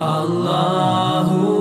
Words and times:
Allahu 0.00 1.51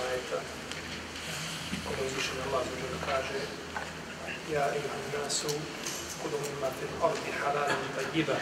ajeta 0.07 0.39
kome 1.85 2.01
uzvišen 2.07 2.37
Allah 2.47 2.63
zađer 2.69 2.97
kaže 3.05 3.39
Ja 4.53 4.65
iluhan 4.75 5.23
nasu 5.23 5.47
كلوا 6.23 6.39
مما 6.39 6.69
في 6.69 6.85
الأرض 6.89 7.23
حلالا 7.41 7.75
طيبا 7.97 8.37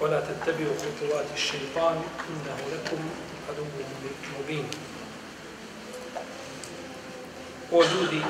ولا 0.00 0.20
تتبعوا 0.20 0.76
خطوات 0.78 1.26
الشيطان 1.34 2.02
إنه 2.30 2.58
لكم 2.72 3.00
عدو 3.48 3.64
مبين 4.40 4.66
O 7.72 7.82
ljudi, 7.84 8.22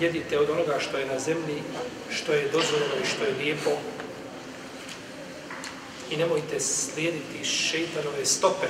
jedite 0.00 0.38
od 0.38 0.50
onoga 0.50 0.78
što 0.80 0.98
je 0.98 1.06
na 1.06 1.18
zemlji, 1.18 1.62
što 2.10 2.32
je 2.32 2.48
dozvoljeno 2.48 2.94
i 3.02 3.06
što 3.06 3.24
je 3.24 3.34
lijepo 3.34 3.70
i 6.10 6.16
nemojte 6.16 6.60
slijediti 6.60 7.44
šeitanove 7.44 8.26
stope. 8.26 8.66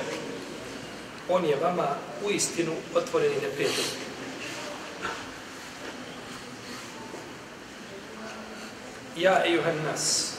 On 1.28 1.44
je 1.44 1.56
vama 1.56 1.88
u 2.24 2.30
istinu 2.30 2.72
otvoreni 2.94 3.34
neprijatelj. 3.34 3.84
Ja, 9.16 9.42
ejuhan 9.46 9.76
nas, 9.84 10.32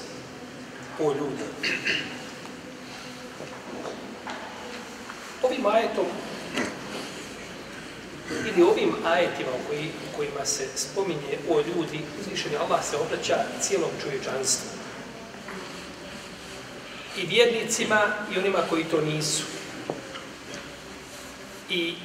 o 0.99 1.13
ljudi. 1.13 1.43
Ovim 5.43 5.65
ajetom, 5.65 6.05
ili 8.29 8.63
ovim 8.63 8.95
ajetima 9.05 9.49
u 9.49 9.67
koji, 9.67 9.91
kojima 10.17 10.45
se 10.45 10.67
spominje 10.75 11.37
o 11.49 11.57
ljudi, 11.57 12.01
uzvišeni 12.19 12.55
Allah 12.55 12.85
se 12.85 12.97
obraća 12.97 13.43
cijelom 13.61 13.89
čovječanstvu. 14.01 14.69
I 17.17 17.25
vjernicima 17.25 18.01
i 18.35 18.39
onima 18.39 18.59
koji 18.69 18.83
to 18.83 19.01
nisu. 19.01 19.43
I 21.69 21.95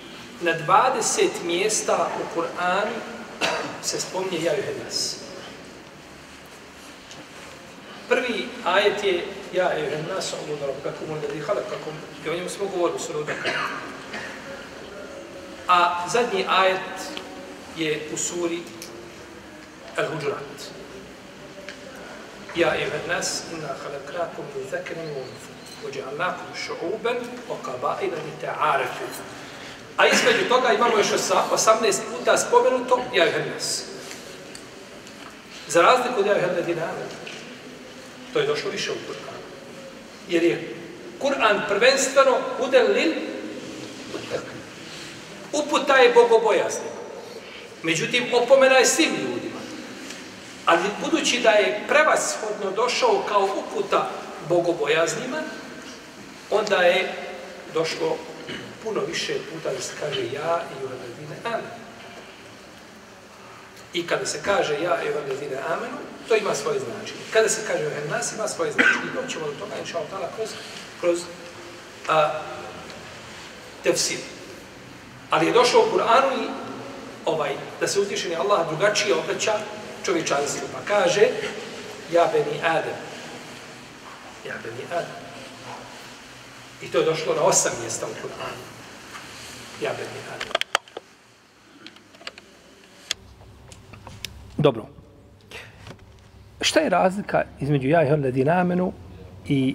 na 0.41 0.53
20 0.53 1.29
mjesta 1.45 2.09
u 2.20 2.39
Kur'anu 2.39 2.97
se 3.83 4.01
spominje 4.01 4.45
ja 4.45 4.53
nas. 4.84 5.17
Prvi 8.09 8.48
ajet 8.65 9.05
je 9.05 9.25
Ja 9.55 9.71
ejuhen 9.79 10.06
nas, 10.11 10.33
Allah 10.34 10.59
da 10.61 10.67
rabkakum, 10.67 11.11
ulladhi 11.11 11.41
halakakum, 11.41 11.95
i 12.27 12.29
o 12.29 12.34
njemu 12.34 12.48
smo 12.48 12.67
govorili 12.67 12.98
su 12.98 13.12
rodaka. 13.12 13.51
A 15.69 16.09
zadnji 16.09 16.45
ajet 16.49 16.99
je 17.77 18.09
u 18.12 18.17
suri 18.17 18.62
Al-Hujurat. 19.97 20.59
Ja 22.56 22.75
ejuhen 22.75 23.06
nas, 23.09 23.43
inna 23.53 23.69
halakakum 23.83 24.45
min 24.56 24.71
zakirin 24.71 25.09
wa 25.15 25.23
unfu, 25.23 25.51
uđa'alnakum 25.87 26.51
šu'uban 26.67 27.17
o 27.49 27.56
kabaila 27.65 28.17
li 28.17 28.33
ta'arefu. 28.41 29.05
A 29.97 30.06
između 30.06 30.49
toga 30.49 30.72
imamo 30.72 30.99
još 30.99 31.06
18 31.06 31.94
puta 32.19 32.38
spomenuto 32.38 33.03
Ja 33.15 33.25
ejuhen. 33.25 33.44
Za 35.69 35.82
razliku 35.82 36.21
od 36.21 36.27
Ja 36.27 36.32
ejuhen 36.32 36.56
ladina 36.56 36.82
To 38.32 38.38
je 38.38 38.47
došlo 38.47 38.71
više 38.71 38.91
u 38.91 38.94
Kur'an. 38.94 39.38
Jer 40.28 40.43
je 40.43 40.75
Kur'an 41.21 41.60
prvenstveno 41.69 42.37
udel 42.60 42.93
lil 42.93 43.12
uputa 45.53 45.97
je 45.97 46.12
bogobojazni. 46.12 46.88
Međutim, 47.82 48.25
opomena 48.32 48.75
je 48.75 48.87
svim 48.87 49.11
ljudima. 49.11 49.61
Ali 50.66 50.82
budući 51.05 51.41
da 51.41 51.50
je 51.50 51.84
prevashodno 51.88 52.71
došao 52.76 53.22
kao 53.28 53.49
uputa 53.56 54.11
bogobojaznima, 54.49 55.43
onda 56.50 56.76
je 56.76 57.12
došlo 57.75 58.16
puno 58.84 59.00
više 59.00 59.34
puta 59.34 59.75
da 59.75 59.81
se 59.81 59.93
kaže 60.00 60.21
ja 60.21 60.62
i 60.71 60.83
juhadine 60.83 61.37
amen. 61.45 61.84
I 63.93 64.06
kada 64.06 64.27
se 64.27 64.43
kaže 64.43 64.75
ja 64.75 65.03
i 65.03 65.06
juhadine 65.06 65.59
amenu, 65.69 65.99
To 66.28 66.37
ima 66.37 66.55
svoje 66.55 66.81
značenje. 66.81 67.21
Kada 67.33 67.49
se 67.49 67.61
kaže 67.67 67.84
en 67.84 68.11
nas, 68.11 68.33
ima 68.33 68.49
svoje 68.49 68.73
značenje. 68.73 69.12
Doćemo 69.23 69.47
do 69.47 69.53
toga, 69.53 69.75
inša 69.81 69.99
Allah, 69.99 70.31
kroz, 70.37 70.49
kroz 71.00 71.21
a, 72.09 72.41
tefsir. 73.83 74.19
Ali 75.31 75.47
je 75.47 75.53
došlo 75.53 75.81
u 75.81 75.97
Kur'anu 75.97 76.44
i 76.44 76.49
ovaj, 77.25 77.56
da 77.81 77.89
se 77.89 78.00
uzvišeni 78.00 78.37
Allah 78.37 78.69
drugačije 78.69 79.15
obraća 79.15 79.59
čovječanstvu. 80.05 80.69
Pa 80.73 80.94
kaže, 80.94 81.28
ja 82.12 82.31
beni 82.33 82.61
Adem. 82.65 82.99
Ja 84.47 84.55
beni 84.65 84.84
Adem. 84.93 85.25
I 86.83 86.89
to 86.89 86.99
je 86.99 87.05
došlo 87.05 87.34
na 87.34 87.43
osam 87.43 87.73
mjesta 87.81 88.06
u 88.06 88.27
Kur'anu. 88.27 88.74
Ja 89.83 89.91
beni 89.91 90.25
Dobro. 94.59 94.87
Šta 96.61 96.81
je 96.81 96.89
razlika 96.89 97.43
između 97.61 97.89
ja 97.89 98.03
i 98.03 98.11
ladina 98.11 98.31
dinamenu 98.31 98.93
i 99.49 99.75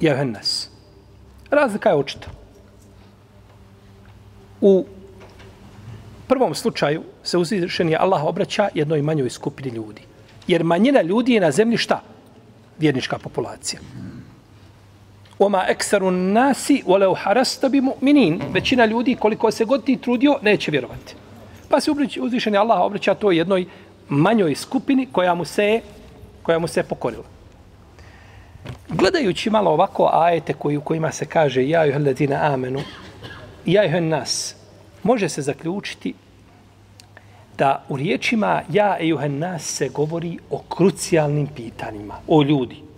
jehennas? 0.00 0.70
Razlika 1.50 1.88
je 1.88 1.94
očita. 1.94 2.28
U 4.60 4.86
prvom 6.28 6.54
slučaju 6.54 7.02
se 7.22 7.38
uzvišeni 7.38 7.96
Allah 7.96 8.24
obraća 8.24 8.68
jednoj 8.74 9.02
manjoj 9.02 9.30
skupini 9.30 9.68
ljudi. 9.68 10.02
Jer 10.46 10.64
manjina 10.64 11.02
ljudi 11.02 11.32
je 11.32 11.40
na 11.40 11.50
zemlji 11.50 11.76
šta? 11.76 12.02
Vjernička 12.78 13.18
populacija. 13.18 13.80
Oma 15.42 15.64
ekseru 15.68 16.10
nasi 16.10 16.82
voleu 16.86 17.14
harasta 17.14 17.68
bi 17.68 17.80
mu'minin. 17.80 18.40
Većina 18.52 18.84
ljudi, 18.84 19.14
koliko 19.14 19.50
se 19.50 19.64
god 19.64 19.84
ti 19.84 19.96
trudio, 19.96 20.38
neće 20.42 20.70
vjerovati. 20.70 21.14
Pa 21.68 21.80
se 21.80 21.90
uzvišeni 22.20 22.56
Allah 22.56 22.80
obraća 22.80 23.14
to 23.14 23.30
jednoj 23.30 23.66
manjoj 24.08 24.54
skupini 24.54 25.06
koja 25.12 25.34
mu 25.34 25.44
se 25.44 25.80
koja 26.42 26.58
mu 26.58 26.68
se 26.68 26.82
pokorila. 26.82 27.24
Gledajući 28.88 29.50
malo 29.50 29.70
ovako 29.70 30.10
ajete 30.12 30.52
koji, 30.52 30.76
u 30.76 30.80
kojima 30.80 31.12
se 31.12 31.26
kaže 31.26 31.68
ja 31.68 31.84
juhel 31.84 32.06
ladina 32.06 32.38
amenu, 32.42 32.80
ja 33.66 33.82
juhel 33.82 34.08
nas, 34.08 34.56
može 35.02 35.28
se 35.28 35.42
zaključiti 35.42 36.14
da 37.58 37.84
u 37.88 37.96
riječima 37.96 38.62
ja 38.72 38.98
juhel 39.00 39.38
nas 39.38 39.62
se 39.62 39.88
govori 39.88 40.38
o 40.50 40.58
krucijalnim 40.58 41.46
pitanjima, 41.46 42.14
o 42.28 42.42
ljudi. 42.42 42.91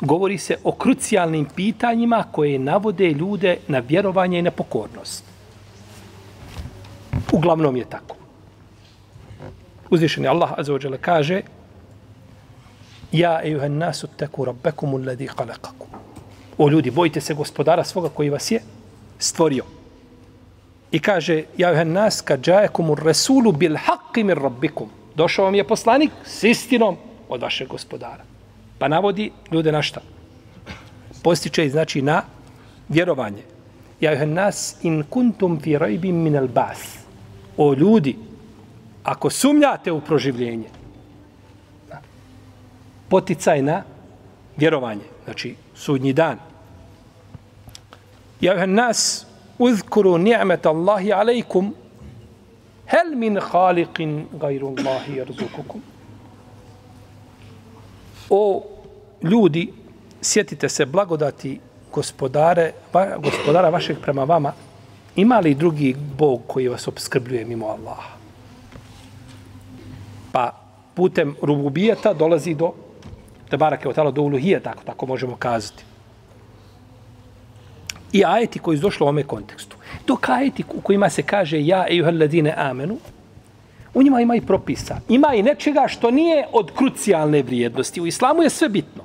Govori 0.00 0.38
se 0.38 0.56
o 0.64 0.72
krucijalnim 0.72 1.46
pitanjima 1.56 2.24
koje 2.32 2.58
navode 2.58 3.10
ljude 3.10 3.58
na 3.68 3.78
vjerovanje 3.78 4.38
i 4.38 4.42
na 4.42 4.50
pokornost. 4.50 5.24
Uglavnom 7.32 7.76
je 7.76 7.84
tako. 7.84 8.16
Uzvišeni 9.90 10.28
Allah 10.28 10.50
azza 10.56 10.78
kaže 11.00 11.42
Ja 13.12 13.40
ejuhan 13.44 13.78
nasu 13.78 14.06
teku 14.06 14.44
rabbekum 14.44 14.94
ulladhi 14.94 15.26
khalaqakum. 15.26 15.86
O 16.58 16.68
ljudi, 16.68 16.90
bojite 16.90 17.20
se 17.20 17.34
gospodara 17.34 17.84
svoga 17.84 18.08
koji 18.08 18.30
vas 18.30 18.50
je 18.50 18.60
stvorio. 19.18 19.64
I 20.92 20.98
kaže, 20.98 21.44
ja 21.56 21.68
ejuhan 21.68 21.92
nas 21.92 22.20
kad 22.20 22.40
džajekum 22.40 22.90
ur 22.90 23.02
resulu 23.04 23.52
bil 23.52 23.76
haqqi 23.76 24.24
min 24.24 24.36
rabbikum. 24.36 24.88
Došao 25.14 25.44
vam 25.44 25.54
je 25.54 25.64
poslanik 25.64 26.10
s 26.24 26.44
istinom 26.44 26.96
od 27.28 27.42
vašeg 27.42 27.68
gospodara. 27.68 28.29
Pa 28.80 28.88
navodi 28.88 29.30
ljude 29.52 29.72
na 29.72 29.82
šta? 29.82 30.00
Postiče 31.22 31.68
znači 31.68 32.02
na 32.02 32.22
vjerovanje. 32.88 33.42
Ja 34.00 34.12
juhen 34.12 34.32
nas 34.32 34.76
in 34.82 35.02
kuntum 35.10 35.58
fi 35.60 35.78
rajbim 35.78 36.16
min 36.16 36.36
al 36.36 36.48
bas. 36.48 36.98
O 37.56 37.74
ljudi, 37.74 38.16
ako 39.04 39.30
sumnjate 39.30 39.92
u 39.92 40.00
proživljenje, 40.00 40.68
poticaj 43.08 43.62
na 43.62 43.82
vjerovanje, 44.56 45.04
znači 45.24 45.54
sudnji 45.74 46.12
dan. 46.12 46.38
Ja 48.40 48.66
nas 48.66 49.26
uzkuru 49.58 50.18
ni'met 50.18 50.66
Allahi 50.66 51.12
alejkum 51.12 51.74
Hel 52.86 53.14
min 53.14 53.36
khaliqin 53.40 54.26
gajru 54.40 54.74
Allahi 54.78 55.16
jerzukukum. 55.16 55.82
O 58.30 58.62
ljudi, 59.22 59.72
sjetite 60.22 60.68
se 60.68 60.86
blagodati 60.86 61.60
gospodare, 61.92 62.72
va, 62.92 63.16
gospodara 63.18 63.68
vašeg 63.68 63.98
prema 64.02 64.24
vama, 64.24 64.52
ima 65.16 65.38
li 65.40 65.54
drugi 65.54 65.96
Bog 66.18 66.40
koji 66.46 66.68
vas 66.68 66.88
obskrbljuje 66.88 67.44
mimo 67.44 67.66
Allaha? 67.66 68.10
Pa 70.32 70.52
putem 70.94 71.36
rububijeta 71.42 72.12
dolazi 72.14 72.54
do 72.54 72.72
te 73.50 73.56
barake 73.56 73.88
od 73.88 73.94
tala 73.94 74.10
do 74.10 74.22
uluhije, 74.22 74.60
tako, 74.60 74.82
tako 74.84 75.06
možemo 75.06 75.36
kazati. 75.36 75.84
I 78.12 78.24
ajeti 78.24 78.58
koji 78.58 78.78
su 78.78 78.82
došli 78.82 79.04
u 79.04 79.06
ovome 79.06 79.22
kontekstu. 79.22 79.76
To 80.06 80.16
ajeti 80.28 80.64
u 80.74 80.80
kojima 80.80 81.10
se 81.10 81.22
kaže 81.22 81.66
ja 81.66 81.88
i 81.88 82.02
ladine 82.02 82.54
amenu, 82.56 82.98
u 83.94 84.02
njima 84.02 84.20
ima 84.20 84.36
i 84.36 84.40
propisa. 84.40 85.00
Ima 85.08 85.34
i 85.34 85.42
nečega 85.42 85.84
što 85.88 86.10
nije 86.10 86.46
od 86.52 86.70
krucijalne 86.76 87.42
vrijednosti. 87.42 88.00
U 88.00 88.06
islamu 88.06 88.42
je 88.42 88.50
sve 88.50 88.68
bitno. 88.68 89.02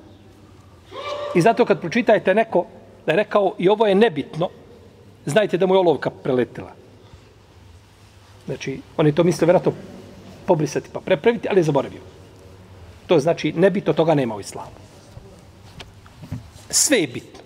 I 1.36 1.42
zato 1.42 1.66
kad 1.66 1.82
pročitajte 1.82 2.34
neko 2.34 2.66
da 3.06 3.12
je 3.12 3.16
rekao 3.16 3.56
i 3.58 3.70
ovo 3.70 3.88
je 3.88 3.96
nebitno, 3.96 4.50
znajte 5.26 5.58
da 5.58 5.66
mu 5.66 5.76
je 5.76 5.80
olovka 5.80 6.10
preletila. 6.10 6.72
Znači, 8.46 8.80
oni 8.98 9.16
to 9.16 9.24
misle 9.24 9.46
vjerojatno 9.46 9.74
pobrisati 10.46 10.90
pa 10.94 11.00
prepraviti, 11.00 11.48
ali 11.50 11.60
je 11.60 11.64
zaboravio. 11.64 12.02
To 13.08 13.20
znači, 13.20 13.54
nebitno 13.54 13.94
toga 13.94 14.16
nema 14.16 14.36
u 14.36 14.40
islamu. 14.40 14.72
Sve 16.70 16.98
je 16.98 17.08
bitno. 17.08 17.40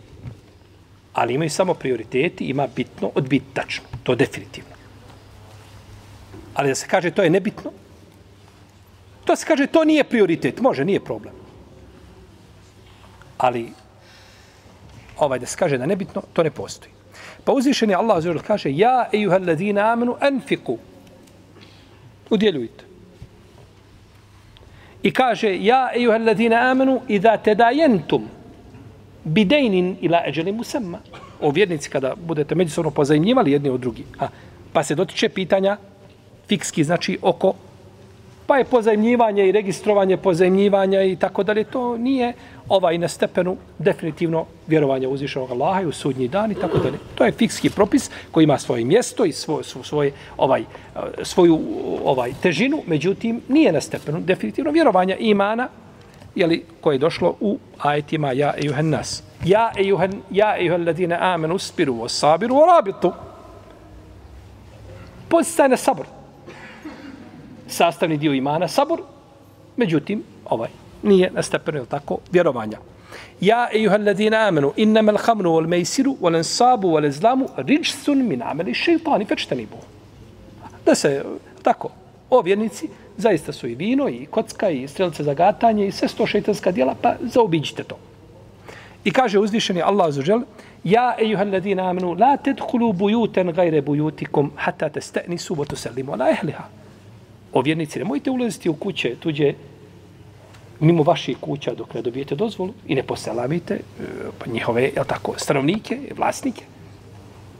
Ali 1.13 1.33
imaju 1.33 1.49
samo 1.49 1.73
prioriteti, 1.73 2.45
ima 2.45 2.67
bitno 2.75 3.11
od 3.15 3.29
bitačno. 3.29 3.85
To 4.03 4.15
definitivno. 4.15 4.68
Ali 6.53 6.69
da 6.69 6.75
se 6.75 6.87
kaže 6.87 7.11
to 7.11 7.23
je 7.23 7.29
nebitno, 7.29 7.71
to 9.25 9.35
se 9.35 9.45
kaže 9.45 9.67
to 9.67 9.83
nije 9.83 10.03
prioritet. 10.03 10.61
Može, 10.61 10.85
nije 10.85 10.99
problem. 10.99 11.33
Ali 13.37 13.71
ovaj 15.17 15.39
da 15.39 15.45
se 15.45 15.57
kaže 15.57 15.77
da 15.77 15.85
nebitno, 15.85 16.21
to 16.33 16.43
ne 16.43 16.51
postoji. 16.51 16.91
Pa 17.43 17.51
uzvišeni 17.51 17.95
Allah 17.95 18.21
zelo 18.23 18.41
kaže 18.47 18.71
ja 18.75 19.09
ejuhal 19.13 19.45
ladina 19.47 19.91
amenu 19.91 20.15
anfiku. 20.19 20.77
Udjeljujte. 22.29 22.83
I 25.03 25.11
kaže 25.11 25.57
ja 25.61 25.89
ejuhal 25.95 26.25
ladina 26.25 26.71
amenu 26.71 27.01
idha 27.07 27.37
tedajentum 27.37 28.27
bidejnin 29.23 29.97
ila 30.01 30.23
eđeli 30.27 30.51
musamma. 30.51 30.99
O 31.41 31.51
vjernici 31.51 31.89
kada 31.89 32.15
budete 32.15 32.55
međusobno 32.55 32.91
pozajemljivali 32.91 33.51
jedni 33.51 33.69
od 33.69 33.79
drugi. 33.79 34.05
A, 34.19 34.27
pa 34.73 34.83
se 34.83 34.95
dotiče 34.95 35.29
pitanja 35.29 35.77
fikski, 36.49 36.83
znači 36.83 37.17
oko 37.21 37.53
pa 38.49 38.57
je 38.57 38.63
pozajemljivanje 38.65 39.47
i 39.47 39.51
registrovanje 39.51 40.17
pozajemljivanja 40.17 41.01
i 41.03 41.15
tako 41.15 41.43
dalje, 41.43 41.63
to 41.63 41.97
nije 41.97 42.33
ovaj 42.69 42.97
na 42.97 43.07
stepenu 43.07 43.57
definitivno 43.77 44.45
vjerovanja 44.67 45.09
uzvišenog 45.09 45.51
Allaha 45.51 45.81
i 45.81 45.85
u 45.85 45.91
sudnji 45.91 46.27
dan 46.27 46.51
i 46.51 46.55
tako 46.55 46.77
dalje. 46.77 46.97
To 47.15 47.25
je 47.25 47.31
fikski 47.31 47.69
propis 47.69 48.09
koji 48.31 48.43
ima 48.43 48.57
svoje 48.57 48.85
mjesto 48.85 49.25
i 49.25 49.31
svoj, 49.31 49.63
svoj, 49.63 50.11
ovaj, 50.37 50.63
svoju 51.23 51.59
ovaj 52.05 52.33
težinu, 52.41 52.81
međutim 52.87 53.41
nije 53.47 53.71
na 53.71 53.81
stepenu 53.81 54.19
definitivno 54.19 54.71
vjerovanja 54.71 55.15
imana 55.19 55.67
jeli, 56.35 56.65
koje 56.81 56.95
je 56.95 57.05
došlo 57.05 57.35
u 57.39 57.57
ajetima 57.77 58.31
ja 58.31 58.53
ejuhen 58.57 58.89
nas. 58.89 59.23
Ja 59.45 59.71
ejuhen, 59.77 60.21
ja 60.31 60.57
ejuhen 60.57 60.85
ladine 60.85 61.17
amenu 61.21 61.57
spiru 61.57 62.01
o 62.01 62.09
sabiru 62.09 62.55
o 62.55 62.65
rabitu. 62.65 63.13
Postaj 65.27 65.69
na 65.69 65.77
sabor. 65.77 66.18
Sastavni 67.69 68.17
dio 68.17 68.33
imana 68.33 68.67
sabor, 68.67 69.01
međutim, 69.77 70.23
ovaj, 70.45 70.69
nije 71.03 71.31
na 71.31 71.43
stepenu, 71.43 71.85
tako, 71.85 72.17
vjerovanja. 72.31 72.77
Ja 73.41 73.69
ejuhen 73.73 74.05
ladine 74.05 74.37
amenu 74.37 74.73
innama 74.75 75.11
l'hamnu 75.11 75.49
wal 75.49 75.67
mejsiru 75.67 76.17
wal 76.21 76.35
ansabu 76.35 76.87
wal 76.87 77.07
izlamu 77.07 77.47
riđsun 77.57 78.27
min 78.27 78.41
ameli 78.43 78.73
šeitani 78.73 79.25
fečtani. 79.25 79.67
Da 80.85 80.95
se, 80.95 81.23
tako, 81.63 81.89
o 82.29 82.41
vjernici, 82.41 82.89
zaista 83.17 83.53
su 83.53 83.67
i 83.67 83.75
vino, 83.75 84.09
i 84.09 84.25
kocka, 84.25 84.69
i 84.69 84.87
strelce 84.87 85.23
za 85.23 85.33
gatanje, 85.33 85.87
i 85.87 85.91
sve 85.91 86.07
sto 86.07 86.27
šeitanska 86.27 86.71
dijela, 86.71 86.95
pa 87.01 87.15
zaobiđite 87.21 87.83
to. 87.83 87.97
I 89.03 89.11
kaže 89.11 89.39
uzvišeni 89.39 89.81
Allah 89.81 90.13
za 90.13 90.21
žel, 90.21 90.41
Ja, 90.83 91.15
ejuhal 91.19 91.51
ladina 91.51 91.89
amenu, 91.89 92.13
la 92.13 92.37
tedhulu 92.37 92.93
bujuten 92.93 93.51
gajre 93.51 93.81
bujutikum, 93.81 94.51
hata 94.55 94.89
tasta'nisu 94.89 95.55
wa 95.55 95.65
tusallimu 95.67 96.13
ala 96.13 96.25
ahliha. 96.25 96.39
ehliha. 96.41 96.78
O 97.53 97.61
vjernici, 97.61 97.99
nemojte 97.99 98.31
ulaziti 98.31 98.69
u 98.69 98.73
kuće 98.73 99.15
tuđe, 99.19 99.53
mimo 100.79 101.03
vaših 101.03 101.37
kuća 101.37 101.73
dok 101.73 101.93
ne 101.93 102.01
dobijete 102.01 102.35
dozvolu 102.35 102.73
i 102.87 102.95
ne 102.95 103.03
poselamite 103.03 103.73
e, 103.73 104.03
pa 104.39 104.51
njihove, 104.51 104.91
jel 104.95 105.05
tako, 105.05 105.33
stanovnike, 105.37 105.99
vlasnike. 106.17 106.63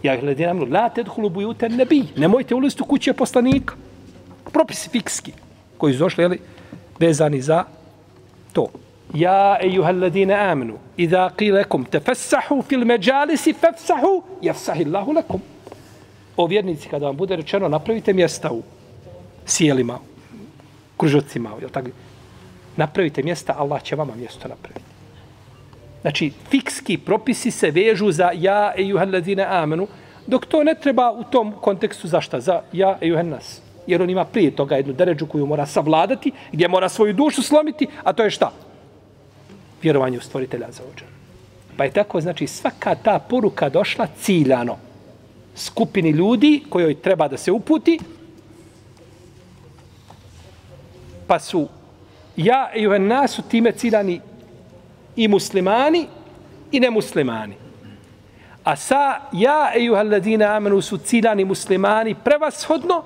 Ja, 0.03 0.15
gledam 0.15 0.27
ladina 0.27 0.51
amenu, 0.51 0.71
la 0.71 0.89
tedhulu 0.89 1.29
bujuten 1.29 1.75
nebi, 1.75 2.03
nemojte 2.17 2.55
ulaziti 2.55 2.83
u 2.83 2.85
kuće 2.85 3.13
poslanika. 3.13 3.75
Propisi 4.51 4.89
fikski 4.89 5.31
koji 5.77 5.93
su 5.93 5.99
došli, 5.99 6.23
jeli, 6.23 6.39
vezani 6.99 7.41
za 7.41 7.63
to. 8.53 8.67
Ja, 9.13 9.57
ejuhal 9.61 9.99
ladine 9.99 10.33
amenu, 10.33 10.77
idha 10.97 11.29
qilekum 11.37 11.85
tefessahu 11.89 12.61
fil 12.61 12.85
međalisi 12.85 13.53
fefsahu, 13.53 14.23
jefsahillahu 14.41 15.11
lakum. 15.11 15.41
O 16.37 16.47
vjernici, 16.47 16.89
kada 16.89 17.05
vam 17.05 17.17
bude 17.17 17.35
rečeno, 17.35 17.67
napravite 17.67 18.13
mjesta 18.13 18.51
u 18.51 18.61
sjelima, 19.49 19.99
kružocima, 20.97 21.51
jel 21.61 21.69
tako? 21.69 21.89
Napravite 22.77 23.23
mjesta, 23.23 23.55
Allah 23.57 23.83
će 23.83 23.95
vama 23.95 24.15
mjesto 24.15 24.47
napraviti. 24.47 24.85
Znači, 26.01 26.31
fikski 26.49 26.97
propisi 26.97 27.51
se 27.51 27.71
vežu 27.71 28.11
za 28.11 28.31
ja, 28.33 28.73
e 28.77 28.93
ladine 28.93 29.45
amenu, 29.49 29.87
dok 30.27 30.45
to 30.45 30.63
ne 30.63 30.75
treba 30.75 31.11
u 31.11 31.23
tom 31.23 31.53
kontekstu 31.61 32.07
za 32.07 32.21
šta? 32.21 32.39
Za 32.39 32.61
ja, 32.73 32.97
e 33.01 33.23
nas 33.23 33.61
jer 33.89 34.01
on 34.01 34.09
ima 34.09 34.25
prije 34.25 34.51
toga 34.51 34.75
jednu 34.75 34.93
deređu 34.93 35.25
koju 35.25 35.45
mora 35.45 35.65
savladati, 35.65 36.31
gdje 36.51 36.67
mora 36.67 36.89
svoju 36.89 37.13
dušu 37.13 37.41
slomiti, 37.41 37.87
a 38.03 38.13
to 38.13 38.23
je 38.23 38.29
šta? 38.29 38.51
Vjerovanje 39.81 40.17
u 40.17 40.21
stvoritelja 40.21 40.67
za 40.71 40.83
ođer. 40.93 41.07
Pa 41.77 41.83
je 41.83 41.91
tako, 41.91 42.21
znači, 42.21 42.47
svaka 42.47 42.95
ta 42.95 43.19
poruka 43.19 43.69
došla 43.69 44.07
ciljano 44.21 44.77
skupini 45.55 46.09
ljudi 46.09 46.63
kojoj 46.69 46.95
treba 47.01 47.27
da 47.27 47.37
se 47.37 47.51
uputi, 47.51 47.99
pa 51.29 51.39
su 51.39 51.67
ja 52.37 52.71
i 52.75 52.87
u 52.87 52.99
nasu 52.99 53.41
time 53.41 53.71
ciljani 53.71 54.21
i 55.15 55.27
muslimani 55.27 56.07
i 56.71 56.79
nemuslimani. 56.79 57.55
A 58.63 58.75
sa 58.75 59.21
ja 59.31 59.73
i 59.75 59.89
u 59.89 59.95
amenu 60.55 60.81
su 60.81 60.97
ciljani 60.97 61.45
muslimani 61.45 62.15
prevashodno, 62.23 63.03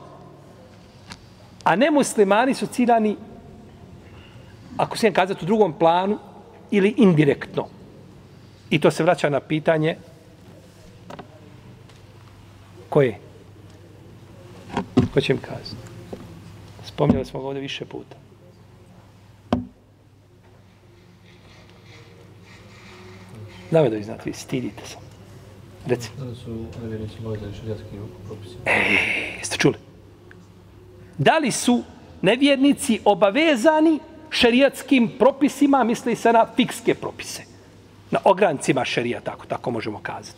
A 1.63 1.75
nemuslimani 1.75 2.53
su 2.53 2.67
ciljani, 2.67 3.15
ako 4.77 4.97
se 4.97 5.13
kazati 5.13 5.45
u 5.45 5.47
drugom 5.47 5.73
planu, 5.73 6.19
ili 6.71 6.93
indirektno. 6.97 7.67
I 8.69 8.79
to 8.79 8.91
se 8.91 9.03
vraća 9.03 9.29
na 9.29 9.39
pitanje 9.39 9.95
koje? 12.89 13.19
Ko 15.13 15.21
će 15.21 15.33
mi 15.33 15.39
kazati? 15.39 15.92
Spomnjali 16.93 17.25
smo 17.25 17.41
ga 17.41 17.47
ovdje 17.47 17.61
više 17.61 17.85
puta. 17.85 18.15
Da 23.71 23.81
vi 23.81 24.03
znate, 24.03 24.21
vi 24.25 24.33
stidite 24.33 24.85
se. 24.85 24.97
Reci. 25.85 26.09
Da 26.17 26.35
su 26.35 26.65
nevjernici 26.81 27.21
možda 27.23 27.53
šarijatski 27.53 27.87
propisi. 28.27 28.55
E, 28.65 29.37
jeste 29.39 29.57
čuli? 29.57 29.77
da 31.17 31.37
li 31.37 31.51
su 31.51 31.83
nevjernici 32.21 32.99
obavezani 33.05 33.99
šerijatskim 34.29 35.11
propisima, 35.19 35.83
misli 35.83 36.15
se 36.15 36.33
na 36.33 36.45
fikske 36.55 36.93
propise. 36.93 37.43
Na 38.11 38.19
ograncima 38.23 38.85
šerija, 38.85 39.19
tako, 39.19 39.45
tako 39.45 39.71
možemo 39.71 39.99
kazati. 40.03 40.37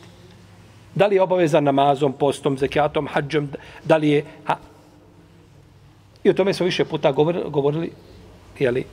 Da 0.96 1.08
li 1.08 1.16
je 1.16 1.22
obavezan 1.22 1.64
namazom, 1.64 2.14
postom, 2.14 2.58
zekijatom, 2.58 3.08
hađom, 3.08 3.50
da 3.84 3.98
li 3.98 4.10
je... 4.10 4.26
Ha. 4.46 4.58
I 6.26 6.30
o 6.30 6.34
tome 6.34 6.54
smo 6.54 6.66
više 6.66 6.86
puta 6.86 7.12
govorili, 7.12 7.50
govorili 7.50 7.92
jeli, 8.60 8.86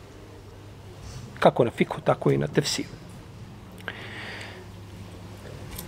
kako 1.39 1.65
na 1.65 1.71
fiku, 1.71 2.01
tako 2.01 2.31
i 2.31 2.39
na 2.39 2.47
tefsiru. 2.47 2.89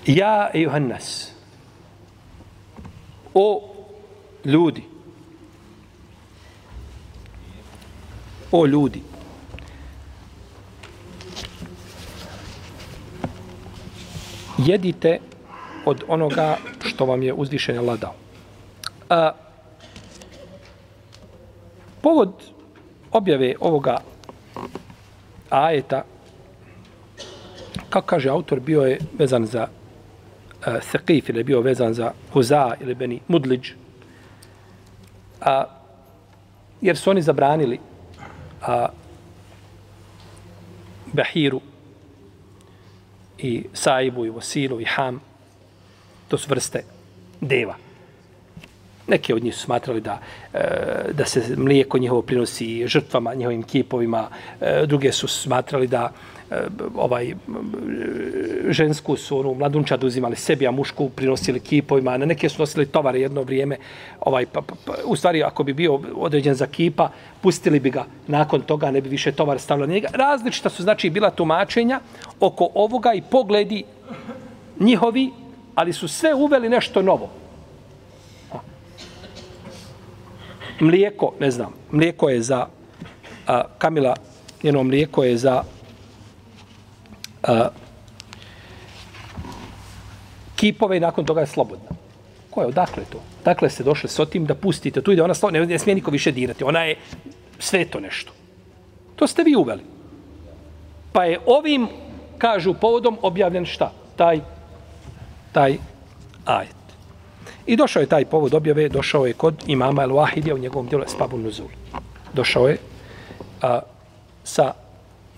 Ja 0.06 0.50
i 0.54 0.60
Johannes, 0.62 1.32
o 3.34 3.74
ljudi, 4.44 4.82
o 8.52 8.66
ljudi. 8.66 9.02
Jedite 14.58 15.18
od 15.84 16.04
onoga 16.08 16.56
što 16.84 17.04
vam 17.04 17.22
je 17.22 17.32
uzvišen 17.32 17.78
Allah 17.78 18.00
dao. 18.00 18.14
A, 19.10 19.43
povod 22.04 22.32
objave 23.12 23.54
ovoga 23.60 23.96
ajeta, 25.50 26.04
kako 27.90 28.06
kaže 28.06 28.28
autor, 28.28 28.60
bio 28.60 28.82
je 28.82 28.98
vezan 29.18 29.46
za 29.46 29.64
e, 29.64 30.70
uh, 30.70 30.76
Thaqif 30.92 31.30
ili 31.30 31.44
bio 31.44 31.60
vezan 31.60 31.94
za 31.94 32.12
Huza 32.32 32.74
ili 32.80 32.94
Beni 32.94 33.20
Mudliđ. 33.28 33.70
A, 35.40 35.64
jer 36.80 36.96
su 36.96 37.10
oni 37.10 37.22
zabranili 37.22 37.78
a, 38.62 38.88
Bahiru 41.12 41.60
i 43.38 43.64
Saibu 43.72 44.26
i 44.26 44.30
Vosilu 44.30 44.80
i 44.80 44.84
Ham. 44.84 45.20
To 46.28 46.38
su 46.38 46.48
vrste 46.50 46.84
deva. 47.40 47.83
Neki 49.06 49.32
od 49.32 49.44
njih 49.44 49.54
su 49.54 49.60
smatrali 49.60 50.00
da, 50.00 50.18
e, 50.54 50.58
da 51.12 51.24
se 51.24 51.42
mlijeko 51.56 51.98
njihovo 51.98 52.22
prinosi 52.22 52.86
žrtvama, 52.86 53.34
njihovim 53.34 53.62
kipovima. 53.62 54.28
E, 54.60 54.86
druge 54.86 55.12
su 55.12 55.28
smatrali 55.28 55.86
da 55.86 56.12
e, 56.50 56.56
ovaj 56.96 57.34
žensku 58.68 59.16
su 59.16 59.38
onu 59.38 59.54
mladunčad 59.54 60.04
uzimali 60.04 60.36
sebi, 60.36 60.66
a 60.66 60.70
mušku 60.70 61.08
prinosili 61.08 61.60
kipovima. 61.60 62.16
Na 62.16 62.26
neke 62.26 62.48
su 62.48 62.62
nosili 62.62 62.86
tovare 62.86 63.20
jedno 63.20 63.42
vrijeme. 63.42 63.76
Ovaj, 64.20 64.46
pa, 64.46 64.60
pa, 64.60 64.74
pa, 64.86 64.92
u 65.04 65.16
stvari, 65.16 65.42
ako 65.42 65.64
bi 65.64 65.72
bio 65.72 66.00
određen 66.14 66.54
za 66.54 66.66
kipa, 66.66 67.10
pustili 67.40 67.80
bi 67.80 67.90
ga 67.90 68.04
nakon 68.26 68.60
toga, 68.60 68.90
ne 68.90 69.00
bi 69.00 69.08
više 69.08 69.32
tovar 69.32 69.58
stavljali 69.58 69.92
njega. 69.92 70.08
Različita 70.12 70.70
su 70.70 70.82
znači 70.82 71.10
bila 71.10 71.30
tumačenja 71.30 72.00
oko 72.40 72.68
ovoga 72.74 73.12
i 73.12 73.22
pogledi 73.30 73.84
njihovi, 74.80 75.30
ali 75.74 75.92
su 75.92 76.08
sve 76.08 76.34
uveli 76.34 76.68
nešto 76.68 77.02
novo. 77.02 77.43
Mlijeko, 80.80 81.32
ne 81.40 81.50
znam, 81.50 81.72
mlijeko 81.90 82.28
je 82.28 82.42
za 82.42 82.66
a, 83.46 83.62
Kamila, 83.78 84.16
njeno 84.62 84.82
mlijeko 84.82 85.24
je 85.24 85.36
za 85.36 85.62
a, 87.42 87.68
kipove 90.56 90.96
i 90.96 91.00
nakon 91.00 91.24
toga 91.24 91.40
je 91.40 91.46
slobodna. 91.46 91.88
Ko 92.50 92.60
je, 92.60 92.66
odakle 92.66 93.04
to? 93.04 93.20
Dakle 93.44 93.70
ste 93.70 93.82
došli 93.82 94.08
s 94.08 94.18
otim 94.18 94.46
da 94.46 94.54
pustite, 94.54 95.02
tu 95.02 95.12
ide 95.12 95.22
ona 95.22 95.34
slobodna, 95.34 95.60
ne, 95.60 95.66
ne 95.66 95.78
smije 95.78 95.94
niko 95.94 96.10
više 96.10 96.32
dirati, 96.32 96.64
ona 96.64 96.84
je 96.84 96.96
sve 97.58 97.84
to 97.84 98.00
nešto. 98.00 98.32
To 99.16 99.26
ste 99.26 99.42
vi 99.42 99.56
uveli. 99.56 99.82
Pa 101.12 101.24
je 101.24 101.38
ovim, 101.46 101.88
kažu, 102.38 102.74
povodom 102.74 103.18
objavljen 103.22 103.66
šta? 103.66 103.92
Taj, 104.16 104.40
taj 105.52 105.76
ajet. 106.44 106.83
I 107.66 107.76
došao 107.76 108.00
je 108.00 108.06
taj 108.06 108.24
povod 108.24 108.54
objave, 108.54 108.88
došao 108.88 109.26
je 109.26 109.32
kod 109.32 109.64
imama 109.66 110.02
El 110.02 110.10
Wahidija 110.10 110.54
u 110.54 110.58
njegovom 110.58 110.86
djelu 110.86 111.04
Espabu 111.04 111.38
Nuzul. 111.38 111.68
Došao 112.32 112.68
je 112.68 112.78
a, 113.62 113.80
sa 114.44 114.72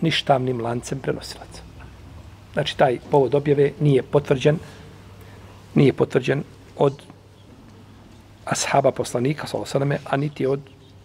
ništavnim 0.01 0.61
lancem 0.61 0.99
prenosilaca. 0.99 1.63
Znači, 2.53 2.77
taj 2.77 2.99
povod 3.11 3.35
objave 3.35 3.73
nije 3.81 4.03
potvrđen, 4.03 4.59
nije 5.75 5.93
potvrđen 5.93 6.43
od 6.77 7.03
ashaba 8.45 8.91
poslanika, 8.91 9.47
sallallahu 9.47 9.99
a 10.05 10.17
niti 10.17 10.47
od 10.47 10.61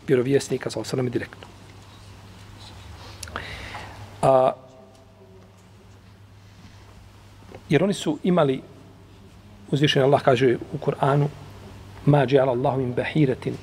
vjerovjesnika, 0.07 0.69
sallallahu 0.69 1.09
direktno. 1.09 1.47
A, 4.21 4.51
jer 7.69 7.83
oni 7.83 7.93
su 7.93 8.17
imali 8.23 8.61
Uzvišen 9.71 10.03
Allah 10.03 10.21
kaže 10.21 10.57
u 10.73 10.77
Kur'anu 10.77 11.27
ma 12.05 12.25
dja'ala 12.25 12.51
Allahu 12.51 12.77
min 12.77 12.93
bahiratin 12.93 13.55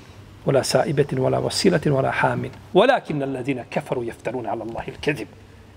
wala 0.47 0.65
sa'ibatin 0.65 1.19
wala 1.19 1.41
wasilatin 1.41 1.93
wala 1.93 2.11
hamin 2.11 2.50
walakin 2.75 3.23
alladhina 3.23 3.65
kafaru 3.71 4.05
yaftaruna 4.05 4.50
'ala 4.50 4.65
Allahi 4.65 4.91
al-kadhib. 4.91 5.29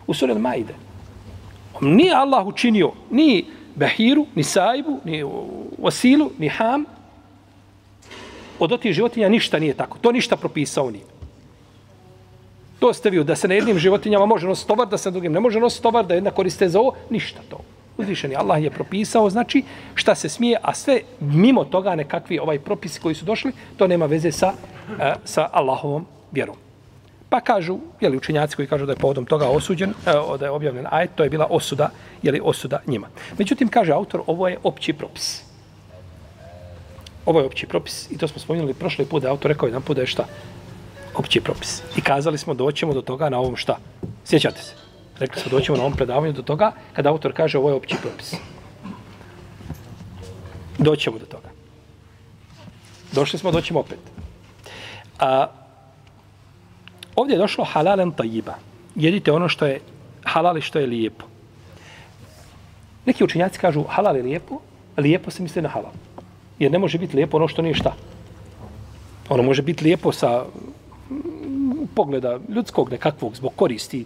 U 0.08 0.14
suri 0.14 0.32
Al-Maide. 0.32 0.74
Ni 1.82 2.12
Allah 2.12 2.48
učinio 2.48 2.92
ni 3.12 3.46
bahiru, 3.76 4.28
ni 4.36 4.44
saibu, 4.44 5.00
ni 5.06 5.24
wasilu, 5.78 6.32
ni 6.40 6.48
ham. 6.48 6.86
Od 8.60 8.72
otih 8.72 8.94
životinja 8.94 9.30
ništa 9.30 9.60
nije 9.60 9.74
tako. 9.74 9.98
To 9.98 10.12
ništa 10.12 10.36
propisao 10.36 10.92
nije. 10.92 11.04
To 12.80 12.94
ste 12.94 13.10
vi, 13.10 13.24
da 13.24 13.36
se 13.36 13.48
na 13.48 13.54
jednim 13.54 13.80
životinjama 13.80 14.26
može 14.26 14.48
nositi 14.48 14.68
tovar, 14.68 14.88
da 14.88 14.98
se 14.98 15.10
na 15.10 15.12
drugim 15.12 15.34
ne 15.34 15.40
može 15.40 15.60
nositi 15.60 15.84
tovar, 15.84 16.06
da 16.06 16.14
jedna 16.14 16.32
koriste 16.32 16.70
za 16.70 16.80
ovo, 16.80 16.94
ništa 17.10 17.40
to. 17.50 17.60
Uzvišeni 17.98 18.36
Allah 18.36 18.64
je 18.64 18.70
propisao, 18.70 19.30
znači, 19.30 19.64
šta 19.96 20.16
se 20.16 20.30
smije, 20.30 20.58
a 20.62 20.74
sve 20.74 21.02
mimo 21.20 21.64
toga 21.66 21.96
nekakvi 21.96 22.40
ovaj 22.40 22.60
propisi 22.60 23.00
koji 23.00 23.16
su 23.16 23.26
došli, 23.26 23.52
to 23.78 23.88
nema 23.88 24.06
veze 24.06 24.32
sa, 24.32 24.54
e, 25.00 25.14
sa 25.24 25.50
Allahovom 25.52 26.06
vjerom. 26.32 26.56
Pa 27.30 27.40
kažu, 27.40 27.78
jeli 28.02 28.18
učenjaci 28.18 28.56
koji 28.56 28.68
kažu 28.68 28.86
da 28.86 28.92
je 28.92 28.96
povodom 28.96 29.26
toga 29.26 29.48
osuđen, 29.48 29.90
e, 29.90 30.12
da 30.40 30.46
je 30.46 30.52
objavljen 30.52 30.88
ajet, 30.90 31.12
to 31.16 31.24
je 31.24 31.30
bila 31.30 31.48
osuda, 31.50 31.90
jeli 32.24 32.42
osuda 32.44 32.82
njima. 32.88 33.08
Međutim, 33.38 33.68
kaže 33.68 33.94
autor, 33.94 34.22
ovo 34.28 34.48
je 34.48 34.58
opći 34.64 34.94
propis. 34.94 35.44
Ovo 37.26 37.40
je 37.40 37.46
opći 37.46 37.68
propis 37.68 38.12
i 38.12 38.18
to 38.18 38.28
smo 38.28 38.40
spominjali 38.40 38.74
prošle 38.74 39.06
put, 39.06 39.22
da 39.22 39.28
je 39.28 39.32
autor 39.32 39.52
rekao 39.52 39.68
jedan 39.68 39.82
put 39.82 39.96
da 39.96 40.02
je 40.02 40.08
šta? 40.08 40.26
Opći 41.16 41.42
propis. 41.42 41.84
I 41.98 42.02
kazali 42.02 42.38
smo, 42.38 42.54
doćemo 42.54 42.94
do 42.94 43.02
toga 43.02 43.30
na 43.30 43.40
ovom 43.40 43.56
šta? 43.56 43.78
Sjećate 44.26 44.62
se? 44.62 44.91
Rekli 45.22 45.42
smo, 45.42 45.52
doćemo 45.52 45.78
na 45.78 45.84
ovom 45.84 45.94
predavanju 45.94 46.34
do 46.34 46.42
toga, 46.42 46.72
kada 46.94 47.10
autor 47.10 47.34
kaže 47.34 47.58
ovo 47.58 47.70
je 47.70 47.76
opći 47.76 47.96
propis. 48.02 48.34
Doćemo 50.78 51.20
do 51.20 51.26
toga. 51.26 51.50
Došli 53.12 53.40
smo, 53.40 53.52
doćemo 53.52 53.80
opet. 53.80 54.00
A, 55.20 55.48
ovdje 57.16 57.34
je 57.34 57.38
došlo 57.38 57.66
halalen 57.66 58.12
tajiba. 58.12 58.56
Jedite 58.96 59.32
ono 59.32 59.50
što 59.50 59.66
je 59.66 59.80
halal 60.24 60.58
i 60.58 60.62
što 60.62 60.80
je 60.80 60.88
lijepo. 60.88 61.26
Neki 63.06 63.24
učenjaci 63.24 63.60
kažu 63.60 63.84
halal 63.84 64.18
je 64.18 64.24
lijepo, 64.24 64.60
lijepo 64.98 65.32
se 65.32 65.44
misli 65.44 65.62
na 65.62 65.70
halal. 65.70 65.92
Jer 66.60 66.72
ne 66.72 66.80
može 66.80 66.98
biti 66.98 67.16
lijepo 67.16 67.38
ono 67.38 67.48
što 67.48 67.62
nije 67.62 67.76
šta. 67.76 67.94
Ono 69.30 69.44
može 69.44 69.62
biti 69.62 69.84
lijepo 69.84 70.12
sa 70.12 70.46
pogleda 71.96 72.40
ljudskog 72.50 72.92
nekakvog 72.92 73.36
zbog 73.36 73.52
koristi 73.56 74.06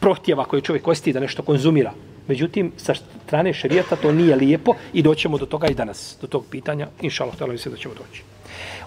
prohtjeva 0.00 0.44
koje 0.44 0.62
čovjek 0.62 0.88
osti 0.88 1.12
da 1.12 1.20
nešto 1.20 1.42
konzumira. 1.42 1.92
Međutim, 2.28 2.72
sa 2.76 2.94
strane 3.26 3.52
šerijata 3.52 3.96
to 3.96 4.12
nije 4.12 4.36
lijepo 4.36 4.74
i 4.92 5.02
doćemo 5.02 5.38
do 5.38 5.46
toga 5.46 5.68
i 5.68 5.74
danas, 5.74 6.18
do 6.20 6.26
tog 6.26 6.44
pitanja, 6.50 6.88
inša 7.00 7.24
Allah, 7.24 7.48
mi 7.48 7.58
se 7.58 7.70
da 7.70 7.76
ćemo 7.76 7.94
doći. 7.94 8.22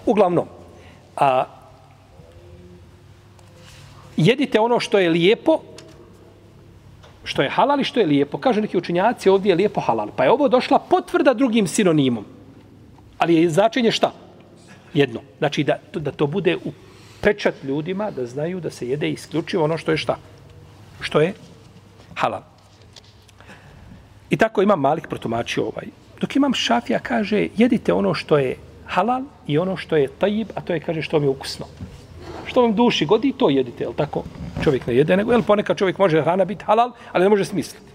Uglavnom, 0.06 0.46
a, 1.16 1.44
jedite 4.16 4.60
ono 4.60 4.80
što 4.80 4.98
je 4.98 5.08
lijepo, 5.10 5.60
što 7.24 7.42
je 7.42 7.50
halal 7.50 7.80
i 7.80 7.84
što 7.84 8.00
je 8.00 8.06
lijepo. 8.06 8.38
Kažu 8.38 8.60
neki 8.60 8.78
učinjaci, 8.78 9.28
ovdje 9.28 9.50
je 9.50 9.56
lijepo 9.56 9.80
halal. 9.80 10.08
Pa 10.16 10.24
je 10.24 10.30
ovo 10.30 10.48
došla 10.48 10.78
potvrda 10.78 11.34
drugim 11.34 11.66
sinonimom. 11.66 12.24
Ali 13.18 13.34
je 13.34 13.50
značenje 13.50 13.90
šta? 13.90 14.12
Jedno. 14.94 15.20
Znači 15.38 15.64
da, 15.64 15.78
da 15.92 16.12
to 16.12 16.26
bude 16.26 16.56
u 16.56 16.72
pečat 17.24 17.54
ljudima 17.64 18.10
da 18.10 18.26
znaju 18.26 18.60
da 18.60 18.70
se 18.70 18.88
jede 18.88 19.10
isključivo 19.10 19.64
ono 19.64 19.78
što 19.78 19.90
je 19.90 19.96
šta? 19.96 20.16
Što 21.00 21.20
je 21.20 21.32
halal. 22.14 22.42
I 24.30 24.36
tako 24.36 24.62
imam 24.62 24.80
Malik 24.80 25.08
protumačio 25.08 25.64
ovaj. 25.64 25.86
Dok 26.20 26.36
imam 26.36 26.54
Šafija 26.54 26.98
kaže 26.98 27.48
jedite 27.56 27.92
ono 27.92 28.14
što 28.14 28.38
je 28.38 28.56
halal 28.86 29.22
i 29.46 29.58
ono 29.58 29.76
što 29.76 29.96
je 29.96 30.08
tajib, 30.18 30.48
a 30.54 30.60
to 30.60 30.72
je 30.72 30.80
kaže 30.80 31.02
što 31.02 31.18
mi 31.18 31.26
je 31.26 31.30
ukusno. 31.30 31.66
Što 32.46 32.62
vam 32.62 32.74
duši 32.74 33.06
godi, 33.06 33.32
to 33.32 33.48
jedite, 33.50 33.84
jel 33.84 33.94
tako? 33.96 34.24
Čovjek 34.64 34.86
ne 34.86 34.94
jede, 34.94 35.16
nego, 35.16 35.32
jel 35.32 35.42
ponekad 35.42 35.76
čovjek 35.76 35.98
može 35.98 36.22
hrana 36.22 36.44
biti 36.44 36.64
halal, 36.64 36.92
ali 37.12 37.24
ne 37.24 37.28
može 37.28 37.44
smisliti. 37.44 37.92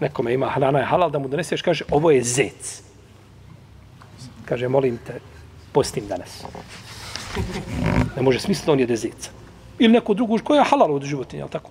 Nekome 0.00 0.34
ima 0.34 0.48
hrana 0.50 0.78
je 0.78 0.84
halal, 0.84 1.10
da 1.10 1.18
mu 1.18 1.28
doneseš, 1.28 1.62
kaže, 1.62 1.84
ovo 1.90 2.10
je 2.10 2.22
zec. 2.22 2.82
Kaže, 4.44 4.68
molim 4.68 4.98
te, 5.06 5.20
postim 5.72 6.06
danas. 6.08 6.42
Ne 8.16 8.22
može 8.22 8.40
smisliti 8.40 8.66
da 8.66 8.72
on 8.72 8.80
jede 8.80 8.96
zeca. 8.96 9.30
Ili 9.78 9.92
neko 9.92 10.14
drugu 10.14 10.38
koja 10.44 10.58
je 10.58 10.68
halal 10.68 10.94
od 10.94 11.04
životinja, 11.04 11.48
tako? 11.48 11.70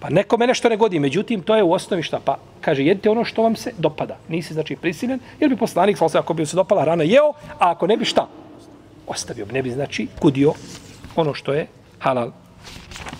Pa 0.00 0.10
nekome 0.10 0.46
nešto 0.46 0.68
ne 0.68 0.76
godi, 0.76 0.98
međutim, 0.98 1.42
to 1.42 1.56
je 1.56 1.62
u 1.62 1.72
osnovi 1.72 2.02
šta? 2.02 2.20
Pa 2.24 2.38
kaže, 2.60 2.84
jedite 2.84 3.10
ono 3.10 3.24
što 3.24 3.42
vam 3.42 3.56
se 3.56 3.72
dopada. 3.78 4.18
Nisi, 4.28 4.54
znači, 4.54 4.76
prisiljen, 4.76 5.20
jer 5.40 5.50
bi 5.50 5.56
poslanik, 5.56 5.96
svala 5.96 6.08
se, 6.08 6.18
ako 6.18 6.34
bi 6.34 6.46
se 6.46 6.56
dopala 6.56 6.84
rana, 6.84 7.04
jeo, 7.04 7.32
a 7.58 7.70
ako 7.70 7.86
ne 7.86 7.96
bi 7.96 8.04
šta? 8.04 8.26
Ostavio 9.06 9.46
bi, 9.46 9.52
ne 9.52 9.62
bi, 9.62 9.70
znači, 9.70 10.08
kudio 10.20 10.52
ono 11.16 11.34
što 11.34 11.52
je 11.52 11.66
halal 11.98 12.30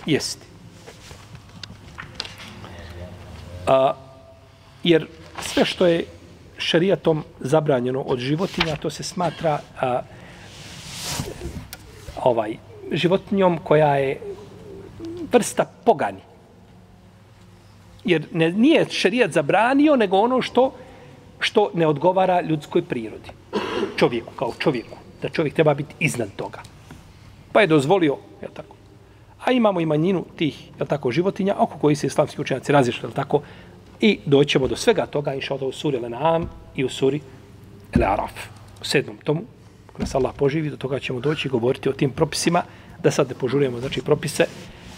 jesti. 0.05 0.45
A, 3.67 3.93
jer 4.83 5.07
sve 5.41 5.65
što 5.65 5.85
je 5.85 6.05
šarijatom 6.57 7.23
zabranjeno 7.39 8.01
od 8.01 8.19
životinja, 8.19 8.75
to 8.75 8.89
se 8.89 9.03
smatra 9.03 9.59
a, 9.81 10.01
ovaj 12.23 12.57
životinjom 12.91 13.57
koja 13.63 13.95
je 13.95 14.19
vrsta 15.31 15.65
pogani. 15.85 16.21
Jer 18.05 18.27
ne, 18.31 18.51
nije 18.51 18.85
šerijat 18.89 19.31
zabranio, 19.31 19.95
nego 19.95 20.17
ono 20.17 20.41
što 20.41 20.71
što 21.43 21.69
ne 21.73 21.87
odgovara 21.87 22.41
ljudskoj 22.41 22.81
prirodi. 22.81 23.29
Čovjeku, 23.95 24.33
kao 24.35 24.53
čovjeku. 24.59 24.97
da 25.21 25.29
čovjek 25.29 25.53
treba 25.53 25.73
biti 25.73 25.95
iznad 25.99 26.29
toga. 26.35 26.59
Pa 27.51 27.61
je 27.61 27.67
dozvolio, 27.67 28.17
je 28.41 28.47
tako? 28.53 28.75
A 29.45 29.51
imamo 29.51 29.79
i 29.79 29.85
manjinu 29.85 30.25
tih, 30.35 30.67
je 30.79 30.85
tako, 30.85 31.11
životinja, 31.11 31.55
oko 31.57 31.77
koji 31.79 31.95
se 31.95 32.07
islamski 32.07 32.41
učenjaci 32.41 32.71
razišli, 32.71 33.09
je 33.09 33.13
tako? 33.13 33.41
I 34.01 34.19
doćemo 34.25 34.67
do 34.67 34.75
svega 34.75 35.05
toga, 35.05 35.33
inša 35.33 35.53
Allah, 35.53 35.67
u 35.67 35.71
suri 35.71 35.97
Al-An'am 35.97 36.45
i 36.75 36.83
u 36.83 36.89
suri 36.89 37.21
Al-Araf. 37.93 38.35
U 38.81 38.85
sedmom 38.85 39.17
tomu, 39.23 39.41
Ako 39.93 40.01
nas 40.01 40.15
Allah 40.15 40.33
poživi, 40.37 40.69
do 40.69 40.77
toga 40.77 40.99
ćemo 40.99 41.19
doći 41.19 41.47
i 41.47 41.51
govoriti 41.51 41.89
o 41.89 41.93
tim 41.93 42.11
propisima, 42.11 42.63
da 43.03 43.11
sad 43.11 43.29
ne 43.29 43.35
požurujemo, 43.35 43.79
znači, 43.79 44.01
propise, 44.01 44.45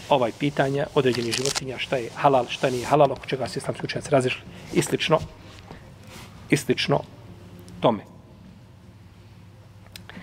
ovaj 0.09 0.31
pitanja 0.39 0.87
određenih 0.95 1.35
životinja, 1.35 1.77
šta 1.77 1.97
je 1.97 2.09
halal, 2.15 2.45
šta 2.49 2.69
nije 2.69 2.85
halal, 2.85 3.11
oko 3.11 3.25
čega 3.25 3.47
se 3.47 3.59
islamski 3.59 3.85
učenjaci 3.85 4.11
razišli 4.11 4.41
i 4.73 4.81
slično, 4.81 5.19
i 6.49 6.57
slično 6.57 7.01
tome. 7.79 8.03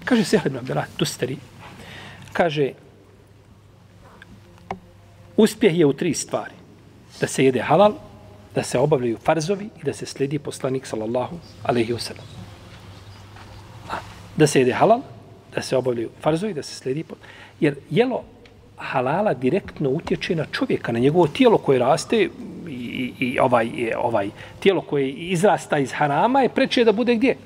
Kaže 0.04 0.24
Sehl 0.24 0.48
ibn 0.48 0.58
Abdelah 0.58 0.86
Tustari, 0.96 1.36
kaže, 2.32 2.72
uspjeh 5.36 5.78
je 5.78 5.86
u 5.86 5.92
tri 5.92 6.14
stvari. 6.14 6.54
Da 7.20 7.26
se 7.26 7.44
jede 7.44 7.60
halal, 7.60 7.92
da 8.54 8.62
se 8.62 8.78
obavljaju 8.78 9.18
farzovi 9.18 9.68
i 9.80 9.84
da 9.84 9.92
se 9.92 10.06
slijedi 10.06 10.38
poslanik 10.38 10.86
sallallahu 10.86 11.36
alaihi 11.62 11.92
wasallam. 11.92 12.41
Da 14.36 14.46
se 14.46 14.58
jede 14.58 14.72
halal, 14.72 15.00
da 15.54 15.62
se 15.62 15.76
obavljaju 15.76 16.10
farzovi, 16.20 16.54
da 16.54 16.62
se 16.62 16.74
slijedi 16.74 17.04
Jer 17.60 17.74
jelo 17.90 18.22
halala 18.76 19.34
direktno 19.34 19.90
utječe 19.90 20.34
na 20.34 20.44
čovjeka, 20.52 20.92
na 20.92 20.98
njegovo 20.98 21.26
tijelo 21.26 21.58
koje 21.58 21.78
raste 21.78 22.28
i, 22.68 23.12
i 23.18 23.38
ovaj, 23.38 23.66
je, 23.66 23.96
ovaj 23.98 24.30
tijelo 24.60 24.80
koje 24.80 25.10
izrasta 25.10 25.78
iz 25.78 25.92
harama 25.92 26.40
je 26.40 26.48
preče 26.48 26.84
da 26.84 26.92
bude 26.92 27.14
gdje? 27.14 27.36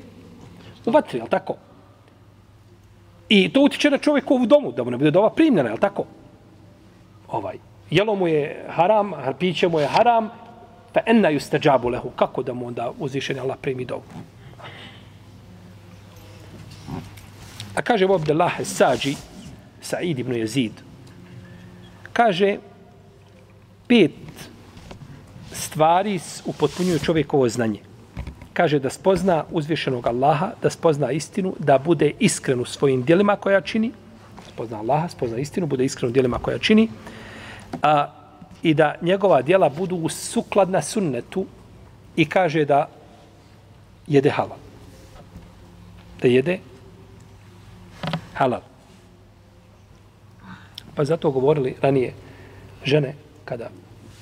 U 0.87 0.91
vatri, 0.91 1.19
jel 1.19 1.27
tako? 1.29 1.55
I 3.29 3.53
to 3.53 3.61
utječe 3.61 3.91
na 3.91 3.99
čovjeku 3.99 4.35
u 4.35 4.47
domu, 4.47 4.73
da 4.73 4.85
mu 4.85 4.91
ne 4.91 4.97
bude 4.97 5.11
dova 5.11 5.31
primljena, 5.31 5.69
jel 5.69 5.79
tako? 5.79 6.05
Ovaj, 7.29 7.59
jelo 7.91 8.15
mu 8.15 8.29
je 8.29 8.65
haram, 8.69 9.13
piće 9.39 9.69
mu 9.69 9.81
je 9.81 9.87
haram, 9.87 10.31
fa 10.95 11.01
enna 11.07 11.31
yustajabu 11.33 11.91
lehu, 11.91 12.11
kako 12.17 12.43
da 12.43 12.55
mu 12.55 12.67
onda 12.67 12.93
uzvišeni 12.99 13.41
Allah 13.41 13.57
primi 13.61 13.85
dovu? 13.85 14.03
A 17.77 17.83
kaže 17.83 18.05
Abdullah 18.05 18.65
Sađi, 18.65 19.17
Sa'id 19.81 20.19
ibn 20.19 20.33
Yazid, 20.33 20.73
kaže, 22.13 22.57
pet 23.87 24.17
stvari 25.53 26.21
upotpunjuju 26.45 26.99
čovjekovo 26.99 27.49
znanje. 27.49 27.81
Kaže 28.53 28.79
da 28.79 28.91
spozna 28.91 29.45
uzvišenog 29.51 30.07
Allaha, 30.07 30.51
da 30.63 30.71
spozna 30.71 31.13
istinu, 31.13 31.55
da 31.59 31.79
bude 31.79 32.13
iskren 32.19 32.61
u 32.61 32.65
svojim 32.65 33.03
dijelima 33.03 33.37
koja 33.37 33.61
čini, 33.61 33.93
spozna 34.49 34.79
Allaha, 34.79 35.09
spozna 35.09 35.39
istinu, 35.39 35.67
bude 35.67 35.85
iskren 35.85 36.11
u 36.11 36.13
dijelima 36.13 36.39
koja 36.39 36.59
čini, 36.59 36.89
a, 37.83 38.09
i 38.63 38.75
da 38.75 38.95
njegova 39.03 39.43
dijela 39.43 39.69
budu 39.69 40.09
sukladna 40.09 40.83
sunnetu 40.83 41.47
i 42.17 42.25
kaže 42.25 42.65
da 42.65 42.89
jede 44.07 44.31
halal. 44.31 44.59
Da 46.23 46.29
jede 46.29 46.59
halal. 48.35 48.63
Pa 50.95 51.05
zato 51.05 51.31
govorili 51.31 51.75
ranije 51.83 52.15
žene, 52.85 53.15
kada 53.45 53.71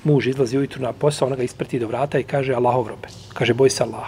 muž 0.03 0.27
izlazi 0.27 0.57
ujutru 0.57 0.81
na 0.81 0.93
posao, 0.93 1.27
ona 1.27 1.35
ga 1.35 1.43
isprati 1.43 1.79
do 1.79 1.87
vrata 1.87 2.19
i 2.19 2.23
kaže 2.23 2.53
Allahov 2.53 2.87
robe. 2.87 3.07
Kaže, 3.33 3.53
boj 3.53 3.69
se 3.69 3.83
Allah. 3.83 4.07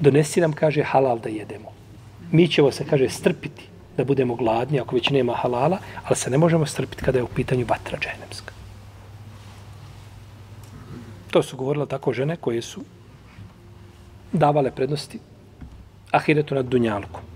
Donesi 0.00 0.40
nam, 0.40 0.52
kaže, 0.52 0.82
halal 0.82 1.18
da 1.18 1.28
jedemo. 1.28 1.72
Mi 2.32 2.48
ćemo 2.48 2.72
se, 2.72 2.84
kaže, 2.84 3.08
strpiti 3.08 3.68
da 3.96 4.04
budemo 4.04 4.34
gladni 4.34 4.80
ako 4.80 4.96
već 4.96 5.10
nema 5.10 5.34
halala, 5.34 5.78
ali 6.04 6.16
se 6.16 6.30
ne 6.30 6.38
možemo 6.38 6.66
strpiti 6.66 7.02
kada 7.02 7.18
je 7.18 7.24
u 7.24 7.34
pitanju 7.34 7.66
vatra 7.68 7.98
dženemska. 7.98 8.52
To 11.30 11.42
su 11.42 11.56
govorile 11.56 11.86
tako 11.86 12.12
žene 12.12 12.36
koje 12.36 12.62
su 12.62 12.80
davale 14.32 14.70
prednosti 14.70 15.18
ahiretu 16.10 16.54
nad 16.54 16.66
dunjalkom. 16.66 17.29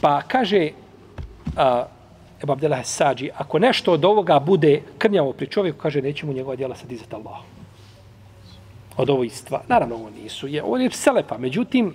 Pa 0.00 0.22
kaže 0.22 0.70
uh, 1.46 1.88
Ebu 2.42 2.52
Abdelah 2.52 2.86
Sađi, 2.86 3.30
ako 3.36 3.58
nešto 3.58 3.92
od 3.92 4.04
ovoga 4.04 4.38
bude 4.38 4.82
krnjavo 4.98 5.32
pri 5.32 5.46
čovjeku, 5.46 5.78
kaže, 5.78 6.02
neće 6.02 6.26
mu 6.26 6.32
njegova 6.32 6.56
djela 6.56 6.76
sad 6.76 6.92
izati 6.92 7.14
Allah. 7.14 7.40
Od 8.96 9.10
ovo 9.10 9.24
istva. 9.24 9.62
Naravno, 9.68 9.94
ovo 9.94 10.10
nisu. 10.10 10.46
Je, 10.46 10.62
ovo 10.62 10.76
je 10.76 10.90
selepa. 10.90 11.38
Međutim, 11.38 11.94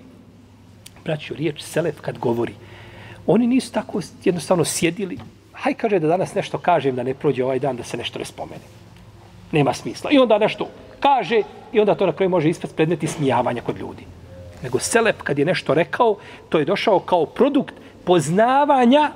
braću, 1.06 1.34
riječ 1.34 1.62
selep 1.62 2.00
kad 2.02 2.18
govori, 2.18 2.54
oni 3.28 3.48
nisu 3.48 3.72
tako 3.72 4.02
jednostavno 4.24 4.66
sjedili. 4.66 5.18
Haj 5.54 5.74
kaže 5.74 6.00
da 6.00 6.08
danas 6.08 6.36
nešto 6.36 6.58
kažem 6.58 6.96
da 6.96 7.04
ne 7.04 7.14
prođe 7.14 7.44
ovaj 7.44 7.60
dan 7.60 7.78
da 7.78 7.84
se 7.84 7.98
nešto 7.98 8.20
ne 8.20 8.26
spomene. 8.26 8.66
Nema 9.52 9.74
smisla. 9.74 10.12
I 10.12 10.18
onda 10.18 10.38
nešto 10.38 10.68
kaže 11.00 11.42
i 11.74 11.80
onda 11.80 11.96
to 11.96 12.06
na 12.06 12.14
kraju 12.14 12.30
može 12.30 12.50
ispast 12.50 12.76
predmeti 12.76 13.08
smijavanja 13.08 13.62
kod 13.62 13.78
ljudi. 13.78 14.04
Nego 14.64 14.80
selep 14.80 15.22
kad 15.22 15.40
je 15.40 15.46
nešto 15.46 15.74
rekao, 15.74 16.16
to 16.50 16.60
je 16.60 16.66
došao 16.66 17.00
kao 17.00 17.26
produkt 17.26 17.76
poznavanja 18.04 19.12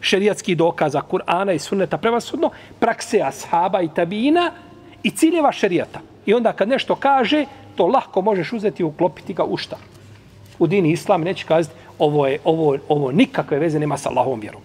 šerijatskih 0.00 0.56
dokaza 0.56 1.02
Kur'ana 1.10 1.54
i 1.54 1.58
sunneta 1.58 1.98
prevasudno, 1.98 2.50
prakse 2.80 3.20
ashaba 3.22 3.82
i 3.82 3.88
tabina 3.94 4.50
i 5.02 5.10
ciljeva 5.10 5.52
šerijata. 5.52 6.00
I 6.26 6.34
onda 6.34 6.52
kad 6.52 6.68
nešto 6.68 6.94
kaže, 6.94 7.46
to 7.76 7.86
lahko 7.86 8.22
možeš 8.22 8.52
uzeti 8.52 8.82
i 8.82 8.86
uklopiti 8.86 9.34
ga 9.34 9.44
u 9.44 9.56
šta? 9.56 9.76
U 10.58 10.66
dini 10.66 10.92
islam 10.92 11.22
neće 11.22 11.46
kazati 11.46 11.74
ovo, 11.98 12.26
je, 12.26 12.38
ovo, 12.44 12.78
ovo 12.88 13.12
nikakve 13.12 13.58
veze 13.58 13.78
nema 13.78 13.96
sa 13.96 14.10
Allahom 14.10 14.40
vjerom. 14.40 14.62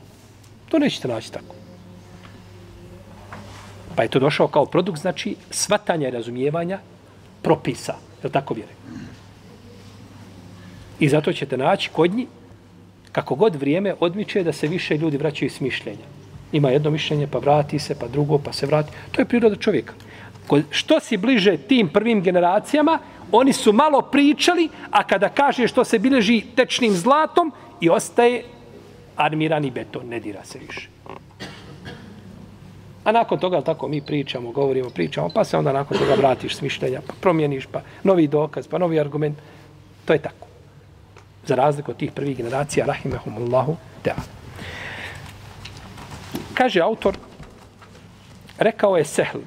To 0.69 0.79
nećete 0.79 1.07
naći 1.07 1.31
tako. 1.31 1.55
Pa 3.95 4.03
je 4.03 4.09
to 4.09 4.19
došao 4.19 4.47
kao 4.47 4.65
produkt, 4.65 4.99
znači, 4.99 5.35
svatanja 5.51 6.07
i 6.07 6.11
razumijevanja 6.11 6.79
propisa. 7.41 7.93
Je 8.23 8.29
tako 8.29 8.53
vjere? 8.53 8.71
I 10.99 11.09
zato 11.09 11.33
ćete 11.33 11.57
naći 11.57 11.89
kod 11.89 12.13
njih 12.13 12.27
kako 13.11 13.35
god 13.35 13.55
vrijeme 13.55 13.93
odmiče 13.99 14.43
da 14.43 14.53
se 14.53 14.67
više 14.67 14.97
ljudi 14.97 15.17
vraćaju 15.17 15.49
s 15.49 15.59
mišljenja. 15.59 16.05
Ima 16.51 16.69
jedno 16.69 16.91
mišljenje, 16.91 17.27
pa 17.27 17.39
vrati 17.39 17.79
se, 17.79 17.95
pa 17.99 18.07
drugo, 18.07 18.37
pa 18.37 18.53
se 18.53 18.65
vrati. 18.65 18.91
To 19.11 19.21
je 19.21 19.25
priroda 19.25 19.55
čovjeka. 19.55 19.93
Što 20.69 20.99
si 20.99 21.17
bliže 21.17 21.57
tim 21.57 21.89
prvim 21.89 22.21
generacijama, 22.21 22.99
oni 23.31 23.53
su 23.53 23.73
malo 23.73 24.01
pričali, 24.01 24.69
a 24.91 25.03
kada 25.03 25.29
kaže 25.29 25.67
što 25.67 25.83
se 25.83 25.99
bileži 25.99 26.41
tečnim 26.55 26.93
zlatom 26.93 27.51
i 27.81 27.89
ostaje 27.89 28.43
armirani 29.15 29.71
beton, 29.71 30.07
ne 30.07 30.19
dira 30.19 30.43
se 30.43 30.59
više. 30.59 30.89
A 33.03 33.11
nakon 33.11 33.39
toga, 33.39 33.61
tako, 33.61 33.87
mi 33.87 34.01
pričamo, 34.01 34.51
govorimo, 34.51 34.89
pričamo, 34.89 35.29
pa 35.29 35.43
se 35.43 35.57
onda 35.57 35.73
nakon 35.73 35.97
toga 35.97 36.13
vratiš 36.13 36.55
s 36.55 36.61
mišljenja, 36.61 37.01
pa 37.07 37.13
promijeniš, 37.21 37.65
pa 37.65 37.81
novi 38.03 38.27
dokaz, 38.27 38.67
pa 38.67 38.77
novi 38.77 38.99
argument. 38.99 39.37
To 40.05 40.13
je 40.13 40.19
tako 40.19 40.46
za 41.47 41.55
razliku 41.55 41.91
od 41.91 41.97
tih 41.97 42.11
prvih 42.11 42.37
generacija, 42.37 42.85
rahimahumullahu 42.85 43.77
ta'ala. 44.03 44.23
Kaže 46.53 46.81
autor, 46.81 47.17
rekao 48.57 48.97
je 48.97 49.05
Sehl, 49.05 49.39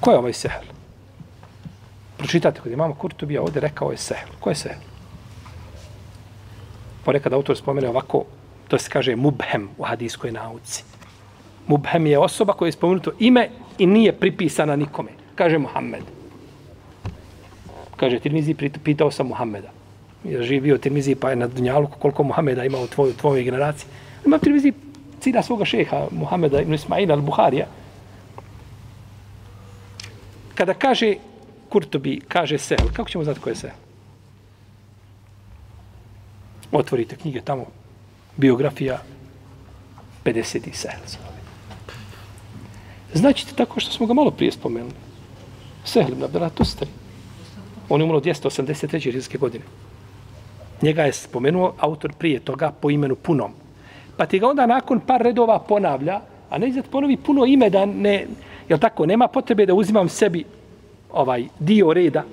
Ko 0.00 0.10
je 0.10 0.18
ovaj 0.18 0.32
Sehl? 0.32 0.64
Pročitate 2.16 2.60
kod 2.60 2.72
imamo 2.72 2.94
Kurtubija, 2.94 3.42
ovdje 3.42 3.60
rekao 3.60 3.90
je 3.90 3.96
Sehel. 3.96 4.28
Ko 4.40 4.50
je 4.50 4.54
Sehel? 4.54 4.80
Ponekad 7.04 7.32
autor 7.32 7.56
spomene 7.56 7.88
ovako, 7.88 8.24
to 8.68 8.78
se 8.78 8.90
kaže 8.90 9.16
Mubhem 9.16 9.68
u 9.78 9.84
hadijskoj 9.84 10.32
nauci. 10.32 10.84
Mubhem 11.66 12.06
je 12.06 12.18
osoba 12.18 12.52
koja 12.52 12.68
je 12.68 12.72
spomenuto 12.72 13.12
ime 13.18 13.48
i 13.78 13.86
nije 13.86 14.12
pripisana 14.12 14.76
nikome. 14.76 15.10
Kaže 15.34 15.58
Muhammed. 15.58 16.19
Kaže, 18.00 18.18
Tirmizi, 18.18 18.54
pitao 18.84 19.10
sam 19.10 19.26
Muhameda. 19.28 19.68
Je 20.24 20.42
živio 20.42 20.78
Tirmizi, 20.78 21.14
pa 21.14 21.30
je 21.30 21.36
na 21.36 21.46
Dunjalu 21.46 21.88
koliko 21.98 22.22
Muhameda 22.22 22.64
ima 22.64 22.78
u 22.78 22.86
tvojoj, 22.86 23.12
tvojoj 23.16 23.44
generaciji. 23.44 23.88
Ima 24.26 24.38
Tirmizi 24.38 24.72
cina 25.20 25.42
svoga 25.42 25.64
šeha, 25.64 26.06
Muhameda 26.10 26.60
ibn 26.60 26.74
Ismaila 26.74 27.16
al-Buharija. 27.16 27.66
Kada 30.54 30.74
kaže 30.74 31.14
Kurtobi, 31.68 32.20
kaže 32.28 32.58
se, 32.58 32.76
kako 32.96 33.08
ćemo 33.08 33.24
znati 33.24 33.40
ko 33.40 33.50
je 33.50 33.56
Sel? 33.56 33.70
Otvorite 36.72 37.16
knjige 37.16 37.40
tamo, 37.40 37.66
biografija 38.36 39.02
50. 40.24 40.72
Sel. 40.72 40.90
Znači 43.14 43.56
tako 43.56 43.80
što 43.80 43.92
smo 43.92 44.06
ga 44.06 44.14
malo 44.14 44.30
prije 44.30 44.52
spomenuli. 44.52 44.94
Sehlim, 45.84 46.18
da 46.20 46.28
bila 46.28 46.50
stari. 46.64 46.99
On 47.90 48.00
je 48.00 48.04
umro 48.04 48.20
283. 48.20 49.10
rizke 49.10 49.38
godine. 49.38 49.64
Njega 50.82 51.02
je 51.02 51.12
spomenuo 51.12 51.74
autor 51.78 52.12
prije 52.12 52.40
toga 52.40 52.72
po 52.80 52.90
imenu 52.90 53.16
punom. 53.16 53.52
Pa 54.16 54.26
ti 54.26 54.38
ga 54.38 54.48
onda 54.48 54.66
nakon 54.66 55.00
par 55.00 55.22
redova 55.22 55.58
ponavlja, 55.58 56.20
a 56.50 56.58
ne 56.58 56.68
izad 56.68 56.84
ponovi 56.90 57.16
puno 57.16 57.46
ime 57.46 57.70
da 57.70 57.86
ne... 57.86 58.26
Jel 58.68 58.78
tako? 58.78 59.06
Nema 59.06 59.28
potrebe 59.28 59.66
da 59.66 59.74
uzimam 59.74 60.08
sebi 60.08 60.44
ovaj 61.12 61.44
dio 61.58 61.92
reda 61.92 62.24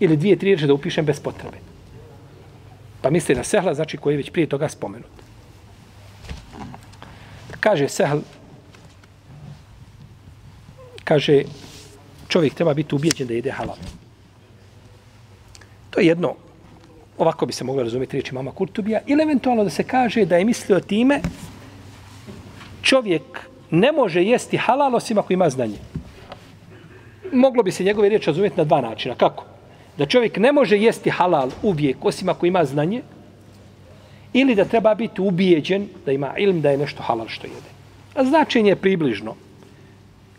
ili 0.00 0.16
dvije, 0.16 0.36
tri 0.36 0.46
riječi 0.46 0.66
da 0.66 0.74
upišem 0.74 1.04
bez 1.04 1.20
potrebe. 1.20 1.56
Pa 3.00 3.10
misli 3.10 3.34
na 3.34 3.44
sehla, 3.44 3.74
znači 3.74 3.96
koji 3.96 4.14
je 4.14 4.16
već 4.16 4.30
prije 4.30 4.46
toga 4.46 4.68
spomenut. 4.68 5.10
Kaže 7.60 7.88
sehl, 7.88 8.18
kaže, 11.04 11.42
čovjek 12.28 12.54
treba 12.54 12.74
biti 12.74 12.94
ubijeđen 12.94 13.26
da 13.26 13.34
jede 13.34 13.50
halal. 13.50 13.76
To 15.94 16.00
je 16.00 16.06
jedno, 16.06 16.34
ovako 17.18 17.46
bi 17.46 17.52
se 17.52 17.64
moglo 17.64 17.82
razumjeti 17.82 18.12
riječi 18.12 18.34
mama 18.34 18.50
Kurtubija, 18.50 19.00
ili 19.06 19.22
eventualno 19.22 19.64
da 19.64 19.70
se 19.70 19.84
kaže 19.84 20.24
da 20.24 20.36
je 20.36 20.44
mislio 20.44 20.80
time, 20.80 21.20
čovjek 22.82 23.22
ne 23.70 23.92
može 23.92 24.24
jesti 24.24 24.56
halal 24.56 24.96
osim 24.96 25.18
ako 25.18 25.32
ima 25.32 25.50
znanje. 25.50 25.78
Moglo 27.32 27.62
bi 27.62 27.72
se 27.72 27.84
njegove 27.84 28.08
riječi 28.08 28.26
razumjeti 28.26 28.56
na 28.56 28.64
dva 28.64 28.80
načina. 28.80 29.14
Kako? 29.14 29.44
Da 29.98 30.06
čovjek 30.06 30.36
ne 30.36 30.52
može 30.52 30.78
jesti 30.78 31.10
halal 31.10 31.50
uvijek 31.62 32.04
osim 32.04 32.28
ako 32.28 32.46
ima 32.46 32.64
znanje, 32.64 33.02
ili 34.32 34.54
da 34.54 34.64
treba 34.64 34.94
biti 34.94 35.20
ubijeđen 35.20 35.88
da 36.06 36.12
ima 36.12 36.34
ilm 36.38 36.60
da 36.60 36.70
je 36.70 36.78
nešto 36.78 37.02
halal 37.02 37.28
što 37.28 37.46
jede. 37.46 37.70
A 38.14 38.24
značenje 38.24 38.70
je 38.70 38.76
približno. 38.76 39.34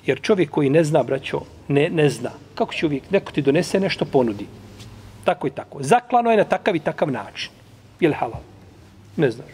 Jer 0.05 0.21
čovjek 0.21 0.49
koji 0.49 0.69
ne 0.69 0.83
zna, 0.83 1.03
braćo, 1.03 1.41
ne, 1.67 1.89
ne 1.89 2.09
zna. 2.09 2.31
Kako 2.55 2.73
će 2.73 2.85
uvijek, 2.85 3.11
neko 3.11 3.31
ti 3.31 3.41
donese 3.41 3.79
nešto, 3.79 4.05
ponudi. 4.05 4.45
Tako 5.25 5.47
i 5.47 5.51
tako. 5.51 5.83
Zaklano 5.83 6.31
je 6.31 6.37
na 6.37 6.43
takav 6.43 6.75
i 6.75 6.79
takav 6.79 7.11
način. 7.11 7.51
Je 7.99 8.09
li 8.09 8.15
halal? 8.15 8.41
Ne 9.17 9.31
znaš. 9.31 9.49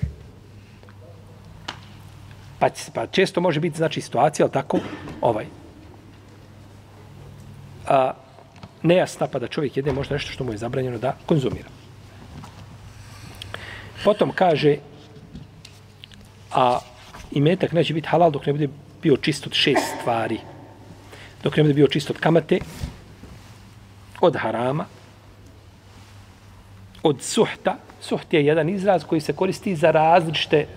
Pa, 2.59 2.69
pa 2.93 3.07
često 3.07 3.41
može 3.41 3.59
biti, 3.59 3.77
znači, 3.77 4.01
situacija, 4.01 4.45
ali 4.45 4.53
tako, 4.53 4.79
ovaj. 5.21 5.45
A, 7.87 8.13
nejasna 8.83 9.27
pa 9.27 9.39
da 9.39 9.47
čovjek 9.47 9.77
jede 9.77 9.91
možda 9.91 10.15
nešto 10.15 10.31
što 10.31 10.43
mu 10.43 10.51
je 10.51 10.57
zabranjeno 10.57 10.97
da 10.97 11.15
konzumira. 11.25 11.69
Potom 14.03 14.31
kaže, 14.35 14.77
a 16.51 16.79
imetak 17.31 17.71
neće 17.71 17.93
biti 17.93 18.07
halal 18.07 18.31
dok 18.31 18.45
ne 18.45 18.53
bude 18.53 18.69
bio 19.01 19.17
čist 19.17 19.47
od 19.47 19.53
šest 19.53 19.99
stvari. 19.99 20.39
Dok 21.43 21.57
ne 21.57 21.63
bude 21.63 21.73
bio 21.73 21.87
čist 21.87 22.09
od 22.09 22.17
kamate, 22.17 22.59
od 24.21 24.35
harama, 24.35 24.85
od 27.03 27.21
suhta. 27.21 27.77
Suht 28.01 28.33
je 28.33 28.45
jedan 28.45 28.69
izraz 28.69 29.03
koji 29.03 29.21
se 29.21 29.33
koristi 29.33 29.75
za 29.75 29.91
različite 29.91 30.67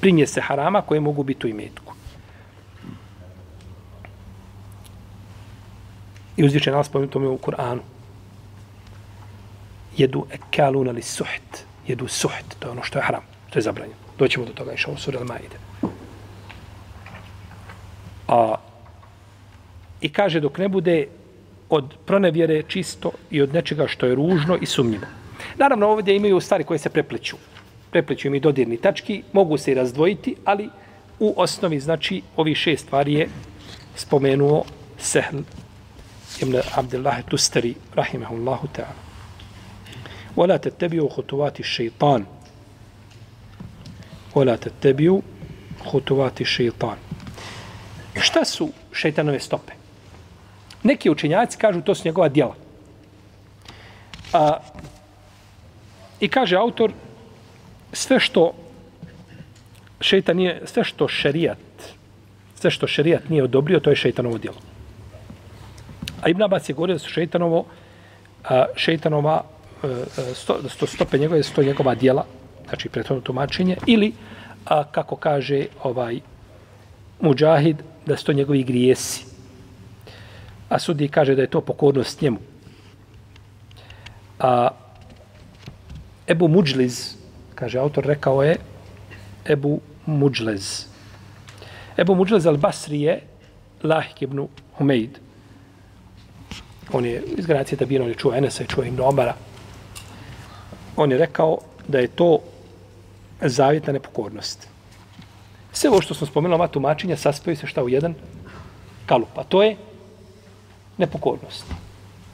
primjese 0.00 0.40
harama 0.40 0.82
koje 0.82 1.00
mogu 1.00 1.22
biti 1.22 1.46
u 1.46 1.50
imetku. 1.50 1.94
I 6.36 6.44
uzvičen 6.44 6.74
nas 6.74 6.86
spomenuto 6.86 7.18
mi 7.18 7.26
u 7.26 7.38
Kur'anu. 7.38 7.80
Jedu 9.96 10.26
ekaluna 10.30 10.90
li 10.90 11.02
suht. 11.02 11.64
Jedu 11.86 12.08
suht. 12.08 12.56
To 12.58 12.68
je 12.68 12.72
ono 12.72 12.82
što 12.82 12.98
je 12.98 13.02
haram. 13.02 13.22
To 13.50 13.58
je 13.58 13.62
zabranjeno. 13.62 13.98
Doćemo 14.18 14.46
do 14.46 14.52
toga 14.52 14.72
išao 14.72 14.96
sura 14.96 15.20
Al-Maide. 15.20 15.88
A, 18.28 18.54
I 20.00 20.08
kaže 20.08 20.40
dok 20.40 20.58
ne 20.58 20.68
bude 20.68 21.06
od 21.68 21.94
pronevjere 22.06 22.62
čisto 22.62 23.10
i 23.30 23.42
od 23.42 23.54
nečega 23.54 23.86
što 23.86 24.06
je 24.06 24.14
ružno 24.14 24.56
i 24.56 24.66
sumnjivo. 24.66 25.19
Naravno, 25.57 25.87
ovdje 25.87 26.15
imaju 26.15 26.39
stvari 26.39 26.63
koje 26.63 26.79
se 26.79 26.89
prepleću. 26.89 27.37
Prepleću 27.91 28.27
im 28.27 28.35
i 28.35 28.39
dodirni 28.39 28.77
tački, 28.77 29.23
mogu 29.33 29.57
se 29.57 29.71
i 29.71 29.75
razdvojiti, 29.75 30.35
ali 30.45 30.69
u 31.19 31.33
osnovi, 31.37 31.79
znači, 31.79 32.21
ovi 32.35 32.55
šest 32.55 32.85
stvari 32.85 33.13
je 33.13 33.29
spomenuo 33.95 34.63
Sehl 34.97 35.37
ibn 36.41 36.55
Abdullah 36.75 37.23
Tustari, 37.29 37.75
rahimahullahu 37.95 38.67
ta'ala. 38.77 39.05
ولا 40.37 40.57
تتبعوا 40.57 41.09
خطوات 41.09 41.59
الشيطان 41.59 42.25
ولا 44.35 44.55
تتبعوا 44.55 45.21
خطوات 45.85 46.41
الشيطان 46.41 46.97
Šta 48.21 48.45
su 48.45 48.69
šeitanove 48.91 49.39
stope? 49.39 49.73
Neki 50.83 51.09
učenjaci 51.09 51.57
kažu 51.57 51.81
to 51.81 51.95
su 51.95 52.07
njegova 52.07 52.29
djela. 52.29 52.55
A, 54.33 54.59
I 56.20 56.28
kaže 56.28 56.56
autor, 56.56 56.92
sve 57.92 58.20
što 58.20 58.52
šeitan 60.00 60.36
nije, 60.36 60.62
sve 60.64 60.84
što 60.84 61.08
šerijat, 61.08 61.58
sve 62.54 62.70
što 62.70 62.86
šerijat 62.86 63.28
nije 63.28 63.44
odobrio, 63.44 63.80
to 63.80 63.90
je 63.90 63.96
šeitanovo 63.96 64.38
djelo. 64.38 64.56
A 66.22 66.28
Ibn 66.28 66.42
Abbas 66.42 66.68
je 66.68 66.74
govorio 66.74 66.94
da 66.94 66.98
su 66.98 67.08
šeitanovo, 67.08 67.64
šeitanova 68.76 69.44
e, 69.82 69.86
e, 69.86 70.34
sto, 70.34 70.68
sto, 70.68 70.86
stope 70.86 71.18
njegove, 71.18 71.42
sto 71.42 71.62
njegova 71.62 71.94
djela, 71.94 72.24
znači 72.68 72.88
prethodno 72.88 73.20
tumačenje, 73.20 73.76
ili, 73.86 74.12
a, 74.64 74.84
kako 74.84 75.16
kaže 75.16 75.66
ovaj 75.82 76.20
muđahid, 77.20 77.76
da 78.06 78.16
su 78.16 78.24
to 78.24 78.32
njegovi 78.32 78.62
grijesi. 78.62 79.24
A 80.68 80.78
sudi 80.78 81.08
kaže 81.08 81.34
da 81.34 81.42
je 81.42 81.50
to 81.50 81.60
pokornost 81.60 82.20
njemu. 82.20 82.38
A, 84.38 84.68
Ebu 86.30 86.48
Muđliz, 86.48 87.14
kaže 87.54 87.78
autor, 87.78 88.04
rekao 88.06 88.42
je 88.42 88.56
Ebu 89.48 89.80
Muđlez. 90.06 90.86
Ebu 91.98 92.14
Muđlez 92.14 92.44
al-Basri 92.46 93.00
je 93.02 93.20
Lahik 93.82 94.22
ibn 94.22 94.46
Humeid. 94.78 95.18
On 96.92 97.04
je 97.04 97.22
iz 97.36 97.46
Gracije 97.46 97.78
Tabina, 97.78 98.04
on 98.04 98.10
je 98.10 98.14
čuo 98.14 98.34
Enesa 98.34 98.62
i 98.62 98.66
čuo 98.66 98.84
Ibn 98.84 99.00
Omara. 99.00 99.34
On 100.96 101.12
je 101.12 101.18
rekao 101.18 101.58
da 101.88 101.98
je 101.98 102.08
to 102.08 102.38
zavjetna 103.42 103.92
nepokornost. 103.92 104.68
Sve 105.72 105.90
ovo 105.90 106.02
što 106.02 106.14
smo 106.14 106.26
spomenuli, 106.26 106.54
ova 106.54 106.68
tumačenja, 106.68 107.16
saspaju 107.16 107.56
se 107.56 107.66
šta 107.66 107.82
u 107.82 107.88
jedan 107.88 108.14
kalup. 109.06 109.38
A 109.38 109.44
to 109.44 109.62
je 109.62 109.76
nepokornost. 110.98 111.64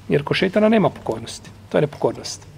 Jer 0.08 0.24
ko 0.24 0.34
šetana 0.34 0.68
nema 0.68 0.90
pokornosti. 0.90 1.50
To 1.68 1.78
je 1.78 1.82
nepokornost. 1.82 2.55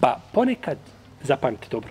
Pa 0.00 0.16
ponekad, 0.32 0.78
zapamite 1.22 1.66
dobro, 1.70 1.90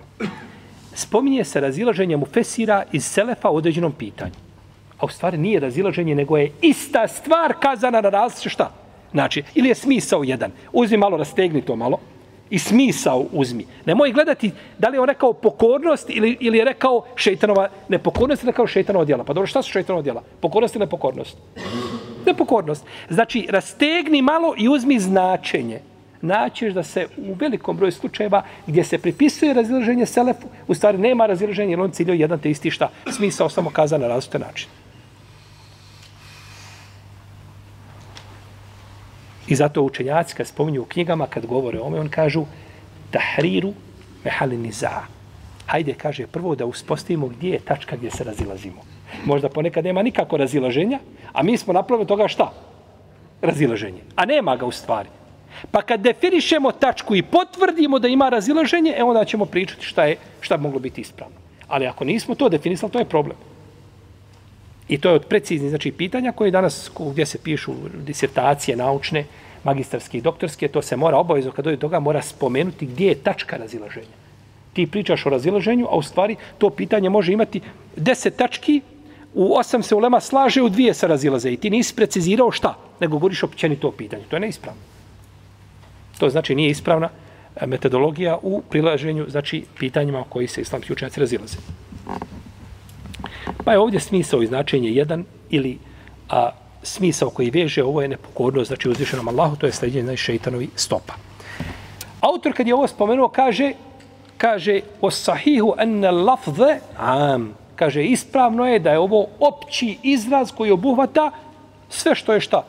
spominje 0.94 1.44
se 1.44 1.60
razilaženje 1.60 2.16
mu 2.16 2.26
fesira 2.26 2.84
iz 2.92 3.04
Selefa 3.04 3.50
u 3.50 3.56
određenom 3.56 3.92
pitanju. 3.92 4.34
A 4.98 5.06
u 5.06 5.08
stvari 5.08 5.38
nije 5.38 5.60
razilaženje, 5.60 6.14
nego 6.14 6.36
je 6.36 6.52
ista 6.62 7.08
stvar 7.08 7.54
kazana 7.60 8.00
na 8.00 8.08
različite 8.08 8.48
šta? 8.48 8.70
Znači, 9.12 9.42
ili 9.54 9.68
je 9.68 9.74
smisao 9.74 10.22
jedan. 10.24 10.50
Uzmi 10.72 10.96
malo, 10.96 11.16
rastegni 11.16 11.62
to 11.62 11.76
malo 11.76 11.98
i 12.50 12.58
smisao 12.58 13.24
uzmi. 13.32 13.66
Nemoj 13.86 14.12
gledati 14.12 14.50
da 14.78 14.88
li 14.88 14.96
je 14.96 15.00
on 15.00 15.08
rekao 15.08 15.32
pokornost 15.32 16.10
ili, 16.10 16.36
ili 16.40 16.58
je 16.58 16.64
rekao 16.64 17.04
šeitanova 17.16 17.68
nepokornost 17.88 18.42
ili 18.42 18.50
rekao 18.50 18.66
šeitanova 18.66 19.04
djela. 19.04 19.24
Pa 19.24 19.32
dobro, 19.32 19.46
šta 19.46 19.62
su 19.62 19.70
šeitanova 19.70 20.02
djela? 20.02 20.22
Pokornost 20.40 20.74
ili 20.74 20.80
nepokornost? 20.80 21.36
Nepokornost. 22.26 22.84
Znači, 23.10 23.46
rastegni 23.50 24.22
malo 24.22 24.54
i 24.58 24.68
uzmi 24.68 24.98
značenje. 24.98 25.80
Naćeš 26.22 26.72
da 26.74 26.82
se 26.82 27.06
u 27.16 27.34
velikom 27.34 27.76
broju 27.76 27.92
slučajeva 27.92 28.42
gdje 28.66 28.84
se 28.84 28.98
pripisuje 28.98 29.54
razilaženje 29.54 30.06
selefu, 30.06 30.48
u 30.68 30.74
stvari 30.74 30.98
nema 30.98 31.26
razilaženja 31.26 31.70
jer 31.70 31.80
on 31.80 31.90
ciljio 31.90 32.14
jedan 32.14 32.38
te 32.38 32.50
isti 32.50 32.70
šta. 32.70 32.90
Smisao 33.10 33.48
samo 33.48 33.70
kaza 33.70 33.98
na 33.98 34.08
različite 34.08 34.38
načine. 34.38 34.72
I 39.48 39.54
zato 39.54 39.82
učenjaci 39.82 40.34
kad 40.34 40.46
spominju 40.46 40.82
u 40.82 40.84
knjigama, 40.84 41.26
kad 41.26 41.46
govore 41.46 41.80
o 41.80 41.84
ome, 41.84 42.00
on 42.00 42.08
kažu 42.08 42.44
tahriru 43.10 43.72
mehaliniza. 44.24 44.90
Hajde, 45.66 45.94
kaže, 45.94 46.26
prvo 46.26 46.54
da 46.54 46.66
uspostavimo 46.66 47.26
gdje 47.28 47.50
je 47.50 47.58
tačka 47.60 47.96
gdje 47.96 48.10
se 48.10 48.24
razilazimo. 48.24 48.82
Možda 49.24 49.48
ponekad 49.48 49.84
nema 49.84 50.02
nikako 50.02 50.36
razilaženja, 50.36 50.98
a 51.32 51.42
mi 51.42 51.56
smo 51.56 51.72
napravili 51.72 52.06
toga 52.06 52.28
šta? 52.28 52.52
Razilaženje. 53.42 54.00
A 54.16 54.24
nema 54.24 54.56
ga 54.56 54.66
u 54.66 54.72
stvari. 54.72 55.08
Pa 55.70 55.82
kad 55.82 56.00
definišemo 56.00 56.72
tačku 56.72 57.16
i 57.16 57.22
potvrdimo 57.22 57.98
da 57.98 58.08
ima 58.08 58.28
razilaženje, 58.28 58.94
e 58.96 59.04
onda 59.04 59.24
ćemo 59.24 59.44
pričati 59.44 59.84
šta 59.84 60.04
je 60.04 60.16
šta 60.40 60.56
bi 60.56 60.62
moglo 60.62 60.78
biti 60.78 61.00
ispravno. 61.00 61.36
Ali 61.68 61.86
ako 61.86 62.04
nismo 62.04 62.34
to 62.34 62.48
definisali, 62.48 62.92
to 62.92 62.98
je 62.98 63.04
problem. 63.04 63.36
I 64.88 64.98
to 64.98 65.08
je 65.08 65.14
od 65.14 65.26
preciznih 65.26 65.70
znači, 65.70 65.92
pitanja 65.92 66.32
koje 66.32 66.50
danas, 66.50 66.90
gdje 67.10 67.26
se 67.26 67.38
pišu 67.38 67.72
disertacije 68.06 68.76
naučne, 68.76 69.24
magistarske 69.64 70.18
i 70.18 70.20
doktorske, 70.20 70.68
to 70.68 70.82
se 70.82 70.96
mora 70.96 71.16
obavezno, 71.16 71.52
kad 71.52 71.64
dođe 71.64 71.76
toga, 71.76 72.00
mora 72.00 72.22
spomenuti 72.22 72.86
gdje 72.86 73.08
je 73.08 73.14
tačka 73.14 73.56
razilaženja. 73.56 74.16
Ti 74.72 74.86
pričaš 74.86 75.26
o 75.26 75.30
razilaženju, 75.30 75.86
a 75.90 75.96
u 75.96 76.02
stvari 76.02 76.36
to 76.58 76.70
pitanje 76.70 77.10
može 77.10 77.32
imati 77.32 77.60
deset 77.96 78.36
tački, 78.36 78.80
u 79.34 79.54
osam 79.56 79.82
se 79.82 79.94
ulema 79.94 80.20
slaže, 80.20 80.62
u 80.62 80.68
dvije 80.68 80.94
se 80.94 81.08
razilaze. 81.08 81.52
I 81.52 81.56
ti 81.56 81.70
nisi 81.70 81.94
precizirao 81.94 82.50
šta, 82.50 82.74
nego 83.00 83.18
govoriš 83.18 83.42
općenito 83.42 83.88
o 83.88 83.92
pitanju. 83.92 84.22
To 84.30 84.36
je 84.36 84.40
neispravno. 84.40 84.80
To 86.18 86.30
znači 86.30 86.54
nije 86.54 86.70
ispravna 86.70 87.08
e, 87.56 87.66
metodologija 87.66 88.38
u 88.42 88.62
prilaženju 88.70 89.26
znači 89.28 89.64
pitanjima 89.78 90.20
o 90.20 90.24
koji 90.24 90.48
se 90.48 90.60
islamski 90.60 90.92
učenjaci 90.92 91.20
razilaze. 91.20 91.56
Pa 93.64 93.72
je 93.72 93.78
ovdje 93.78 94.00
smisao 94.00 94.42
i 94.42 94.46
značenje 94.46 94.90
jedan 94.90 95.24
ili 95.50 95.78
a, 96.28 96.50
smisao 96.82 97.30
koji 97.30 97.50
veže, 97.50 97.84
ovo 97.84 98.02
je 98.02 98.08
nepokornost, 98.08 98.68
znači 98.68 98.88
uzvišenom 98.88 99.28
Allahu, 99.28 99.56
to 99.56 99.66
je 99.66 99.72
sljeđenje 99.72 100.04
znači, 100.04 100.22
šeitanovi 100.22 100.68
stopa. 100.76 101.14
Autor 102.20 102.52
kad 102.52 102.66
je 102.66 102.74
ovo 102.74 102.86
spomenuo, 102.86 103.28
kaže, 103.28 103.72
kaže, 104.38 104.80
o 105.00 105.10
sahihu 105.10 105.74
enne 105.78 106.10
lafze 106.10 106.78
am. 106.96 107.54
Kaže, 107.76 108.04
ispravno 108.04 108.66
je 108.66 108.78
da 108.78 108.90
je 108.90 108.98
ovo 108.98 109.26
opći 109.40 109.98
izraz 110.02 110.52
koji 110.52 110.70
obuhvata 110.70 111.30
sve 111.88 112.14
što 112.14 112.32
je 112.32 112.40
šta? 112.40 112.64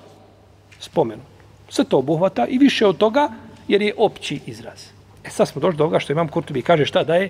Spomenu. 0.79 1.28
Sve 1.69 1.83
to 1.85 1.97
obuhvata 1.97 2.47
i 2.47 2.57
više 2.57 2.85
od 2.87 2.97
toga, 2.97 3.29
jer 3.67 3.81
je 3.81 3.93
opći 3.97 4.39
izraz. 4.45 4.85
E 5.23 5.29
sad 5.29 5.47
smo 5.47 5.61
došli 5.61 5.77
do 5.77 5.83
ovoga 5.83 5.99
što 5.99 6.13
imam 6.13 6.27
Kurtubi 6.27 6.61
kaže 6.61 6.85
šta 6.85 7.03
da 7.03 7.15
je 7.15 7.29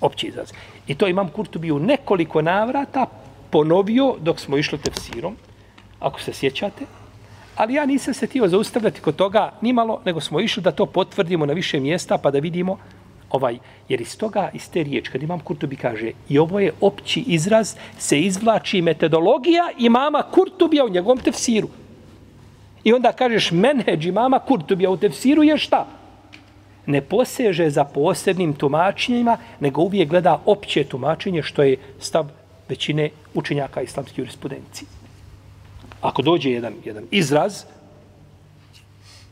opći 0.00 0.26
izraz. 0.26 0.52
I 0.86 0.94
to 0.94 1.08
imam 1.08 1.28
Kurtubi 1.28 1.70
u 1.70 1.78
nekoliko 1.78 2.42
navrata 2.42 3.06
ponovio 3.50 4.14
dok 4.20 4.40
smo 4.40 4.56
išli 4.56 4.78
tefsirom, 4.78 5.36
ako 6.00 6.20
se 6.20 6.32
sjećate. 6.32 6.84
Ali 7.56 7.74
ja 7.74 7.86
nisam 7.86 8.14
se 8.14 8.26
tio 8.26 8.48
zaustavljati 8.48 9.00
kod 9.00 9.16
toga 9.16 9.52
nimalo, 9.60 10.00
nego 10.04 10.20
smo 10.20 10.40
išli 10.40 10.62
da 10.62 10.72
to 10.72 10.86
potvrdimo 10.86 11.46
na 11.46 11.52
više 11.52 11.80
mjesta 11.80 12.18
pa 12.18 12.30
da 12.30 12.38
vidimo 12.38 12.78
ovaj, 13.30 13.58
jer 13.88 14.00
iz 14.00 14.18
toga, 14.18 14.50
iz 14.54 14.70
te 14.70 14.82
riječi, 14.82 15.10
kad 15.10 15.22
imam 15.22 15.40
Kurtubi 15.40 15.76
kaže, 15.76 16.10
i 16.28 16.38
ovo 16.38 16.60
je 16.60 16.72
opći 16.80 17.20
izraz, 17.26 17.76
se 17.98 18.20
izvlači 18.20 18.82
metodologija 18.82 19.70
imama 19.78 20.22
Kurtubija 20.22 20.84
u 20.84 20.88
njegovom 20.88 21.18
tefsiru. 21.18 21.68
I 22.84 22.92
onda 22.92 23.12
kažeš, 23.12 23.50
menheđ 23.50 24.06
imama 24.06 24.38
Kurtubija 24.38 24.90
u 24.90 24.96
tefsiru 24.96 25.42
je 25.42 25.58
šta? 25.58 25.86
Ne 26.86 27.00
poseže 27.00 27.70
za 27.70 27.84
posebnim 27.84 28.54
tumačenjima, 28.54 29.36
nego 29.60 29.82
uvijek 29.82 30.08
gleda 30.08 30.40
opće 30.46 30.84
tumačenje, 30.84 31.42
što 31.42 31.62
je 31.62 31.76
stav 32.00 32.26
većine 32.68 33.10
učenjaka 33.34 33.82
islamske 33.82 34.20
jurisprudencije. 34.20 34.88
Ako 36.00 36.22
dođe 36.22 36.50
jedan, 36.50 36.74
jedan 36.84 37.04
izraz, 37.10 37.64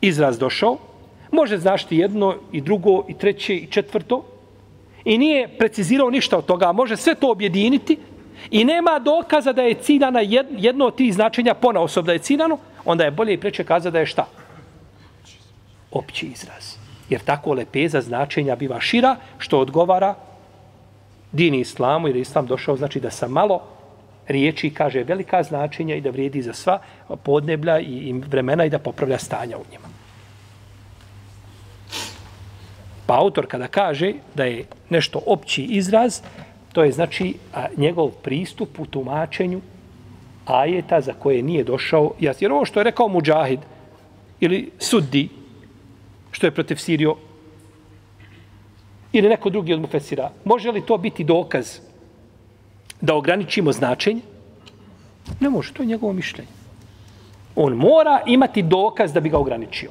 izraz 0.00 0.38
došao, 0.38 0.76
može 1.32 1.58
znašti 1.58 1.96
jedno 1.96 2.34
i 2.52 2.60
drugo 2.60 3.04
i 3.08 3.14
treće 3.14 3.56
i 3.56 3.66
četvrto 3.66 4.24
i 5.04 5.18
nije 5.18 5.48
precizirao 5.58 6.10
ništa 6.10 6.38
od 6.38 6.46
toga, 6.46 6.72
može 6.72 6.96
sve 6.96 7.14
to 7.14 7.30
objediniti 7.30 7.98
i 8.50 8.64
nema 8.64 8.98
dokaza 8.98 9.52
da 9.52 9.62
je 9.62 9.74
ciljana 9.74 10.20
jedno 10.50 10.86
od 10.86 10.94
tih 10.94 11.14
značenja 11.14 11.54
pona 11.54 11.80
osob 11.80 12.06
da 12.06 12.12
je 12.12 12.18
ciljano, 12.18 12.58
onda 12.84 13.04
je 13.04 13.10
bolje 13.10 13.34
i 13.34 13.40
preče 13.40 13.64
kazati 13.64 13.92
da 13.92 13.98
je 13.98 14.06
šta? 14.06 14.26
Opći 15.90 16.26
izraz. 16.26 16.76
Jer 17.08 17.20
tako 17.20 17.52
lepeza 17.52 18.00
značenja 18.00 18.56
biva 18.56 18.80
šira, 18.80 19.16
što 19.38 19.60
odgovara 19.60 20.14
dini 21.32 21.60
islamu, 21.60 22.08
jer 22.08 22.16
islam 22.16 22.46
došao 22.46 22.76
znači 22.76 23.00
da 23.00 23.10
sa 23.10 23.28
malo 23.28 23.62
riječi 24.28 24.70
kaže 24.70 25.02
velika 25.02 25.42
značenja 25.42 25.94
i 25.94 26.00
da 26.00 26.10
vrijedi 26.10 26.42
za 26.42 26.52
sva 26.52 26.78
podneblja 27.22 27.80
i 27.80 28.12
vremena 28.12 28.64
i 28.64 28.70
da 28.70 28.78
popravlja 28.78 29.18
stanja 29.18 29.56
u 29.56 29.64
njima. 29.72 29.88
Pa 33.06 33.18
autor 33.18 33.46
kada 33.46 33.66
kaže 33.66 34.12
da 34.34 34.44
je 34.44 34.64
nešto 34.90 35.22
opći 35.26 35.62
izraz, 35.62 36.20
to 36.72 36.84
je 36.84 36.92
znači 36.92 37.34
a, 37.54 37.66
njegov 37.76 38.10
pristup 38.22 38.78
u 38.78 38.86
tumačenju 38.86 39.60
ajeta 40.50 41.00
za 41.00 41.12
koje 41.12 41.42
nije 41.42 41.64
došao 41.64 42.12
jas. 42.20 42.42
Jer 42.42 42.52
ovo 42.52 42.64
što 42.64 42.80
je 42.80 42.84
rekao 42.84 43.08
Mujahid 43.08 43.60
ili 44.40 44.70
Suddi, 44.78 45.28
što 46.30 46.46
je 46.46 46.50
protiv 46.50 46.76
Sirio, 46.76 47.16
ili 49.12 49.28
neko 49.28 49.50
drugi 49.50 49.74
od 49.74 49.80
Mufesira, 49.80 50.30
može 50.44 50.70
li 50.70 50.86
to 50.86 50.98
biti 50.98 51.24
dokaz 51.24 51.78
da 53.00 53.14
ograničimo 53.14 53.72
značenje? 53.72 54.20
Ne 55.40 55.50
može, 55.50 55.72
to 55.72 55.82
je 55.82 55.86
njegovo 55.86 56.12
mišljenje. 56.12 56.50
On 57.56 57.72
mora 57.72 58.20
imati 58.26 58.62
dokaz 58.62 59.12
da 59.12 59.20
bi 59.20 59.28
ga 59.28 59.38
ograničio. 59.38 59.90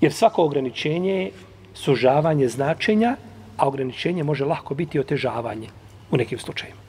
Jer 0.00 0.12
svako 0.12 0.44
ograničenje 0.44 1.14
je 1.14 1.30
sužavanje 1.74 2.48
značenja, 2.48 3.16
a 3.56 3.68
ograničenje 3.68 4.24
može 4.24 4.44
lahko 4.44 4.74
biti 4.74 5.00
otežavanje 5.00 5.68
u 6.10 6.16
nekim 6.16 6.38
slučajima. 6.38 6.83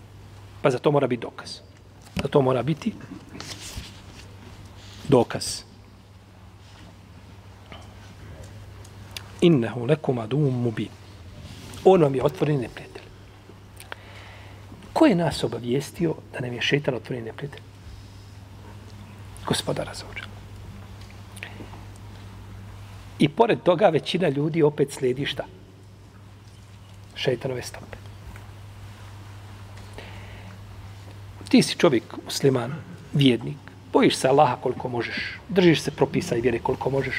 Pa 0.65 0.71
za 0.71 0.79
to 0.79 0.91
mora 0.91 1.07
biti 1.07 1.21
dokaz. 1.21 1.49
Za 2.21 2.27
to 2.27 2.41
mora 2.41 2.63
biti 2.63 2.93
dokaz. 5.07 5.61
Innehu 9.41 9.85
lekum 9.85 10.19
adum 10.19 10.61
mubin. 10.63 10.89
On 11.83 12.01
vam 12.01 12.15
je 12.15 12.23
otvoren 12.23 12.59
neprijatelj. 12.61 13.03
Ko 14.93 15.05
je 15.05 15.15
nas 15.15 15.43
obavijestio 15.43 16.15
da 16.33 16.39
nam 16.39 16.53
je 16.53 16.61
šetan 16.61 16.95
otvoren 16.95 17.23
neprijatelj? 17.23 17.61
Gospodara 19.45 19.93
Zođa. 19.93 20.25
I 23.19 23.29
pored 23.29 23.63
toga 23.63 23.89
većina 23.89 24.29
ljudi 24.29 24.63
opet 24.63 24.91
slijedi 24.91 25.25
šta? 25.25 25.45
Šeitanove 27.15 27.61
stope. 27.61 28.04
Ti 31.55 31.61
si 31.63 31.77
čovjek, 31.77 32.03
musliman, 32.25 32.73
vjednik, 33.13 33.57
bojiš 33.93 34.15
se 34.15 34.27
Allaha 34.27 34.57
koliko 34.59 34.89
možeš, 34.89 35.39
držiš 35.49 35.81
se 35.81 35.91
propisa 35.91 36.35
i 36.35 36.41
vjere 36.41 36.59
koliko 36.59 36.89
možeš. 36.89 37.15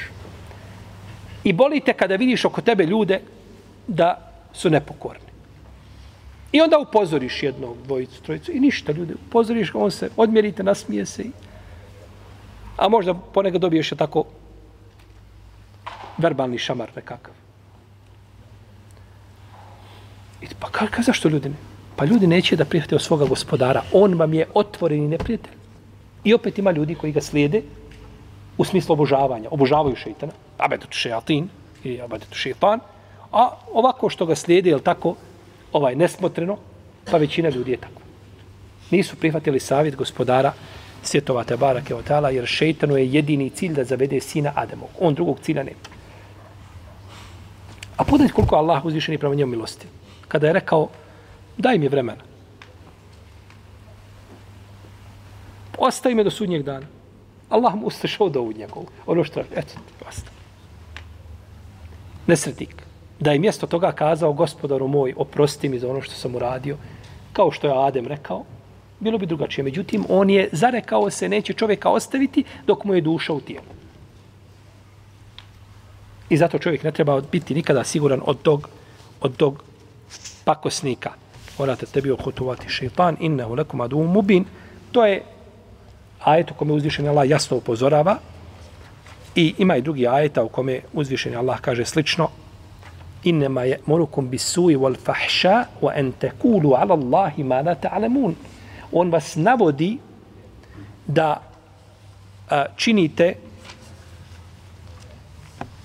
I 1.43 1.53
boli 1.53 1.79
te 1.79 1.93
kada 1.93 2.15
vidiš 2.15 2.45
oko 2.45 2.61
tebe 2.61 2.85
ljude 2.85 3.21
da 3.87 4.31
su 4.53 4.69
nepokorni. 4.69 5.31
I 6.51 6.61
onda 6.61 6.77
upozoriš 6.77 7.43
jednog, 7.43 7.77
dvojicu, 7.85 8.21
trojicu 8.21 8.51
i 8.51 8.59
ništa 8.59 8.91
ljude. 8.91 9.15
Upozoriš 9.27 9.71
on 9.73 9.91
se, 9.91 10.09
odmjerite, 10.17 10.63
nasmije 10.63 11.05
se. 11.05 11.23
I... 11.23 11.31
A 12.77 12.89
možda 12.89 13.13
ponekad 13.13 13.61
dobiješ 13.61 13.91
je 13.91 13.97
tako 13.97 14.23
verbalni 16.17 16.57
šamar 16.57 16.91
nekakav. 16.95 17.33
I 20.41 20.47
pa 20.59 20.69
ka, 20.69 20.87
ka, 20.87 21.01
zašto 21.01 21.29
ljudi 21.29 21.49
ne? 21.49 21.66
Pa 21.97 22.05
ljudi 22.05 22.27
neće 22.27 22.55
da 22.55 22.65
prihvate 22.65 22.95
od 22.95 23.01
svoga 23.01 23.25
gospodara. 23.25 23.81
On 23.93 24.13
vam 24.13 24.33
je 24.33 24.45
otvoreni 24.53 25.07
neprijatelj. 25.07 25.53
I 26.23 26.33
opet 26.33 26.59
ima 26.59 26.71
ljudi 26.71 26.95
koji 26.95 27.11
ga 27.11 27.21
slijede 27.21 27.61
u 28.57 28.65
smislu 28.65 28.93
obožavanja. 28.93 29.49
Obožavaju 29.51 29.95
šeitana. 29.95 30.31
Abedu 30.57 30.85
šeatin 30.89 31.49
i 31.83 32.01
abedu 32.01 32.25
šeitan. 32.31 32.79
A 33.31 33.49
ovako 33.73 34.09
što 34.09 34.25
ga 34.25 34.35
slijede, 34.35 34.69
je 34.69 34.79
tako, 34.79 35.15
ovaj 35.73 35.95
nesmotreno, 35.95 36.57
pa 37.11 37.17
većina 37.17 37.49
ljudi 37.49 37.71
je 37.71 37.77
tako. 37.77 38.01
Nisu 38.91 39.15
prihvatili 39.15 39.59
savjet 39.59 39.95
gospodara 39.95 40.53
svjetova 41.03 41.43
Tebara 41.43 41.81
Keotala, 41.81 42.29
jer 42.29 42.45
šeitanu 42.45 42.97
je 42.97 43.11
jedini 43.13 43.49
cilj 43.49 43.73
da 43.73 43.83
zavede 43.83 44.19
sina 44.19 44.51
Ademo. 44.55 44.87
On 44.99 45.13
drugog 45.13 45.39
cilja 45.41 45.63
nema. 45.63 45.79
A 47.97 48.03
podajte 48.03 48.33
koliko 48.33 48.55
Allah 48.55 48.85
uzvišeni 48.85 49.17
prema 49.17 49.35
njemu 49.35 49.51
milosti. 49.51 49.87
Kada 50.27 50.47
je 50.47 50.53
rekao, 50.53 50.87
daj 51.57 51.77
mi 51.77 51.87
vremena. 51.87 52.23
Ostavi 55.77 56.15
me 56.15 56.23
do 56.23 56.31
sudnjeg 56.31 56.63
dana. 56.63 56.85
Allah 57.49 57.75
mu 57.75 57.87
ustašao 57.87 58.29
do 58.29 58.51
njegov. 58.57 58.83
Ono 59.05 59.23
što 59.23 59.39
je, 59.39 59.45
eto, 59.55 59.73
ostavi. 60.07 60.37
Nesretnik. 62.27 62.83
Da 63.19 63.31
je 63.31 63.39
mjesto 63.39 63.67
toga 63.67 63.91
kazao, 63.91 64.33
gospodaru 64.33 64.87
moj, 64.87 65.13
oprosti 65.17 65.69
mi 65.69 65.79
za 65.79 65.89
ono 65.89 66.01
što 66.01 66.13
sam 66.13 66.35
uradio, 66.35 66.77
kao 67.33 67.51
što 67.51 67.67
je 67.67 67.87
Adem 67.87 68.07
rekao, 68.07 68.43
bilo 68.99 69.17
bi 69.17 69.25
drugačije. 69.25 69.63
Međutim, 69.63 70.05
on 70.09 70.29
je 70.29 70.49
zarekao 70.51 71.09
se, 71.09 71.29
neće 71.29 71.53
čovjeka 71.53 71.89
ostaviti 71.89 72.43
dok 72.67 72.83
mu 72.83 72.93
je 72.93 73.01
duša 73.01 73.33
u 73.33 73.41
tijelu. 73.41 73.65
I 76.29 76.37
zato 76.37 76.59
čovjek 76.59 76.83
ne 76.83 76.91
treba 76.91 77.21
biti 77.31 77.53
nikada 77.53 77.83
siguran 77.83 78.21
od 78.25 78.41
tog, 78.41 78.69
od 79.21 79.37
tog 79.37 79.63
pakosnika. 80.45 81.11
Morate 81.57 81.85
tebi 81.85 82.11
ohotuvati 82.11 82.69
šeitan, 82.69 83.17
inne 83.19 83.45
u 83.45 83.55
nekom 83.55 83.81
adu 83.81 84.03
mubin. 84.03 84.45
To 84.91 85.05
je 85.05 85.23
ajet 86.23 86.51
u 86.51 86.53
kome 86.53 86.73
uzvišeni 86.73 87.09
Allah 87.09 87.29
jasno 87.29 87.57
upozorava. 87.57 88.17
I 89.35 89.53
ima 89.57 89.75
i 89.75 89.81
drugi 89.81 90.07
ajeta 90.07 90.43
u 90.43 90.49
kome 90.49 90.81
uzvišeni 90.93 91.35
Allah 91.35 91.59
kaže 91.61 91.85
slično. 91.85 92.29
Innema 93.23 93.63
je 93.63 93.79
morukum 93.85 94.29
bisui 94.29 94.75
wal 94.75 94.95
fahša 95.05 95.65
wa 95.81 95.91
en 95.95 96.11
tekulu 96.11 96.73
ala 96.73 96.93
Allahi 96.93 97.43
ma 97.43 97.61
la 97.61 97.75
ta'lamun. 97.75 98.35
On 98.91 99.11
vas 99.11 99.35
navodi 99.35 99.97
da 101.07 101.41
a, 102.49 102.65
činite 102.75 103.33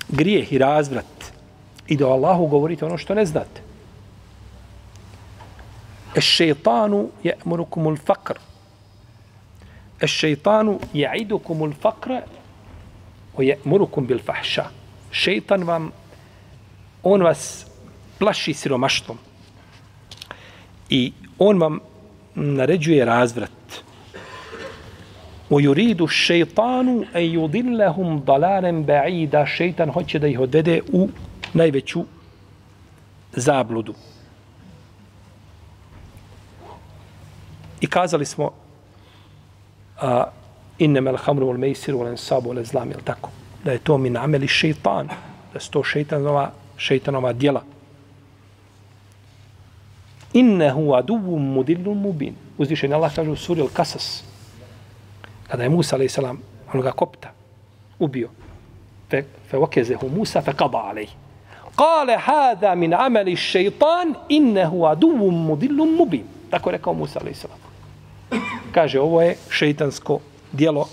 grijeh 0.08 0.52
i 0.52 0.58
razvrat 0.58 1.32
i 1.88 1.96
da 1.96 2.08
Allahu 2.08 2.46
govorite 2.46 2.84
ono 2.84 2.98
što 2.98 3.14
ne 3.14 3.26
znate. 3.26 3.71
الشيطان 6.16 7.08
يأمركم 7.24 7.24
je 7.24 7.48
murukumul 7.48 7.96
fakr. 7.96 8.36
الفقر 10.02 10.78
ويأمركم 10.78 10.78
je 10.94 11.08
idukumul 11.20 11.72
fakr 11.72 12.10
o 13.34 13.42
je 13.42 13.58
murukum 13.64 14.06
bil 14.06 14.18
fahša. 14.18 14.64
Šeitan 15.10 15.64
vam, 15.64 15.92
on 17.02 17.22
vas 17.22 17.66
plaši 18.18 18.54
siromaštvom. 18.54 19.18
I 20.90 21.12
on 21.38 21.58
vam 21.58 21.80
naređuje 22.34 23.04
razvrat. 23.04 23.50
U 25.50 25.60
yuridu 25.60 26.08
šeitanu 26.08 27.04
e 27.14 27.20
yudillahum 27.20 28.24
dalaren 28.24 28.84
ba'ida. 28.86 29.46
Šeitan 29.46 29.90
hoće 29.90 30.18
da 30.18 30.28
ih 30.28 30.40
odvede 30.40 30.80
u 30.92 31.08
najveću 31.52 32.04
zabludu. 33.32 33.94
I 37.82 37.86
kazali 37.86 38.24
smo 38.24 38.50
a, 40.00 40.24
innama 40.78 41.10
al-hamru 41.10 41.46
wal 41.46 41.58
maisiru 41.58 41.98
wal 41.98 42.08
ansabu 42.08 42.50
wal 42.50 42.58
azlam, 42.58 42.90
je 42.90 42.96
tako? 43.04 43.30
Da 43.64 43.72
je 43.72 43.78
to 43.78 43.98
min 43.98 44.16
ameli 44.16 44.48
šeitan, 44.48 45.08
da 45.54 45.60
su 45.60 45.70
to 45.70 45.82
šeitanova, 45.82 46.50
šeitanova 46.76 47.32
djela. 47.32 47.62
Innehu 50.32 50.94
aduvum 50.94 51.52
mudillun 51.52 51.98
mubin. 51.98 52.34
Uzvišen 52.58 52.92
Allah 52.92 53.14
kaže 53.14 53.30
u 53.30 53.36
suri 53.36 53.60
Al-Kasas, 53.60 54.22
kada 55.48 55.62
je 55.62 55.68
Musa, 55.68 55.98
salam, 56.08 56.38
onoga 56.72 56.92
kopta, 56.92 57.32
ubio, 57.98 58.28
fe, 59.10 59.24
fe 59.50 59.56
wakezehu 59.56 60.08
Musa, 60.16 60.42
fe 60.42 60.52
kaba 60.52 60.78
alaih. 60.78 61.10
Kale 61.76 62.16
hada 62.16 62.74
min 62.74 62.94
ameli 62.94 63.36
šeitan, 63.36 64.14
innehu 64.28 64.86
aduvum 64.86 65.34
mudillun 65.46 65.96
mubin. 65.96 66.24
Tako 66.50 66.70
je 66.70 66.76
rekao 66.76 66.94
Musa, 66.94 67.20
salam. 67.34 67.61
Kaže, 68.72 69.00
ovo 69.00 69.22
je 69.22 69.36
šeitansko 69.50 70.20
dijelo. 70.52 70.88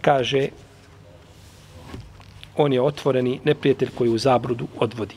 Kaže, 0.00 0.48
on 2.56 2.72
je 2.72 2.82
otvoreni 2.82 3.40
neprijatelj 3.44 3.90
koji 3.94 4.10
u 4.10 4.18
zabrudu 4.18 4.66
odvodi. 4.78 5.14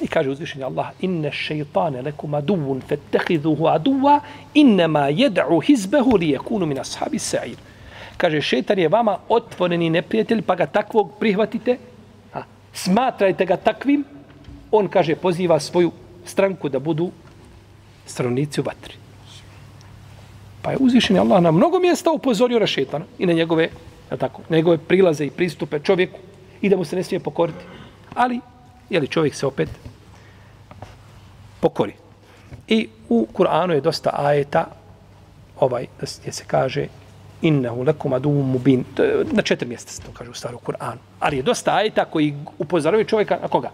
I 0.00 0.06
kaže 0.06 0.30
uzvišenje 0.30 0.64
Allah, 0.64 0.90
inne 1.00 1.32
šeitane 1.32 2.02
lekum 2.02 2.34
aduvun 2.34 2.80
fettehiduhu 2.80 3.66
aduva, 3.66 4.20
innema 4.54 5.08
jed'u 5.08 5.60
hizbehu 5.60 6.16
li 6.16 6.30
jekunu 6.30 6.66
min 6.66 6.78
ashabi 6.78 7.18
sa'ir. 7.18 7.56
Kaže, 8.16 8.40
šeitan 8.40 8.78
je 8.78 8.88
vama 8.88 9.18
otvoreni 9.28 9.90
neprijatelj, 9.90 10.42
pa 10.42 10.54
ga 10.54 10.66
takvog 10.66 11.12
prihvatite, 11.18 11.78
a, 12.34 12.42
smatrajte 12.72 13.46
ga 13.46 13.56
takvim, 13.56 14.04
on, 14.70 14.88
kaže, 14.88 15.16
poziva 15.16 15.60
svoju 15.60 15.92
stranku 16.24 16.68
da 16.68 16.78
budu 16.78 17.10
stanovnici 18.08 18.60
u 18.60 18.64
vatri. 18.64 18.94
Pa 20.62 20.70
je 20.70 20.76
uzvišen 20.80 21.18
Allah 21.18 21.42
na 21.42 21.50
mnogo 21.50 21.78
mjesta 21.78 22.10
upozorio 22.10 22.58
na 22.58 22.66
šetana 22.66 23.04
i 23.18 23.26
na 23.26 23.32
njegove, 23.32 23.68
ja 24.10 24.16
tako, 24.16 24.42
njegove 24.50 24.78
prilaze 24.78 25.26
i 25.26 25.30
pristupe 25.30 25.80
čovjeku 25.80 26.18
i 26.60 26.68
da 26.68 26.76
mu 26.76 26.84
se 26.84 26.96
ne 26.96 27.02
smije 27.02 27.20
pokoriti. 27.20 27.64
Ali, 28.14 28.40
je 28.90 29.00
li 29.00 29.08
čovjek 29.08 29.34
se 29.34 29.46
opet 29.46 29.68
pokori. 31.60 31.92
I 32.68 32.88
u 33.08 33.26
Kur'anu 33.32 33.72
je 33.72 33.80
dosta 33.80 34.10
ajeta 34.14 34.66
ovaj, 35.60 35.86
gdje 36.20 36.32
se 36.32 36.44
kaže 36.46 36.86
innehu 37.42 37.82
lekum 37.82 38.12
adum 38.12 38.50
mubin. 38.50 38.84
Na 39.32 39.42
četiri 39.42 39.68
mjesta 39.68 39.92
se 39.92 40.02
to 40.02 40.12
kaže 40.12 40.30
u 40.30 40.34
starom 40.34 40.60
Kur'anu. 40.66 40.98
Ali 41.20 41.36
je 41.36 41.42
dosta 41.42 41.74
ajeta 41.74 42.04
koji 42.04 42.34
upozoravaju 42.58 43.04
čovjeka 43.04 43.38
na 43.42 43.48
koga? 43.48 43.70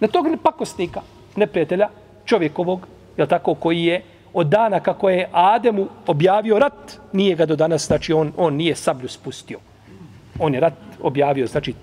Na 0.00 0.08
tog 0.08 0.26
pakosnika, 0.42 1.00
neprijatelja, 1.36 1.88
čovjekovog, 2.24 2.86
je 3.16 3.26
tako, 3.26 3.54
koji 3.54 3.84
je 3.84 4.02
od 4.32 4.46
dana 4.46 4.80
kako 4.80 5.10
je 5.10 5.28
Ademu 5.32 5.88
objavio 6.06 6.58
rat, 6.58 6.98
nije 7.12 7.36
ga 7.36 7.46
do 7.46 7.56
danas, 7.56 7.86
znači 7.86 8.12
on, 8.12 8.32
on 8.36 8.54
nije 8.54 8.76
sablju 8.76 9.08
spustio. 9.08 9.58
On 10.38 10.54
je 10.54 10.60
rat 10.60 10.74
objavio, 11.02 11.46
znači, 11.46 11.74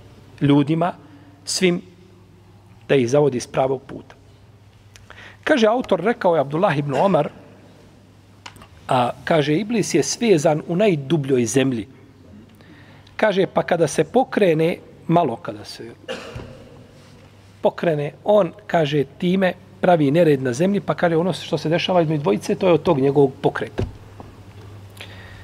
ljudima, 0.41 0.93
svim, 1.45 1.81
da 2.87 2.95
ih 2.95 3.09
zavodi 3.09 3.39
s 3.39 3.47
pravog 3.47 3.81
puta. 3.81 4.15
Kaže, 5.43 5.67
autor 5.67 6.01
rekao 6.03 6.35
je 6.35 6.41
Abdullah 6.41 6.77
ibn 6.77 6.93
Omar, 6.93 7.29
a 8.87 9.09
kaže, 9.23 9.55
Iblis 9.55 9.93
je 9.93 10.03
svezan 10.03 10.61
u 10.67 10.75
najdubljoj 10.75 11.45
zemlji. 11.45 11.87
Kaže, 13.15 13.47
pa 13.47 13.63
kada 13.63 13.87
se 13.87 14.03
pokrene, 14.03 14.77
malo 15.07 15.35
kada 15.35 15.65
se 15.65 15.91
pokrene, 17.61 18.11
on, 18.23 18.51
kaže, 18.67 19.03
time 19.17 19.53
pravi 19.83 20.11
nered 20.11 20.39
na 20.39 20.53
zemlji, 20.53 20.79
pa 20.79 20.95
kaže 20.95 21.17
ono 21.19 21.33
što 21.33 21.57
se 21.57 21.69
dešava 21.69 22.01
između 22.01 22.21
dvojice, 22.21 22.55
to 22.55 22.67
je 22.67 22.73
od 22.73 22.83
tog 22.83 22.99
njegovog 22.99 23.33
pokreta. 23.41 23.83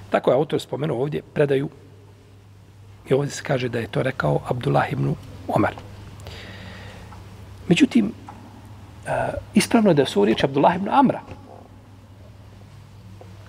Tako 0.10 0.32
je 0.32 0.36
autor 0.36 0.62
spomenuo 0.62 1.02
ovdje, 1.02 1.22
predaju 1.34 1.70
i 3.10 3.14
ovdje 3.14 3.32
se 3.32 3.44
kaže 3.44 3.70
da 3.70 3.80
je 3.80 3.92
to 3.92 4.04
rekao 4.04 4.40
Abdullah 4.48 4.94
ibn 4.94 5.12
Omar. 5.48 5.76
Međutim, 7.68 8.14
e, 9.06 9.12
ispravno 9.54 9.90
je 9.90 10.00
da 10.00 10.06
su 10.06 10.26
riječ 10.26 10.44
Abdullah 10.44 10.76
ibn 10.76 10.90
Amra. 10.90 11.22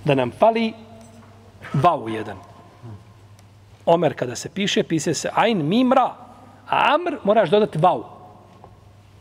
Da 0.05 0.15
nam 0.15 0.31
fali 0.31 0.73
vau 1.73 2.09
jedan. 2.09 2.37
Omer 3.87 4.15
kada 4.15 4.37
se 4.37 4.49
piše, 4.49 4.83
pise 4.83 5.15
se 5.15 5.31
ajn 5.35 5.63
mimra. 5.69 6.15
A 6.69 6.95
Amr 6.95 7.19
moraš 7.25 7.51
dodati 7.51 7.79
vau. 7.79 8.20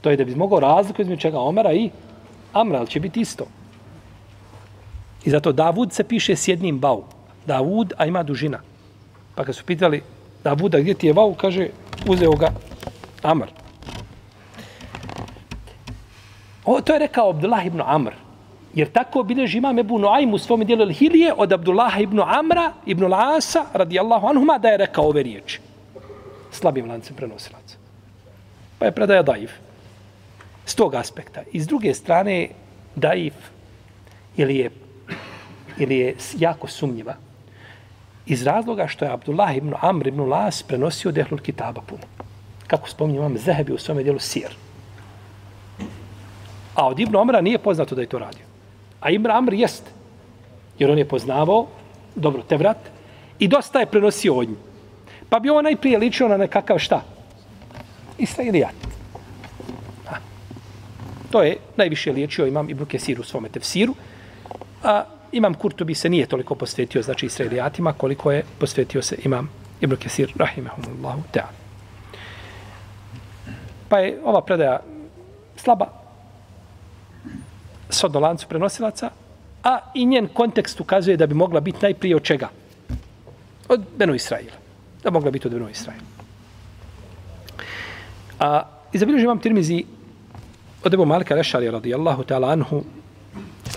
To 0.01 0.09
je 0.09 0.17
da 0.17 0.25
bi 0.25 0.35
mogao 0.35 0.59
razliku 0.59 1.01
između 1.01 1.21
čega 1.21 1.39
Omera 1.39 1.73
i 1.73 1.89
Amra, 2.53 2.79
ali 2.79 2.87
će 2.87 2.99
biti 2.99 3.21
isto. 3.21 3.45
I 5.25 5.29
zato 5.29 5.51
Davud 5.51 5.93
se 5.93 6.03
piše 6.03 6.35
s 6.35 6.47
jednim 6.47 6.79
bau. 6.79 7.03
Davud, 7.45 7.93
a 7.97 8.05
ima 8.05 8.23
dužina. 8.23 8.59
Pa 9.35 9.43
kad 9.43 9.55
su 9.55 9.63
pitali 9.65 10.01
Davuda 10.43 10.79
gdje 10.79 10.93
ti 10.93 11.07
je 11.07 11.13
vau, 11.13 11.33
kaže 11.33 11.69
uzeo 12.07 12.31
ga 12.31 12.51
Amr. 13.21 13.47
O, 16.65 16.81
to 16.81 16.93
je 16.93 16.99
rekao 16.99 17.29
Abdullah 17.29 17.65
ibn 17.65 17.81
Amr. 17.81 18.13
Jer 18.73 18.91
tako 18.91 19.23
bilježi 19.23 19.57
imam 19.57 19.79
Ebu 19.79 19.99
Noaim 19.99 20.33
u 20.33 20.37
svom 20.37 20.65
dijelu 20.65 20.91
Hilije 20.93 21.33
od 21.37 21.53
Abdullah 21.53 22.01
ibn 22.01 22.19
Amra 22.19 22.71
ibn 22.85 23.03
Lasa 23.03 23.65
radijallahu 23.73 24.27
anhuma 24.27 24.57
da 24.57 24.67
je 24.67 24.77
rekao 24.77 25.05
ove 25.05 25.23
riječi. 25.23 25.59
Slabim 26.51 26.89
lancem 26.89 27.15
prenosilaca. 27.15 27.77
Pa 28.79 28.85
je 28.85 28.91
predaja 28.91 29.23
daif. 29.23 29.51
S 30.69 30.75
tog 30.75 30.95
aspekta. 30.95 31.41
I 31.51 31.59
s 31.59 31.67
druge 31.67 31.93
strane, 31.93 32.49
daif 32.95 33.33
ili 34.37 34.57
je, 34.57 34.69
ili 35.77 35.97
je 35.97 36.15
jako 36.37 36.67
sumnjiva. 36.67 37.15
Iz 38.25 38.43
razloga 38.43 38.87
što 38.87 39.05
je 39.05 39.11
Abdullah 39.11 39.57
ibn 39.57 39.73
Amr 39.81 40.07
ibn 40.07 40.21
Las 40.29 40.63
prenosio 40.63 41.11
dehlul 41.11 41.39
kitaba 41.41 41.81
puno. 41.81 42.05
Kako 42.67 42.89
spominjem, 42.89 43.21
imam 43.21 43.37
Zehebi 43.37 43.73
u 43.73 43.77
svome 43.77 44.03
dijelu 44.03 44.19
Sir. 44.19 44.53
A 46.75 46.87
od 46.87 46.99
Ibn 46.99 47.15
Omra 47.15 47.41
nije 47.41 47.57
poznato 47.57 47.95
da 47.95 48.01
je 48.01 48.07
to 48.07 48.19
radio. 48.19 48.45
A 49.01 49.09
Ibn 49.09 49.31
Amr 49.31 49.53
jest. 49.53 49.83
Jer 50.79 50.91
on 50.91 50.97
je 50.97 51.07
poznavao, 51.07 51.67
dobro, 52.15 52.41
te 52.41 52.57
vrat, 52.57 52.77
i 53.39 53.47
dosta 53.47 53.79
je 53.79 53.85
prenosio 53.85 54.35
od 54.35 54.49
njih. 54.49 54.57
Pa 55.29 55.39
bi 55.39 55.49
ovo 55.49 55.61
najprije 55.61 55.97
ličio 55.97 56.27
na 56.27 56.37
nekakav 56.37 56.77
šta? 56.79 57.01
Israilijat. 58.17 58.98
To 61.31 61.43
je 61.43 61.57
najviše 61.77 62.11
liječio 62.11 62.47
imam 62.47 62.69
Ibn 62.69 62.85
Kesir 62.85 63.19
u 63.19 63.23
svome 63.23 63.49
tefsiru. 63.49 63.95
A 64.83 65.03
imam 65.31 65.53
Kurtubi 65.53 65.95
se 65.95 66.09
nije 66.09 66.25
toliko 66.25 66.55
posvetio, 66.55 67.01
znači 67.01 67.25
Israelijatima, 67.25 67.93
koliko 67.93 68.31
je 68.31 68.43
posvetio 68.59 69.01
se 69.01 69.15
imam 69.23 69.49
Ibn 69.81 69.95
Kesir, 69.95 70.33
rahimahumullahu 70.35 71.21
ta'ala. 71.33 71.53
Pa 73.89 73.99
je 73.99 74.19
ova 74.23 74.41
predaja 74.41 74.79
slaba, 75.55 75.87
sodno 77.89 78.19
lancu 78.19 78.47
prenosilaca, 78.47 79.09
a 79.63 79.79
i 79.93 80.05
njen 80.05 80.27
kontekst 80.27 80.81
ukazuje 80.81 81.17
da 81.17 81.27
bi 81.27 81.33
mogla 81.33 81.59
biti 81.59 81.79
najprije 81.81 82.15
od 82.15 82.23
čega? 82.23 82.49
Od 83.69 83.81
Beno 83.97 84.15
Israila. 84.15 84.55
Da 85.03 85.11
mogla 85.11 85.31
biti 85.31 85.47
od 85.47 85.53
Beno 85.53 85.69
Israila. 85.69 86.03
A 88.39 88.63
izabilježi 88.93 89.23
imam 89.23 89.39
tirmizi 89.39 89.85
od 90.83 90.93
Ebu 90.93 91.05
Malika 91.05 91.35
Rešari 91.35 91.71
radijallahu 91.71 92.23
ta'ala 92.23 92.51
anhu 92.51 92.83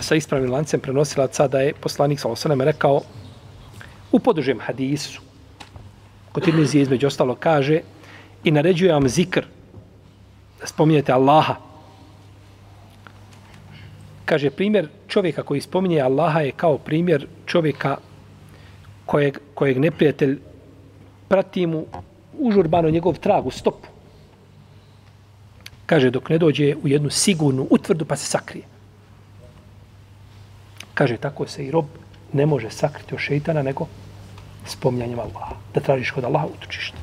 sa 0.00 0.14
ispravnim 0.14 0.50
lancem 0.50 0.80
prenosilaca 0.80 1.48
da 1.48 1.60
je 1.60 1.74
poslanik 1.74 2.20
sa 2.20 2.28
osanem 2.28 2.60
rekao 2.60 3.00
u 4.12 4.18
podužem 4.18 4.60
hadisu 4.60 5.20
kod 6.32 6.44
tirmizi 6.44 6.80
između 6.80 7.06
ostalo 7.06 7.34
kaže 7.34 7.80
i 8.44 8.50
naređuje 8.50 8.92
vam 8.92 9.08
zikr 9.08 9.44
da 10.60 10.66
spominjete 10.66 11.12
Allaha 11.12 11.56
kaže 14.24 14.50
primjer 14.50 14.88
čovjeka 15.08 15.42
koji 15.42 15.60
spominje 15.60 16.00
Allaha 16.00 16.40
je 16.40 16.52
kao 16.52 16.78
primjer 16.78 17.26
čovjeka 17.46 17.96
kojeg, 19.06 19.38
kojeg 19.54 19.78
neprijatelj 19.78 20.38
prati 21.28 21.66
mu 21.66 21.86
užurbano 22.38 22.90
njegov 22.90 23.18
trag 23.18 23.46
u 23.46 23.50
stopu. 23.50 23.91
Kaže 25.92 26.08
dok 26.10 26.28
ne 26.32 26.38
dođe 26.38 26.74
u 26.82 26.88
jednu 26.88 27.10
sigurnu 27.10 27.66
utvrdu 27.70 28.04
pa 28.04 28.16
se 28.16 28.24
sakrije. 28.26 28.64
Kaže 30.94 31.16
tako 31.16 31.46
se 31.46 31.66
i 31.66 31.70
rob 31.70 31.84
ne 32.32 32.46
može 32.46 32.70
sakriti 32.70 33.14
od 33.14 33.20
šeitana 33.20 33.62
nego 33.62 33.86
spomnjanjem 34.66 35.18
Allaha. 35.18 35.54
Da 35.74 35.80
tražiš 35.80 36.10
kod 36.10 36.24
Allaha 36.24 36.46
utočište. 36.46 36.96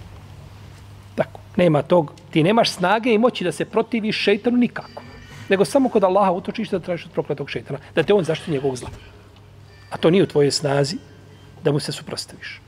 Tako. 1.15 1.39
Nema 1.57 1.81
tog. 1.81 2.13
Ti 2.31 2.43
nemaš 2.43 2.71
snage 2.71 3.13
i 3.13 3.17
moći 3.17 3.43
da 3.43 3.51
se 3.51 3.65
protiviš 3.65 4.23
šeitanu 4.23 4.57
nikako. 4.57 5.03
nego 5.49 5.65
samo 5.65 5.89
kod 5.89 6.03
Allaha 6.03 6.31
utočište 6.31 6.79
da 6.79 6.85
tražiš 6.85 7.05
od 7.05 7.11
prokletog 7.11 7.49
šeitana, 7.49 7.79
da 7.95 8.03
te 8.03 8.13
on 8.13 8.23
zaštiti 8.23 8.51
njegovog 8.51 8.77
zla. 8.77 8.89
A 9.89 9.97
to 9.97 10.09
nije 10.09 10.23
u 10.23 10.27
tvojoj 10.33 10.51
snazi 10.51 10.97
da 11.63 11.71
mu 11.71 11.79
se 11.79 11.91
suprostaviš. 11.91 12.61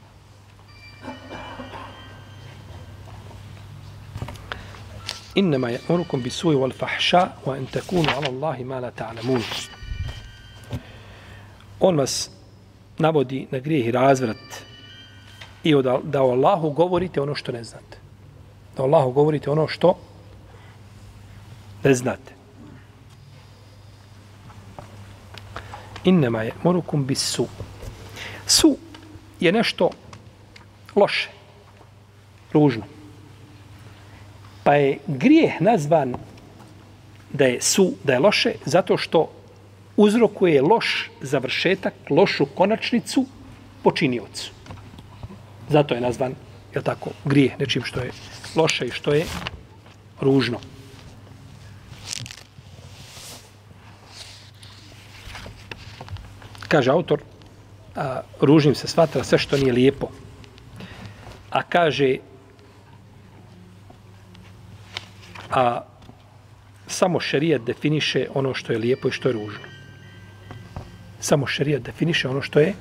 Innama 5.35 5.69
je 5.69 5.79
orukom 5.89 6.21
bisuju 6.21 6.59
wal 6.59 6.73
fahša 6.73 7.27
wa 7.45 7.57
en 7.57 7.65
tekunu 7.65 8.09
ala 8.09 8.27
Allahi 8.27 8.63
ma 8.63 8.79
la 8.79 8.91
ta'lamun. 8.91 9.41
On 11.79 11.97
vas 11.97 12.29
navodi 12.97 13.47
na 13.51 13.59
grijeh 13.59 13.87
i 13.87 13.91
razvrat 13.91 14.65
i 15.63 15.73
da, 15.83 15.99
da 16.03 16.23
o 16.23 16.31
Allahu 16.31 16.69
govorite 16.69 17.21
ono 17.21 17.35
što 17.35 17.51
ne 17.51 17.63
znate. 17.63 17.97
Da 18.77 18.83
o 18.83 18.85
Allahu 18.85 19.11
govorite 19.11 19.49
ono 19.49 19.67
što 19.67 19.97
ne 21.83 21.93
znate. 21.93 22.33
Innama 26.03 26.41
je 26.41 26.53
morukum 26.63 27.05
bis 27.05 27.23
su. 27.23 27.47
Su 28.47 28.77
je 29.39 29.51
nešto 29.51 29.89
loše, 30.95 31.29
ružno. 32.53 33.00
Pa 34.63 34.75
je 34.75 34.97
grijeh 35.07 35.61
nazvan 35.61 36.15
da 37.33 37.45
je 37.45 37.61
su, 37.61 37.93
da 38.03 38.13
je 38.13 38.19
loše, 38.19 38.53
zato 38.65 38.97
što 38.97 39.31
uzrokuje 39.97 40.61
loš 40.61 41.11
završetak, 41.21 41.93
lošu 42.09 42.45
konačnicu 42.45 43.25
počiniocu. 43.83 44.51
Zato 45.69 45.95
je 45.95 46.01
nazvan, 46.01 46.35
je 46.75 46.81
tako, 46.81 47.09
grijeh, 47.25 47.59
nečim 47.59 47.83
što 47.83 47.99
je 47.99 48.11
loše 48.55 48.85
i 48.85 48.91
što 48.91 49.13
je 49.13 49.25
ružno. 50.21 50.59
Kaže 56.67 56.91
autor, 56.91 57.21
a, 57.95 58.21
ružnim 58.41 58.75
se 58.75 58.87
smatra 58.87 59.23
sve 59.23 59.37
što 59.37 59.57
nije 59.57 59.73
lijepo. 59.73 60.07
A 61.49 61.63
kaže, 61.63 62.17
a 65.51 65.81
samo 66.87 67.19
šerijat 67.19 67.61
definiše 67.61 68.27
ono 68.33 68.53
što 68.53 68.73
je 68.73 68.79
lijepo 68.79 69.07
i 69.07 69.11
što 69.11 69.29
je 69.29 69.33
ružno. 69.33 69.65
Samo 71.19 71.47
šerijat 71.47 71.81
definiše 71.81 72.27
ono 72.27 72.41
što 72.41 72.59
je 72.59 72.73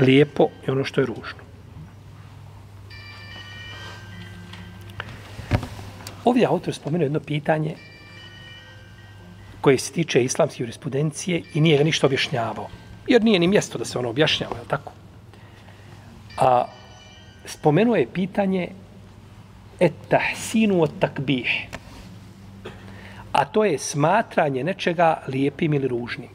lijepo 0.00 0.48
i 0.66 0.70
ono 0.70 0.84
što 0.84 1.00
je 1.00 1.06
ružno. 1.06 1.46
Ovdje 6.24 6.46
autor 6.46 6.74
spomenuo 6.74 7.04
jedno 7.04 7.20
pitanje 7.20 7.74
koje 9.60 9.78
se 9.78 9.92
tiče 9.92 10.24
islamske 10.24 10.62
jurisprudencije 10.62 11.42
i 11.54 11.60
nije 11.60 11.78
ga 11.78 11.84
ništa 11.84 12.06
objašnjavao. 12.06 12.68
Jer 13.06 13.24
nije 13.24 13.38
ni 13.38 13.48
mjesto 13.48 13.78
da 13.78 13.84
se 13.84 13.98
ono 13.98 14.10
objašnjava, 14.10 14.56
je 14.56 14.68
tako? 14.68 14.92
A 16.38 16.64
spomenuo 17.44 17.96
je 17.96 18.12
pitanje 18.12 18.68
et 19.80 19.94
tahsinu 20.08 20.82
od 20.82 20.98
takbih. 20.98 21.68
A 23.32 23.44
to 23.44 23.64
je 23.64 23.78
smatranje 23.78 24.64
nečega 24.64 25.22
lijepim 25.28 25.74
ili 25.74 25.88
ružnim. 25.88 26.28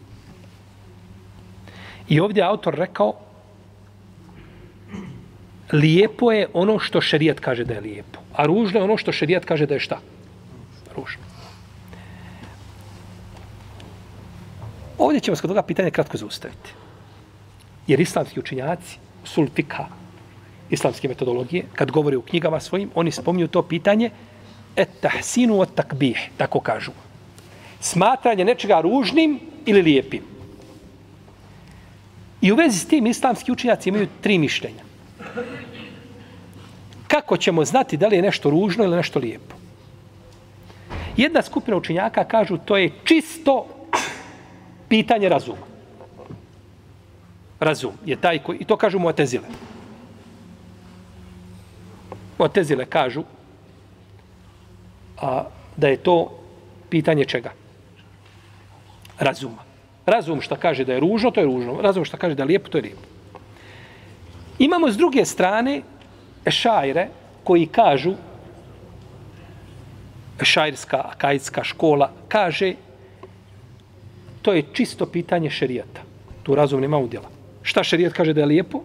I 2.09 2.19
ovdje 2.19 2.43
autor 2.43 2.75
rekao 2.75 3.13
lijepo 5.71 6.31
je 6.31 6.47
ono 6.53 6.79
što 6.79 7.01
šerijat 7.01 7.39
kaže 7.39 7.65
da 7.65 7.73
je 7.73 7.81
lijepo. 7.81 8.19
A 8.33 8.45
ružno 8.45 8.79
je 8.79 8.83
ono 8.83 8.97
što 8.97 9.11
šerijat 9.11 9.45
kaže 9.45 9.65
da 9.65 9.73
je 9.73 9.79
šta? 9.79 9.99
Ružno. 10.95 11.23
Ovdje 14.97 15.19
ćemo 15.19 15.35
s 15.35 15.41
toga 15.41 15.63
pitanja 15.63 15.89
kratko 15.89 16.17
zaustaviti. 16.17 16.73
Jer 17.87 17.99
islamski 17.99 18.39
učinjaci, 18.39 18.97
sultika, 19.23 19.85
islamske 20.71 21.07
metodologije, 21.07 21.65
kad 21.75 21.91
govore 21.91 22.17
u 22.17 22.21
knjigama 22.21 22.59
svojim, 22.59 22.89
oni 22.95 23.11
spominju 23.11 23.47
to 23.47 23.61
pitanje 23.61 24.09
et 24.75 24.89
tahsinu 25.01 25.59
od 25.59 25.75
takbih, 25.75 26.29
tako 26.37 26.59
kažu. 26.59 26.91
Smatranje 27.79 28.45
nečega 28.45 28.81
ružnim 28.81 29.39
ili 29.65 29.81
lijepim. 29.81 30.23
I 32.41 32.51
u 32.51 32.55
vezi 32.55 32.79
s 32.79 32.87
tim 32.87 33.07
islamski 33.07 33.51
učinjaci 33.51 33.89
imaju 33.89 34.07
tri 34.21 34.37
mišljenja. 34.37 34.83
Kako 37.07 37.37
ćemo 37.37 37.65
znati 37.65 37.97
da 37.97 38.07
li 38.07 38.15
je 38.15 38.21
nešto 38.21 38.49
ružno 38.49 38.83
ili 38.83 38.95
nešto 38.95 39.19
lijepo? 39.19 39.55
Jedna 41.17 41.41
skupina 41.41 41.77
učinjaka 41.77 42.23
kažu 42.23 42.57
to 42.57 42.77
je 42.77 42.91
čisto 43.03 43.67
pitanje 44.87 45.29
razuma. 45.29 45.67
Razum 47.59 47.93
je 48.05 48.15
taj 48.15 48.39
koji, 48.39 48.57
i 48.59 48.65
to 48.65 48.77
kažu 48.77 48.99
mu 48.99 49.09
atezile. 49.09 49.45
Mu'tezile 52.41 52.85
kažu 52.85 53.23
a, 55.21 55.43
da 55.77 55.87
je 55.87 55.97
to 55.97 56.39
pitanje 56.89 57.25
čega? 57.25 57.51
Razuma. 59.19 59.63
Razum 60.05 60.41
što 60.41 60.55
kaže 60.55 60.85
da 60.85 60.93
je 60.93 60.99
ružno, 60.99 61.31
to 61.31 61.39
je 61.39 61.45
ružno. 61.45 61.81
Razum 61.81 62.05
što 62.05 62.17
kaže 62.17 62.35
da 62.35 62.43
je 62.43 62.47
lijepo, 62.47 62.69
to 62.69 62.77
je 62.77 62.81
lijepo. 62.81 63.05
Imamo 64.59 64.91
s 64.91 64.97
druge 64.97 65.25
strane 65.25 65.81
šajre 66.49 67.07
koji 67.43 67.65
kažu 67.65 68.13
šajrska 70.41 70.97
akajska 70.97 71.63
škola 71.63 72.11
kaže 72.27 72.73
to 74.41 74.53
je 74.53 74.63
čisto 74.73 75.05
pitanje 75.05 75.49
šerijata. 75.49 76.01
Tu 76.43 76.55
razum 76.55 76.81
nema 76.81 76.97
udjela. 76.97 77.29
Šta 77.61 77.83
šerijat 77.83 78.13
kaže 78.13 78.33
da 78.33 78.41
je 78.41 78.45
lijepo? 78.45 78.81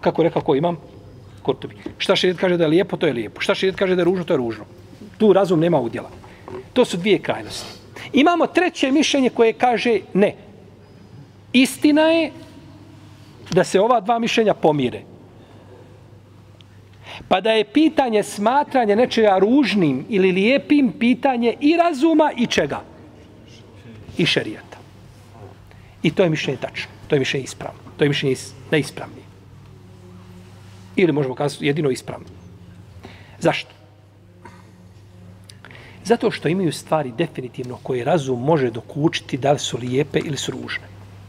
Kako 0.00 0.22
rekao 0.22 0.42
ko 0.42 0.54
imam? 0.54 0.78
Kurtovi. 1.46 1.76
Šta 1.98 2.16
šerijat 2.16 2.40
kaže 2.40 2.56
da 2.56 2.64
je 2.64 2.68
lijepo? 2.68 2.96
To 2.96 3.06
je 3.06 3.12
lijepo. 3.12 3.40
Šta 3.40 3.54
šerijat 3.54 3.78
kaže 3.78 3.94
da 3.94 4.02
je 4.02 4.04
ružno? 4.04 4.24
To 4.24 4.34
je 4.34 4.38
ružno. 4.38 4.64
Tu 5.18 5.32
razum 5.32 5.60
nema 5.60 5.80
udjela. 5.80 6.10
To 6.72 6.84
su 6.84 6.96
dvije 6.96 7.18
krajnosti. 7.18 7.78
Imamo 8.12 8.46
treće 8.46 8.90
mišljenje 8.90 9.30
koje 9.30 9.52
kaže 9.52 10.00
ne. 10.14 10.34
Istina 11.52 12.02
je 12.02 12.32
da 13.50 13.64
se 13.64 13.80
ova 13.80 14.00
dva 14.00 14.18
mišljenja 14.18 14.54
pomire. 14.54 15.02
Pa 17.28 17.40
da 17.40 17.52
je 17.52 17.64
pitanje 17.64 18.22
smatranje 18.22 18.96
nečega 18.96 19.38
ružnim 19.38 20.04
ili 20.08 20.32
lijepim 20.32 20.92
pitanje 20.98 21.54
i 21.60 21.76
razuma 21.76 22.32
i 22.36 22.46
čega? 22.46 22.82
I 24.18 24.26
šerijata. 24.26 24.78
I 26.02 26.10
to 26.10 26.22
je 26.22 26.30
mišljenje 26.30 26.60
tačno. 26.60 26.90
To 27.08 27.14
je 27.14 27.18
mišljenje 27.18 27.44
ispravno. 27.44 27.80
To 27.96 28.04
je 28.04 28.08
mišljenje 28.08 28.36
neispravnije. 28.70 29.25
Ili 30.96 31.12
možemo 31.12 31.34
kazati 31.34 31.66
jedino 31.66 31.90
ispravno. 31.90 32.26
Zašto? 33.38 33.70
Zato 36.04 36.30
što 36.30 36.48
imaju 36.48 36.72
stvari 36.72 37.12
definitivno 37.18 37.78
koje 37.82 38.04
razum 38.04 38.42
može 38.42 38.70
dokučiti 38.70 39.36
da 39.36 39.52
li 39.52 39.58
su 39.58 39.78
lijepe 39.78 40.18
ili 40.18 40.36
su 40.36 40.52
ružne. 40.52 40.84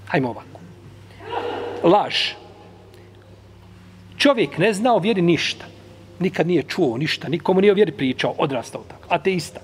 Hajmo 0.08 0.30
ovako. 0.30 0.60
Laž. 1.84 2.16
Čovjek 4.18 4.58
ne 4.58 4.74
zna 4.74 4.94
o 4.96 5.00
vjeri 5.00 5.22
ništa. 5.22 5.66
Nikad 6.20 6.48
nije 6.48 6.64
čuo 6.64 6.98
ništa. 6.98 7.30
Nikomu 7.30 7.62
nije 7.62 7.72
o 7.72 7.76
vjeri 7.76 7.92
pričao. 7.92 8.36
Odrastao 8.38 8.84
tako. 8.88 9.08
Ateista. 9.10 9.60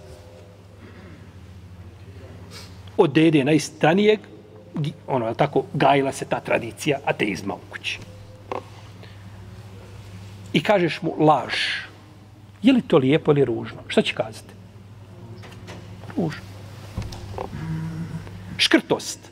Od 2.98 3.14
dede 3.14 3.44
najstranijeg 3.44 4.20
ono, 5.08 5.34
tako, 5.34 5.64
gajila 5.74 6.12
se 6.12 6.26
ta 6.26 6.40
tradicija 6.40 7.00
ateizma 7.06 7.54
u 7.54 7.60
kući. 7.72 8.00
I 10.54 10.64
kažeš 10.64 11.02
mu 11.02 11.16
laž. 11.20 11.54
Je 12.64 12.74
li 12.74 12.82
to 12.82 12.98
lijepo 12.98 13.32
ili 13.32 13.46
ružno? 13.46 13.78
Šta 13.88 14.02
će 14.02 14.14
kazati? 14.14 14.54
Ružno. 16.18 16.42
Škrtost. 18.58 19.32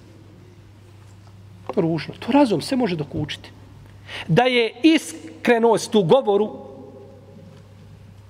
Ružno. 1.75 2.13
To 2.19 2.31
razum 2.31 2.61
se 2.61 2.75
može 2.75 2.95
dokučiti. 2.95 3.51
Da 4.27 4.43
je 4.43 4.73
iskrenost 4.83 5.95
u 5.95 6.03
govoru, 6.03 6.49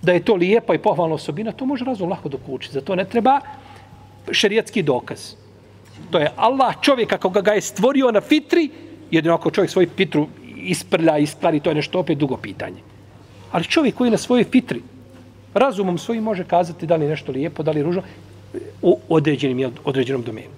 da 0.01 0.11
je 0.11 0.23
to 0.25 0.35
lijepa 0.35 0.73
i 0.73 0.81
pohvalna 0.81 1.15
osobina, 1.15 1.51
to 1.51 1.65
može 1.65 1.85
razum 1.85 2.09
lako 2.09 2.29
dokučiti. 2.29 2.73
Zato 2.73 2.95
ne 2.95 3.05
treba 3.05 3.39
šerijatski 4.31 4.83
dokaz. 4.83 5.33
To 6.11 6.19
je 6.19 6.31
Allah 6.35 6.75
čovjek 6.81 7.09
kako 7.09 7.29
ga, 7.29 7.51
je 7.51 7.61
stvorio 7.61 8.11
na 8.11 8.21
fitri, 8.21 8.69
jedino 9.11 9.33
ako 9.33 9.51
čovjek 9.51 9.71
svoju 9.71 9.89
fitru 9.97 10.27
isprlja, 10.61 11.17
ispari, 11.17 11.59
to 11.59 11.69
je 11.69 11.75
nešto 11.75 11.99
opet 11.99 12.17
dugo 12.17 12.37
pitanje. 12.37 12.81
Ali 13.51 13.63
čovjek 13.63 13.95
koji 13.95 14.11
na 14.11 14.17
svojoj 14.17 14.43
fitri, 14.43 14.81
razumom 15.53 15.97
svojim 15.97 16.23
može 16.23 16.43
kazati 16.43 16.87
da 16.87 16.95
li 16.95 17.07
nešto 17.07 17.31
lijepo, 17.31 17.63
da 17.63 17.71
li 17.71 17.83
ružno, 17.83 18.01
u 18.81 18.99
određenim, 19.09 19.71
određenom 19.83 20.23
domenu. 20.23 20.53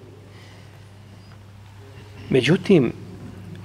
Međutim, 2.30 2.92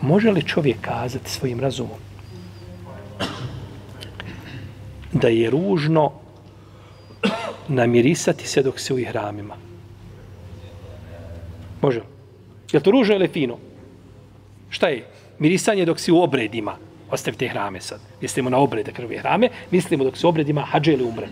može 0.02 0.32
li 0.32 0.44
čovjek 0.44 0.82
kazati 0.82 1.30
svojim 1.30 1.60
razumom 1.60 1.98
da 5.12 5.28
je 5.28 5.50
ružno 5.50 6.12
namirisati 7.68 8.48
se 8.48 8.64
dok 8.64 8.80
se 8.80 8.94
u 8.94 9.00
ihramima. 9.00 9.56
Može 11.82 12.00
li? 12.00 12.06
Je 12.72 12.80
to 12.80 12.92
ružno 12.92 13.16
ili 13.16 13.28
fino? 13.28 13.58
Šta 14.70 14.88
je? 14.88 15.06
Mirisanje 15.40 15.86
dok 15.86 16.00
si 16.00 16.12
u 16.12 16.22
obredima. 16.22 16.76
Ostavite 17.12 17.48
hrame 17.48 17.82
sad. 17.82 18.00
Mislimo 18.22 18.50
na 18.50 18.58
obrede 18.58 18.92
krvi 18.92 19.18
hrame. 19.18 19.50
Mislimo 19.72 20.04
dok 20.04 20.18
se 20.18 20.28
u 20.28 20.30
obredima 20.30 20.62
hađe 20.62 20.94
ili 20.94 21.04
umre. 21.04 21.28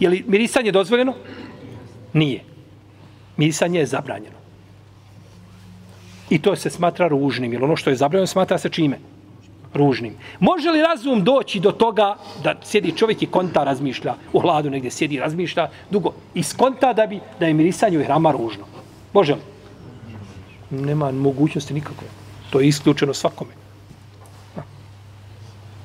Je 0.00 0.08
li 0.08 0.24
mirisanje 0.26 0.72
dozvoljeno? 0.72 1.14
Nije. 2.12 2.40
Mirisanje 3.36 3.78
je 3.78 3.86
zabranjeno. 3.86 4.36
I 6.30 6.38
to 6.38 6.56
se 6.56 6.70
smatra 6.70 7.08
ružnim. 7.08 7.52
Jer 7.52 7.64
ono 7.64 7.76
što 7.76 7.90
je 7.90 7.96
zabranjeno 7.96 8.26
smatra 8.26 8.58
se 8.58 8.68
čime? 8.68 8.98
Ružnim. 9.74 10.14
Može 10.40 10.70
li 10.70 10.82
razum 10.82 11.24
doći 11.24 11.60
do 11.60 11.72
toga 11.72 12.16
da 12.44 12.54
sjedi 12.62 12.96
čovjek 12.96 13.22
i 13.22 13.26
konta 13.26 13.64
razmišlja 13.64 14.14
u 14.32 14.40
hladu 14.40 14.70
negdje 14.70 14.90
sjedi 14.90 15.18
razmišlja 15.18 15.68
dugo 15.90 16.12
i 16.34 16.42
skonta 16.42 16.92
da 16.92 17.06
bi 17.06 17.20
da 17.40 17.46
je 17.46 17.54
mirisanje 17.54 17.98
u 17.98 18.04
hrama 18.04 18.30
ružno? 18.30 18.64
Može 19.12 19.34
li? 19.34 19.40
Nema 20.70 21.12
mogućnosti 21.12 21.74
nikakve. 21.74 22.21
To 22.52 22.60
je 22.60 22.68
isključeno 22.68 23.14
svakome. 23.14 23.50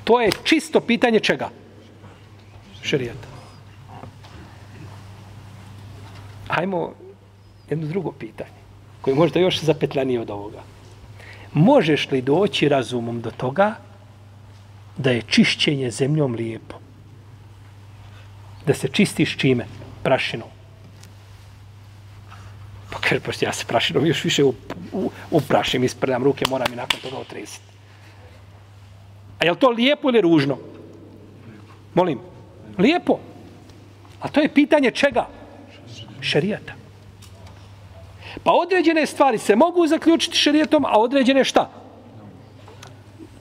To 0.03 0.21
je 0.21 0.31
čisto 0.43 0.81
pitanje 0.81 1.19
čega? 1.19 1.49
Šerijata. 2.83 3.27
Hajmo 6.47 6.93
jedno 7.69 7.87
drugo 7.87 8.11
pitanje, 8.11 8.59
koje 9.01 9.15
možda 9.15 9.39
još 9.39 9.61
zapetlanije 9.63 10.21
od 10.21 10.29
ovoga. 10.29 10.63
Možeš 11.53 12.11
li 12.11 12.21
doći 12.21 12.69
razumom 12.69 13.21
do 13.21 13.31
toga 13.31 13.75
da 14.97 15.11
je 15.11 15.21
čišćenje 15.21 15.91
zemljom 15.91 16.35
lijepo? 16.35 16.79
Da 18.65 18.73
se 18.73 18.87
čistiš 18.87 19.37
čime? 19.37 19.65
Prašinom. 20.03 20.56
Kaže, 23.09 23.21
pošto 23.21 23.45
ja 23.45 23.53
se 23.53 23.65
prašinom 23.67 24.05
još 24.05 24.23
više 24.23 24.43
uprašim, 25.31 25.83
ispredam 25.83 26.23
ruke, 26.23 26.45
moram 26.49 26.73
i 26.73 26.75
nakon 26.75 26.99
toga 26.99 27.17
otresiti. 27.17 27.65
A 29.39 29.45
je 29.45 29.51
li 29.51 29.57
to 29.57 29.69
lijepo 29.69 30.09
ili 30.09 30.21
ružno? 30.21 30.57
Molim. 31.93 32.19
Lijepo. 32.77 33.19
A 34.19 34.27
to 34.27 34.41
je 34.41 34.53
pitanje 34.53 34.91
čega? 34.91 35.27
Šerijata. 36.21 36.73
Pa 38.43 38.51
određene 38.51 39.05
stvari 39.05 39.37
se 39.37 39.55
mogu 39.55 39.87
zaključiti 39.87 40.37
šerijetom, 40.37 40.85
a 40.85 40.99
određene 40.99 41.43
šta? 41.43 41.69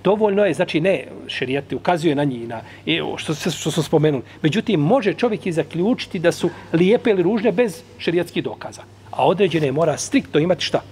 Dovoljno 0.05 0.45
je, 0.45 0.55
znači 0.55 0.81
ne, 0.81 1.07
šerijat 1.27 1.73
ukazuje 1.73 2.15
na 2.15 2.25
njih, 2.25 2.49
na, 2.49 2.61
e, 2.87 3.01
što, 3.17 3.35
što 3.35 3.71
smo 3.71 3.83
spomenuli. 3.83 4.23
Međutim, 4.43 4.81
može 4.81 5.15
čovjek 5.15 5.47
i 5.47 5.53
zaključiti 5.53 6.19
da 6.19 6.33
su 6.33 6.51
lijepe 6.73 7.11
ili 7.11 7.23
ružne 7.23 7.53
bez 7.53 7.83
šerijatskih 7.99 8.45
dokaza. 8.45 8.83
A 9.17 9.27
određene 9.27 9.73
mora 9.73 9.97
striktno 9.97 10.41
imati 10.41 10.65
šta? 10.65 10.83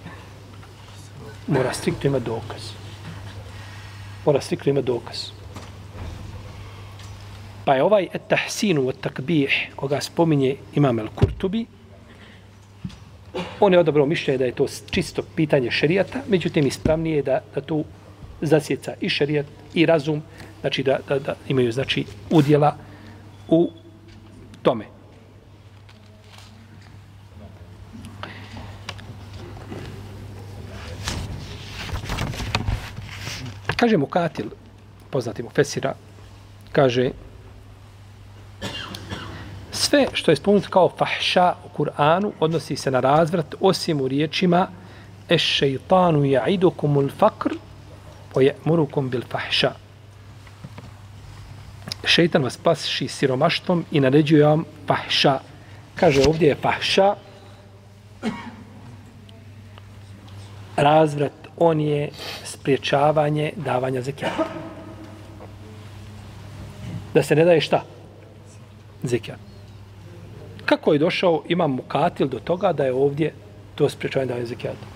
Mora 1.46 1.72
striktno 1.72 2.08
imati 2.08 2.24
dokaz. 2.24 2.62
Mora 4.26 4.40
striktno 4.40 4.70
imati 4.70 4.86
dokaz. 4.86 5.16
Pa 7.64 7.74
je 7.74 7.82
ovaj 7.82 8.08
tahsinu 8.28 8.88
od 8.88 9.00
takbih, 9.00 9.72
koga 9.76 10.00
spominje 10.00 10.56
Imam 10.74 10.98
el-Kurtubi, 10.98 11.64
on 13.60 13.72
je 13.72 13.78
odabrao 13.78 14.06
mišljenje 14.06 14.38
da 14.38 14.44
je 14.44 14.52
to 14.52 14.66
čisto 14.90 15.22
pitanje 15.36 15.70
šerijata, 15.70 16.22
međutim 16.28 16.66
ispravnije 16.66 17.16
je 17.16 17.22
da, 17.22 17.40
da 17.54 17.60
tu 17.60 17.84
zasjeca 18.40 18.94
i 19.00 19.08
šerijat 19.08 19.46
i 19.74 19.86
razum, 19.86 20.22
znači 20.60 20.82
da, 20.82 20.98
da, 21.08 21.18
da 21.18 21.36
imaju 21.48 21.72
znači 21.72 22.04
udjela 22.30 22.76
u 23.48 23.70
tome. 24.62 24.93
Kaže 33.76 33.96
mu 33.96 34.06
Katil, 34.06 34.50
poznati 35.10 35.42
mu 35.42 35.50
Fesira, 35.50 35.94
kaže 36.72 37.10
sve 39.72 40.06
što 40.12 40.30
je 40.30 40.36
spomenuto 40.36 40.70
kao 40.70 40.90
fahša 40.98 41.54
u 41.64 41.78
Kur'anu 41.78 42.32
odnosi 42.40 42.76
se 42.76 42.90
na 42.90 43.00
razvrat 43.00 43.54
osim 43.60 44.00
u 44.00 44.08
riječima 44.08 44.68
es 45.28 45.42
šeitanu 45.42 46.24
ja'idukum 46.24 46.96
ul 46.96 47.08
fakr 47.18 47.54
o 48.34 48.40
je'murukum 48.40 49.08
bil 49.08 49.22
fahša. 49.30 49.72
Šeitan 52.04 52.42
vas 52.42 52.56
pasiši 52.56 53.08
siromaštvom 53.08 53.84
i 53.90 54.00
naređuje 54.00 54.46
vam 54.46 54.64
fahša. 54.86 55.38
Kaže 55.94 56.22
ovdje 56.26 56.48
je 56.48 56.54
fahša 56.54 57.14
razvrat, 60.76 61.32
on 61.56 61.80
je 61.80 62.10
spriječavanje 62.64 63.52
davanja 63.56 64.00
zekijata. 64.00 64.44
Da 67.14 67.22
se 67.22 67.36
ne 67.36 67.44
daje 67.44 67.60
šta? 67.60 67.82
Zekijat. 69.02 69.38
Kako 70.64 70.92
je 70.92 70.98
došao 70.98 71.42
imam 71.48 71.70
mukatil 71.70 72.28
do 72.28 72.40
toga 72.40 72.72
da 72.72 72.84
je 72.84 72.92
ovdje 72.92 73.34
to 73.74 73.88
spriječavanje 73.88 74.28
davanja 74.28 74.46
zekijata? 74.46 74.86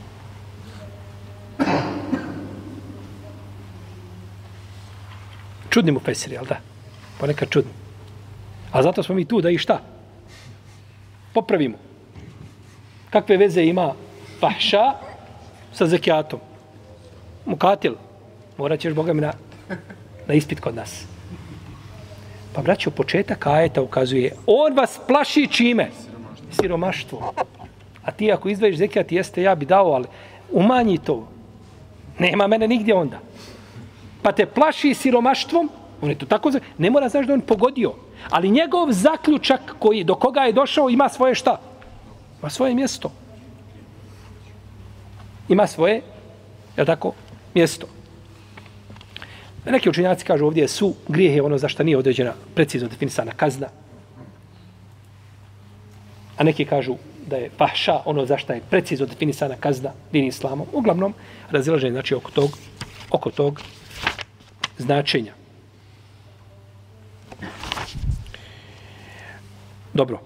Čudni 5.69 5.93
mu 5.93 6.01
Fesir, 6.01 6.33
jel 6.33 6.45
da? 6.49 6.57
Ponekad 7.21 7.51
čudni. 7.51 7.73
A 8.73 8.83
zato 8.83 9.03
smo 9.03 9.15
mi 9.15 9.29
tu 9.29 9.41
da 9.41 9.51
i 9.51 9.59
šta? 9.59 9.81
Popravimo. 11.35 11.77
Kakve 13.11 13.37
veze 13.37 13.63
ima 13.63 13.93
fahša 14.41 14.93
sa 15.73 15.87
zekijatom? 15.87 16.48
Mukatil, 17.49 17.95
morat 18.59 18.81
ćeš 18.81 18.93
Boga 18.93 19.13
mi 19.13 19.21
na, 19.21 19.33
na 20.27 20.35
ispit 20.35 20.61
kod 20.61 20.75
nas. 20.77 21.05
Pa 22.53 22.63
braćo, 22.63 22.91
početak 22.91 23.47
ajeta 23.47 23.83
ukazuje, 23.83 24.35
on 24.47 24.77
vas 24.77 25.01
plaši 25.07 25.47
čime? 25.53 25.91
Siromaštvo. 26.61 27.33
A 28.05 28.11
ti 28.11 28.33
ako 28.33 28.49
izdvojiš 28.49 28.77
zekijat, 28.77 29.13
jeste, 29.13 29.43
ja 29.43 29.55
bi 29.55 29.67
dao, 29.67 29.93
ali 29.93 30.05
umanji 30.53 30.99
to. 30.99 31.29
Nema 32.19 32.47
mene 32.47 32.69
nigdje 32.69 32.95
onda. 32.95 33.19
Pa 34.23 34.33
te 34.33 34.47
plaši 34.47 34.95
siromaštvom, 34.95 35.71
on 36.03 36.11
je 36.11 36.19
to 36.19 36.27
tako, 36.27 36.53
ne 36.79 36.91
mora 36.91 37.09
znaš 37.09 37.27
da 37.27 37.33
on 37.33 37.41
pogodio. 37.41 37.95
Ali 38.31 38.51
njegov 38.51 38.93
zaključak 38.93 39.61
koji, 39.79 40.05
do 40.05 40.15
koga 40.15 40.41
je 40.41 40.53
došao 40.53 40.91
ima 40.91 41.09
svoje 41.09 41.35
šta? 41.35 41.61
Ima 42.41 42.51
svoje 42.51 42.75
mjesto. 42.75 43.13
Ima 45.49 45.67
svoje, 45.67 46.03
je 46.77 46.85
tako, 46.85 47.13
mjesto. 47.59 47.87
Neki 49.67 49.91
učenjaci 49.91 50.25
kažu 50.25 50.47
ovdje 50.47 50.69
su 50.69 50.95
grijeh 51.09 51.35
je 51.37 51.43
ono 51.43 51.59
za 51.59 51.69
što 51.69 51.83
nije 51.83 51.99
određena 51.99 52.33
precizno 52.55 52.89
definisana 52.89 53.33
kazna. 53.33 53.69
A 56.37 56.45
neki 56.45 56.65
kažu 56.65 56.95
da 57.27 57.37
je 57.37 57.51
fahša 57.59 58.01
ono 58.05 58.27
za 58.27 58.39
što 58.39 58.53
je 58.53 58.63
precizno 58.71 59.07
definisana 59.07 59.57
kazna 59.61 59.93
din 60.13 60.25
islamom. 60.25 60.67
Uglavnom, 60.73 61.15
razilaženje 61.51 61.93
znači 61.93 62.15
oko 62.15 62.31
tog, 62.31 62.59
oko 63.11 63.31
tog 63.31 63.61
značenja. 64.79 65.33
Dobro. 69.95 70.21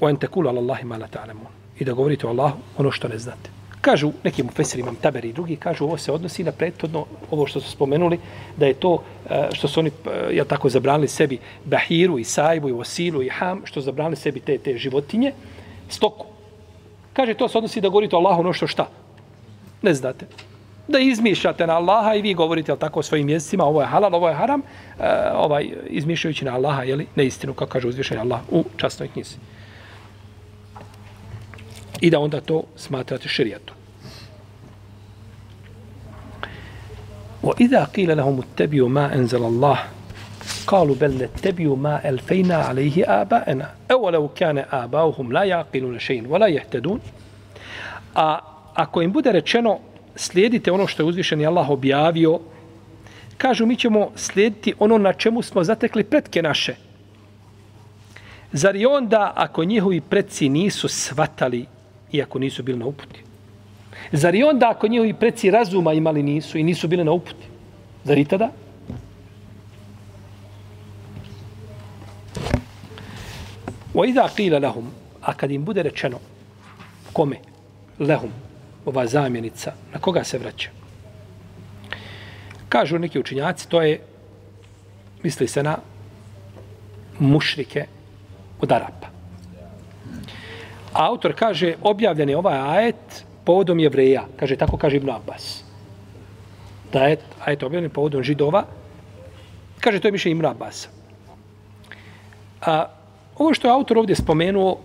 Wa 0.00 0.08
an 0.08 0.16
taqulu 0.16 0.48
ala 0.48 0.60
Allahi 0.60 0.84
ma 0.84 0.96
la 0.96 1.08
ta'lamun. 1.08 1.52
I 1.78 1.84
da 1.84 1.92
govorite 1.92 2.26
o 2.26 2.30
Allahu 2.30 2.58
ono 2.78 2.90
što 2.90 3.08
ne 3.08 3.18
znate. 3.18 3.55
Kažu 3.86 4.12
neki 4.24 4.42
mu 4.42 4.50
imam 4.76 4.94
taberi 4.94 5.28
i 5.28 5.32
drugi, 5.32 5.56
kažu 5.56 5.84
ovo 5.84 5.98
se 5.98 6.12
odnosi 6.12 6.44
na 6.44 6.52
prethodno, 6.52 7.06
ovo 7.30 7.46
što 7.46 7.60
su 7.60 7.70
spomenuli, 7.70 8.18
da 8.56 8.66
je 8.66 8.74
to 8.74 9.02
eh, 9.30 9.48
što 9.52 9.68
su 9.68 9.80
oni, 9.80 9.90
eh, 9.90 10.36
ja 10.36 10.44
tako, 10.44 10.68
zabranili 10.68 11.08
sebi 11.08 11.38
bahiru 11.64 12.18
i 12.18 12.24
sajbu 12.24 12.68
i 12.68 12.72
osilu 12.72 13.22
i 13.22 13.28
ham, 13.28 13.62
što 13.64 13.80
zabranili 13.80 14.16
sebi 14.16 14.40
te, 14.40 14.58
te 14.58 14.78
životinje, 14.78 15.32
stoku. 15.88 16.26
Kaže, 17.12 17.34
to 17.34 17.48
se 17.48 17.58
odnosi 17.58 17.80
da 17.80 17.88
govorite 17.88 18.16
o 18.16 18.18
Allahu 18.18 18.40
ono 18.40 18.52
što 18.52 18.66
šta? 18.66 18.88
Ne 19.82 19.94
znate. 19.94 20.26
Da 20.88 20.98
izmišljate 20.98 21.66
na 21.66 21.76
Allaha 21.76 22.14
i 22.14 22.22
vi 22.22 22.34
govorite 22.34 22.72
al 22.72 22.78
tako 22.78 23.00
o 23.00 23.02
svojim 23.02 23.28
jezicima, 23.28 23.64
ovo 23.64 23.80
je 23.80 23.86
halal, 23.86 24.14
ovo 24.14 24.28
je 24.28 24.34
haram, 24.34 24.60
uh, 24.60 25.04
ovaj, 25.34 25.70
izmišljajući 25.86 26.44
na 26.44 26.54
Allaha, 26.54 26.82
jeli, 26.82 27.06
neistinu, 27.16 27.54
kako 27.54 27.72
kaže 27.72 27.88
uzvišenje 27.88 28.20
Allah 28.20 28.40
u 28.50 28.64
časnoj 28.76 29.08
knjizi 29.08 29.36
i 32.00 32.10
da 32.10 32.20
onda 32.20 32.40
to 32.40 32.62
smatrate 32.76 33.28
širijatom. 33.28 33.75
وإذا 37.42 37.84
قيل 37.84 38.16
لهم 38.16 38.40
اتبعوا 38.40 38.88
ما 38.88 39.14
أنزل 39.14 39.44
الله 39.44 39.78
قالوا 40.66 40.94
بل 40.94 41.28
bal 41.42 41.60
ما 41.78 42.08
ألفينا 42.08 42.56
عليه 42.56 43.22
آباءنا 43.22 43.70
aba'ana 43.88 43.94
aw 43.94 44.10
law 44.10 44.28
kana 44.38 44.66
aba'uhum 44.70 45.32
la 45.32 45.44
yaqiluna 45.44 45.98
shay'an 45.98 46.26
wa 46.26 46.98
a 48.14 48.40
ako 48.74 49.02
im 49.02 49.12
bude 49.12 49.32
rečeno 49.32 49.78
slijedite 50.16 50.72
ono 50.72 50.86
što 50.86 51.02
je 51.02 51.06
uzvišeni 51.06 51.46
Allah 51.46 51.70
objavio 51.70 52.40
kažu 53.38 53.66
mi 53.66 53.76
ćemo 53.76 54.10
slijediti 54.16 54.74
ono 54.78 54.98
na 54.98 55.12
čemu 55.12 55.42
smo 55.42 55.64
zatekli 55.64 56.04
pretke 56.04 56.42
naše 56.42 56.74
Zar 58.52 58.76
i 58.76 58.86
onda, 58.86 59.32
ako 59.36 59.64
njihovi 59.64 60.00
predci 60.00 60.48
nisu 60.48 60.88
svatali, 60.88 61.66
iako 62.12 62.38
nisu 62.38 62.62
bili 62.62 62.78
na 62.78 62.86
uputi? 62.86 63.25
Zar 64.11 64.35
i 64.35 64.43
onda, 64.43 64.69
ako 64.69 64.87
njihovi 64.87 65.13
predci 65.13 65.51
razuma 65.51 65.93
imali 65.93 66.23
nisu 66.23 66.57
i 66.57 66.63
nisu 66.63 66.87
bili 66.87 67.03
na 67.03 67.11
uputi? 67.11 67.45
Zar 68.03 68.17
i 68.17 68.25
tada? 68.25 68.49
وَإِذَا 73.93 74.25
قِيلَ 74.27 74.59
لَهُمْ 74.59 74.85
A 75.21 75.33
kad 75.33 75.51
im 75.51 75.63
bude 75.65 75.83
rečeno, 75.83 76.19
kome? 77.13 77.37
Lehum, 77.99 78.31
ova 78.85 79.07
zamjenica, 79.07 79.73
na 79.93 79.99
koga 79.99 80.23
se 80.23 80.37
vraća? 80.37 80.69
Kažu 82.69 82.99
neki 82.99 83.19
učinjaci, 83.19 83.69
to 83.69 83.81
je, 83.81 83.99
misli 85.23 85.47
se 85.47 85.63
na 85.63 85.77
mušrike 87.19 87.85
od 88.61 88.71
Arapa. 88.71 89.07
Autor 90.93 91.33
kaže, 91.35 91.75
objavljen 91.81 92.29
je 92.29 92.37
ovaj 92.37 92.59
ajet 92.59 93.25
povodom 93.46 93.78
jevreja. 93.78 94.26
Kaže, 94.36 94.58
tako 94.58 94.76
kaže 94.76 94.98
Ibn 94.98 95.10
Abbas. 95.10 95.62
Da 96.92 97.06
je 97.06 97.18
ajet 97.44 97.62
objavljen 97.62 97.90
povodom 97.90 98.22
židova. 98.22 98.64
Kaže, 99.80 100.00
to 100.00 100.08
je 100.08 100.12
mišljenje 100.12 100.36
Ibn 100.36 100.46
Abbas. 100.46 100.88
A, 102.66 102.86
ovo 103.38 103.54
što 103.54 103.68
je 103.68 103.72
autor 103.72 103.98
ovdje 103.98 104.16
spomenuo, 104.16 104.78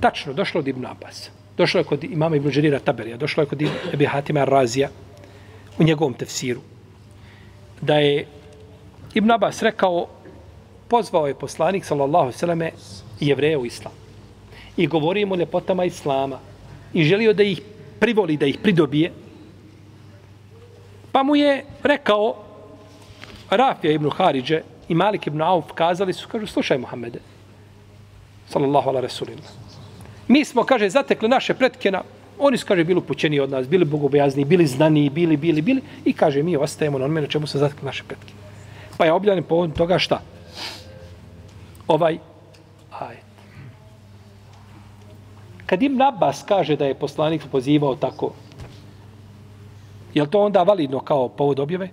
tačno, 0.00 0.32
došlo 0.32 0.60
od 0.60 0.68
Ibn 0.68 0.86
Abbas. 0.86 1.30
Došlo 1.56 1.80
je 1.80 1.84
kod 1.84 2.04
imama 2.04 2.36
Ibn 2.36 2.48
Đerira 2.48 2.78
Taberija, 2.78 3.16
došlo 3.16 3.42
je 3.42 3.46
kod 3.46 3.62
Ebi 3.92 4.06
Hatima 4.06 4.44
Razija 4.44 4.88
u 5.78 5.84
njegovom 5.84 6.14
tefsiru. 6.14 6.60
Da 7.80 7.98
je 8.00 8.26
Ibn 9.14 9.30
Abbas 9.30 9.62
rekao, 9.62 10.06
pozvao 10.88 11.26
je 11.26 11.34
poslanik, 11.34 11.84
sallallahu 11.84 12.32
sallame, 12.32 12.70
jevreje 13.20 13.58
u 13.58 13.66
islam. 13.66 13.92
I 14.76 14.86
govorimo 14.86 15.34
mu 15.34 15.40
ljepotama 15.40 15.84
islama. 15.84 16.38
I 16.92 17.04
želio 17.04 17.32
da 17.32 17.42
ih 17.42 17.60
privoli, 18.00 18.36
da 18.36 18.46
ih 18.46 18.58
pridobije. 18.62 19.12
Pa 21.12 21.22
mu 21.22 21.36
je 21.36 21.64
rekao, 21.82 22.34
Rafija 23.50 23.92
ibn 23.92 24.10
Haridže 24.10 24.62
i 24.88 24.94
Malik 24.94 25.26
ibn 25.26 25.42
Auf 25.42 25.72
kazali 25.74 26.12
su, 26.12 26.28
kažu, 26.28 26.46
slušaj 26.46 26.78
Muhammede, 26.78 27.18
sallallahu 28.48 28.90
ala 28.90 29.00
rasulillah. 29.00 29.50
Mi 30.28 30.44
smo, 30.44 30.64
kaže, 30.64 30.90
zatekli 30.90 31.28
naše 31.28 31.54
pretke 31.54 31.90
na, 31.90 32.02
oni 32.38 32.56
su, 32.56 32.66
kaže, 32.66 32.84
bili 32.84 32.98
upućeni 32.98 33.40
od 33.40 33.50
nas, 33.50 33.68
bili 33.68 33.84
bogobojazni, 33.84 34.44
bili 34.44 34.66
znani, 34.66 35.10
bili, 35.10 35.36
bili, 35.36 35.62
bili, 35.62 35.82
i 36.04 36.12
kaže, 36.12 36.42
mi 36.42 36.56
ostajemo 36.56 36.98
na 36.98 37.04
onome 37.04 37.20
na 37.20 37.26
čemu 37.26 37.46
su 37.46 37.58
zatekli 37.58 37.86
naše 37.86 38.04
pretke. 38.04 38.32
Pa 38.98 39.04
je 39.04 39.12
objavljen 39.12 39.44
povodom 39.44 39.76
toga 39.76 39.98
šta? 39.98 40.20
Ovaj 41.88 42.18
ajet. 42.90 43.30
Kad 45.70 45.82
im 45.82 46.00
Abbas 46.00 46.42
kaže 46.42 46.74
da 46.76 46.84
je 46.84 46.98
poslanik 46.98 47.42
pozivao 47.50 47.94
tako, 47.94 48.32
je 50.14 50.30
to 50.30 50.40
onda 50.42 50.62
validno 50.62 51.00
kao 51.00 51.28
povod 51.28 51.60
objave? 51.60 51.90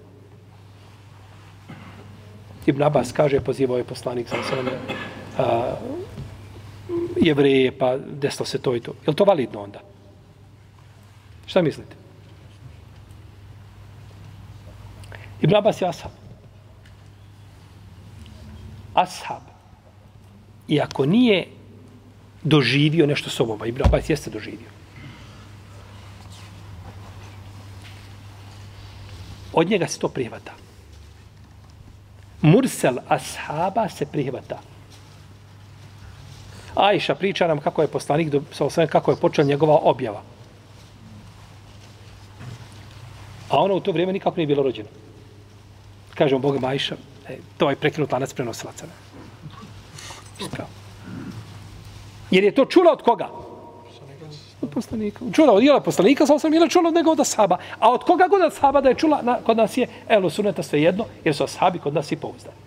Ibn 2.66 2.84
Abbas 2.84 3.12
kaže, 3.12 3.40
pozivao 3.40 3.78
je 3.78 3.84
poslanik 3.84 4.30
sa 4.30 4.36
sveme 4.50 4.72
jevreje, 7.22 7.78
pa 7.78 7.98
desilo 7.98 8.46
se 8.46 8.58
to 8.58 8.76
i 8.76 8.80
to. 8.80 8.94
Je 9.08 9.14
to 9.14 9.24
validno 9.24 9.62
onda? 9.62 9.80
Šta 11.46 11.62
mislite? 11.62 11.96
Ibn 15.42 15.56
Abbas 15.56 15.82
je 15.82 15.88
ashab. 15.88 16.12
Ashab. 18.94 19.46
Iako 20.68 21.06
nije 21.06 21.57
doživio 22.48 23.06
nešto 23.06 23.30
sobom, 23.30 23.60
Ibn 23.66 23.82
Abbas 23.86 24.10
jeste 24.10 24.30
doživio. 24.30 24.70
Od 29.54 29.70
njega 29.70 29.88
se 29.88 30.00
to 30.00 30.08
prihvata. 30.08 30.54
Mursel 32.42 32.98
ashaba 33.08 33.90
se 33.90 34.06
prihvata. 34.06 34.60
Ajša 36.76 37.16
priča 37.16 37.48
nam 37.48 37.60
kako 37.60 37.82
je 37.82 37.88
poslanik, 37.88 38.34
kako 38.90 39.12
je 39.12 39.18
počela 39.18 39.48
njegova 39.48 39.80
objava. 39.84 40.22
A 43.50 43.58
ona 43.58 43.74
u 43.74 43.80
to 43.80 43.92
vrijeme 43.92 44.14
nikako 44.14 44.36
nije 44.38 44.48
bilo 44.48 44.64
rođeno. 44.64 44.90
Kažemo 46.14 46.40
Boga 46.40 46.60
Majša, 46.60 46.96
e, 47.30 47.38
to 47.58 47.70
je 47.70 47.76
prekinut 47.76 48.12
lanac 48.12 48.34
prenosilaca. 48.34 48.86
Ispravo. 50.40 50.77
Jer 52.38 52.44
je 52.44 52.52
to 52.52 52.66
čula 52.66 52.92
od 52.92 53.02
koga? 53.02 53.30
Od 54.62 54.70
poslanika. 54.70 55.26
Čula 55.34 55.54
od 55.54 55.64
jela 55.64 55.80
poslanika, 55.82 56.26
sam 56.26 56.40
sam 56.40 56.54
ili 56.54 56.70
čula 56.70 56.90
od 56.90 56.94
nego 56.94 57.12
od 57.12 57.20
ashaba. 57.20 57.58
A 57.80 57.90
od 57.92 58.04
koga 58.04 58.28
god 58.30 58.42
ashaba 58.42 58.82
da 58.82 58.90
je 58.90 58.96
čula, 58.96 59.22
na, 59.22 59.40
kod 59.46 59.58
nas 59.58 59.78
je, 59.78 59.88
evo, 60.08 60.30
suneta 60.30 60.64
sve 60.64 60.82
jedno, 60.82 61.06
jer 61.24 61.36
su 61.36 61.44
ashabi 61.44 61.80
kod 61.80 61.94
nas 61.94 62.12
i 62.12 62.16
pouzdani. 62.16 62.58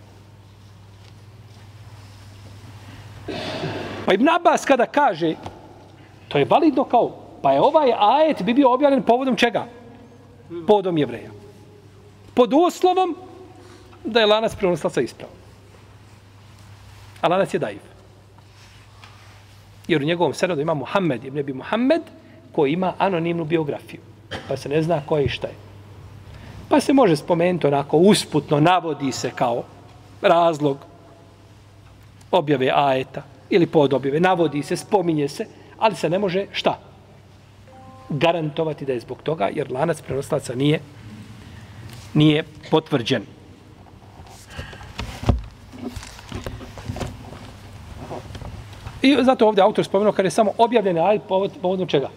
Pa 4.06 4.14
Ibn 4.14 4.28
Abbas 4.28 4.64
kada 4.64 4.86
kaže, 4.86 5.36
to 6.28 6.38
je 6.38 6.44
validno 6.50 6.84
kao, 6.84 7.12
pa 7.42 7.52
je 7.52 7.60
ovaj 7.60 7.92
ajet 7.98 8.42
bi 8.42 8.54
bio 8.54 8.72
objavljen 8.74 9.02
povodom 9.02 9.36
čega? 9.36 9.66
Povodom 10.66 10.98
jevreja. 10.98 11.30
Pod 12.34 12.52
uslovom 12.52 13.14
da 14.04 14.20
je 14.20 14.26
lanac 14.26 14.54
prenoslaca 14.54 15.00
ispravo. 15.00 15.32
A 17.20 17.28
lanac 17.28 17.54
je 17.54 17.58
daiv. 17.58 17.89
Jer 19.90 20.02
u 20.02 20.06
njegovom 20.06 20.34
senadu 20.34 20.60
ima 20.60 20.74
Muhammed, 20.74 21.24
ibn 21.24 21.38
Ebi 21.38 21.52
Muhammed, 21.52 22.02
koji 22.52 22.72
ima 22.72 22.92
anonimnu 22.98 23.44
biografiju. 23.44 24.00
Pa 24.48 24.56
se 24.56 24.68
ne 24.68 24.82
zna 24.82 25.00
ko 25.06 25.18
je 25.18 25.24
i 25.24 25.28
šta 25.28 25.46
je. 25.46 25.54
Pa 26.68 26.80
se 26.80 26.92
može 26.92 27.16
spomenuti 27.16 27.66
onako 27.66 27.96
usputno, 27.96 28.60
navodi 28.60 29.12
se 29.12 29.30
kao 29.34 29.62
razlog 30.22 30.78
objave 32.30 32.70
ajeta 32.74 33.22
ili 33.50 33.66
pod 33.66 33.94
objave. 33.94 34.20
Navodi 34.20 34.62
se, 34.62 34.76
spominje 34.76 35.28
se, 35.28 35.46
ali 35.78 35.96
se 35.96 36.10
ne 36.10 36.18
može 36.18 36.46
šta? 36.52 36.78
Garantovati 38.08 38.86
da 38.86 38.92
je 38.92 39.00
zbog 39.00 39.22
toga, 39.22 39.50
jer 39.52 39.72
lanac 39.72 40.02
prenoslaca 40.02 40.54
nije, 40.54 40.80
nije 42.14 42.44
potvrđen. 42.70 43.26
I 49.02 49.16
zato 49.22 49.46
ovdje 49.46 49.64
autor 49.64 49.84
spomenuo 49.84 50.12
kada 50.12 50.26
je 50.26 50.30
samo 50.30 50.52
objavljen 50.58 50.98
ajet 50.98 51.22
povod, 51.28 51.52
povodom 51.62 51.88
čega? 51.88 52.10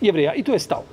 Jevreja. 0.00 0.34
I 0.34 0.42
to 0.42 0.52
je 0.52 0.58
stao. 0.58 0.84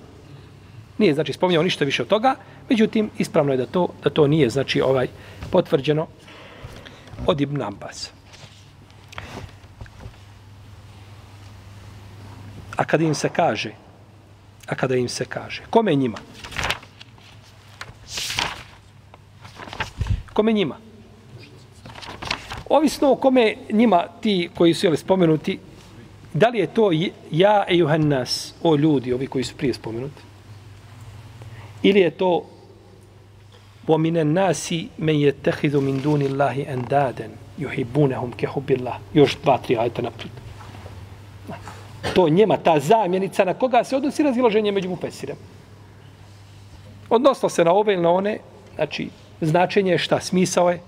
Nije 0.98 1.14
znači 1.14 1.34
spomenuo 1.34 1.64
ništa 1.64 1.86
više 1.86 2.02
od 2.02 2.08
toga, 2.08 2.36
međutim 2.70 3.10
ispravno 3.18 3.52
je 3.52 3.58
da 3.58 3.66
to 3.66 3.88
da 4.04 4.10
to 4.10 4.28
nije 4.28 4.50
znači 4.50 4.82
ovaj 4.82 5.08
potvrđeno 5.52 6.08
od 7.28 7.42
Ibn 7.42 7.62
Abbas. 7.62 8.12
A 12.76 12.86
kada 12.86 13.04
im 13.04 13.16
se 13.16 13.30
kaže, 13.30 13.72
a 14.68 14.76
kada 14.76 14.96
im 14.96 15.10
se 15.10 15.26
kaže, 15.26 15.64
kome 15.70 15.96
njima? 15.96 16.18
Kome 20.34 20.54
njima? 20.54 20.85
Ovisno 22.75 23.13
o 23.13 23.17
kome 23.17 23.55
njima 23.73 24.05
ti 24.21 24.51
koji 24.55 24.75
su 24.75 24.87
jeli 24.87 24.97
spomenuti, 24.97 25.59
da 26.35 26.49
li 26.49 26.59
je 26.59 26.67
to 26.67 26.91
ja 27.31 27.65
i 27.69 27.79
Johannas, 27.79 28.55
o 28.63 28.77
ljudi, 28.77 29.13
ovi 29.13 29.27
koji 29.27 29.45
su 29.45 29.57
prije 29.57 29.75
spomenuti, 29.75 30.23
ili 31.83 32.01
je 32.01 32.11
to 32.11 32.45
وَمِنَ 33.91 34.17
النَّاسِ 34.17 34.75
مَنْ 34.99 35.17
يَتَّخِذُ 35.27 35.81
مِنْ 35.81 36.03
دُونِ 36.03 36.23
اللَّهِ 36.23 36.57
أَنْدَادًا 36.75 37.29
يُحِبُّونَهُمْ 37.59 38.31
كَحُبِّ 38.39 38.77
اللَّهِ 38.77 38.97
Još 39.15 39.37
dva, 39.43 39.59
tri 39.59 39.77
ajta 39.79 40.03
naprijed. 40.03 40.33
To 42.15 42.29
njema, 42.29 42.57
ta 42.57 42.81
zamjenica 42.81 43.45
na 43.45 43.55
koga 43.55 43.85
se 43.85 43.97
odnosi 43.97 44.23
razilaženje 44.23 44.73
među 44.73 44.89
mupesirem. 44.89 45.37
Odnosno 47.11 47.49
se 47.49 47.65
na 47.65 47.73
ove 47.73 47.95
ili 47.95 48.03
na 48.03 48.11
one, 48.11 48.39
znači, 48.75 49.09
značenje 49.41 49.93
je 49.93 49.99
šta, 49.99 50.21
smisao 50.21 50.71
je, 50.71 50.81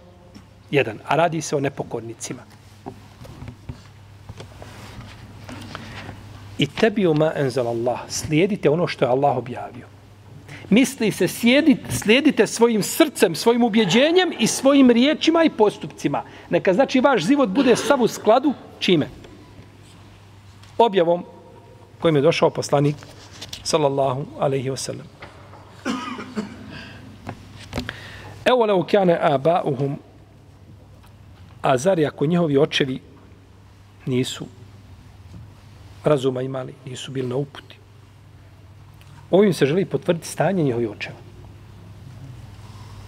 jedan, 0.71 0.99
a 1.07 1.15
radi 1.15 1.41
se 1.41 1.55
o 1.55 1.59
nepokornicima. 1.59 2.41
I 6.57 6.67
tebi 6.67 7.07
ma 7.13 7.31
enzal 7.35 7.67
Allah, 7.67 7.99
slijedite 8.07 8.69
ono 8.69 8.87
što 8.87 9.05
je 9.05 9.09
Allah 9.09 9.37
objavio. 9.37 9.85
Misli 10.69 11.11
se, 11.11 11.27
slijedite, 11.27 11.91
slijedite 11.91 12.47
svojim 12.47 12.83
srcem, 12.83 13.35
svojim 13.35 13.63
ubjeđenjem 13.63 14.33
i 14.39 14.47
svojim 14.47 14.91
riječima 14.91 15.43
i 15.43 15.49
postupcima. 15.49 16.23
Neka 16.49 16.73
znači 16.73 16.99
vaš 16.99 17.25
život 17.25 17.49
bude 17.49 17.75
sav 17.75 18.01
u 18.01 18.07
skladu 18.07 18.53
čime? 18.79 19.07
Objavom 20.77 21.25
kojim 21.99 22.15
je 22.15 22.21
došao 22.21 22.49
poslanik 22.49 22.95
sallallahu 23.63 24.25
alaihi 24.39 24.69
wasallam. 24.69 25.07
Evo 28.45 28.65
leo 28.65 28.83
kane 28.83 29.19
aba'uhum 29.23 29.95
A 31.61 31.77
zar 31.77 31.99
ako 32.05 32.25
njihovi 32.25 32.57
očevi 32.57 32.99
nisu 34.05 34.45
razuma 36.03 36.41
imali, 36.41 36.73
nisu 36.85 37.11
bili 37.11 37.27
na 37.27 37.35
uputi. 37.35 37.77
Ovim 39.31 39.53
se 39.53 39.65
želi 39.65 39.85
potvrditi 39.85 40.27
stanje 40.27 40.63
njihovih 40.63 40.89
očeva. 40.89 41.17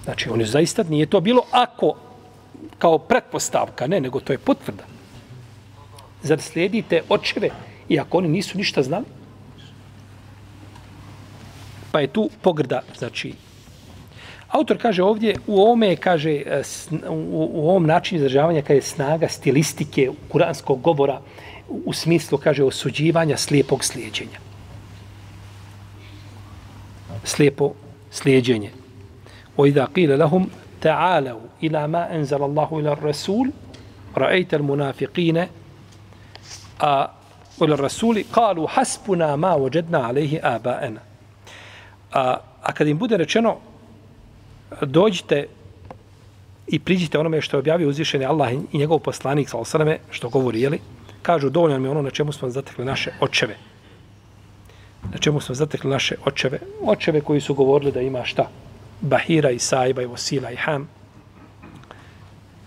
Znači, 0.03 0.29
oni 0.29 0.45
zaista 0.45 0.83
nije 0.83 1.05
to 1.05 1.19
bilo 1.19 1.41
ako 1.51 1.95
kao 2.77 2.97
pretpostavka, 2.97 3.87
ne, 3.87 4.01
nego 4.01 4.19
to 4.19 4.33
je 4.33 4.37
potvrda. 4.37 4.83
Zar 6.23 6.41
slijedite 6.41 7.01
očeve, 7.09 7.49
iako 7.89 8.17
oni 8.17 8.27
nisu 8.27 8.57
ništa 8.57 8.83
znali? 8.83 9.05
Pa 11.91 11.99
je 11.99 12.07
tu 12.07 12.29
pogrda, 12.41 12.81
znači, 12.97 13.33
Autor 14.49 14.77
kaže 14.77 15.03
ovdje, 15.03 15.35
u 15.47 15.61
ovome 15.61 15.95
kaže, 15.95 16.31
e, 16.31 16.61
u, 17.09 17.49
u 17.53 17.69
ovom 17.69 17.85
načinu 17.85 18.17
izražavanja 18.17 18.61
kaže 18.61 18.81
snaga 18.81 19.27
stilistike 19.27 20.09
kuranskog 20.31 20.81
govora 20.81 21.21
u 21.69 21.93
smislu, 21.93 22.37
kaže, 22.37 22.63
osuđivanja 22.63 23.37
slijepog 23.37 23.83
slijedjenja. 23.83 24.39
Slijepo 27.23 27.73
slijedjenje. 28.11 28.71
O 29.57 29.65
idha 29.65 29.87
qila 29.93 30.17
lahum 30.17 30.49
ta'alau 30.81 31.39
ila 31.61 31.87
ma 31.87 32.07
enzal 32.11 32.43
Allahu 32.43 32.79
ila 32.79 32.95
rasul 32.95 33.47
ra'ajta 34.15 34.55
al 34.55 34.63
munafiqine 34.63 35.47
a 36.79 37.07
ila 37.61 37.75
rasuli 37.75 38.23
kalu 38.23 38.67
hasbuna 38.67 39.35
ma 39.35 39.55
wajadna 39.57 40.09
alaihi 40.09 40.39
aba'ana. 40.43 40.99
A, 42.13 42.37
a 42.63 42.71
kad 42.73 42.87
im 42.87 42.97
bude 42.97 43.17
rečeno 43.17 43.57
dođite 44.81 45.47
i 46.67 46.79
priđite 46.79 47.19
onome 47.19 47.41
što 47.41 47.57
je 47.57 47.59
objavio 47.59 47.89
uzvišeni 47.89 48.25
Allah 48.25 48.53
i 48.71 48.77
njegov 48.77 48.99
poslanik, 48.99 49.49
sallallahu 49.49 50.03
što 50.11 50.29
govori, 50.29 50.61
jeli? 50.61 50.79
Kažu, 51.21 51.49
dovoljno 51.49 51.79
mi 51.79 51.87
ono 51.87 52.01
na 52.01 52.09
čemu 52.09 52.31
smo 52.31 52.49
zatekli 52.49 52.85
naše 52.85 53.11
očeve. 53.21 53.55
Na 55.11 55.17
čemu 55.17 55.41
smo 55.41 55.55
zatekli 55.55 55.89
naše 55.89 56.15
očeve. 56.25 56.59
Očeve 56.81 57.21
koji 57.21 57.41
su 57.41 57.53
govorili 57.53 57.91
da 57.91 58.01
ima 58.01 58.25
šta? 58.25 58.49
Bahira 59.01 59.51
i 59.51 59.59
Saiba 59.59 60.01
i 60.01 60.05
Vosila 60.05 60.51
i 60.51 60.55
Ham. 60.55 60.89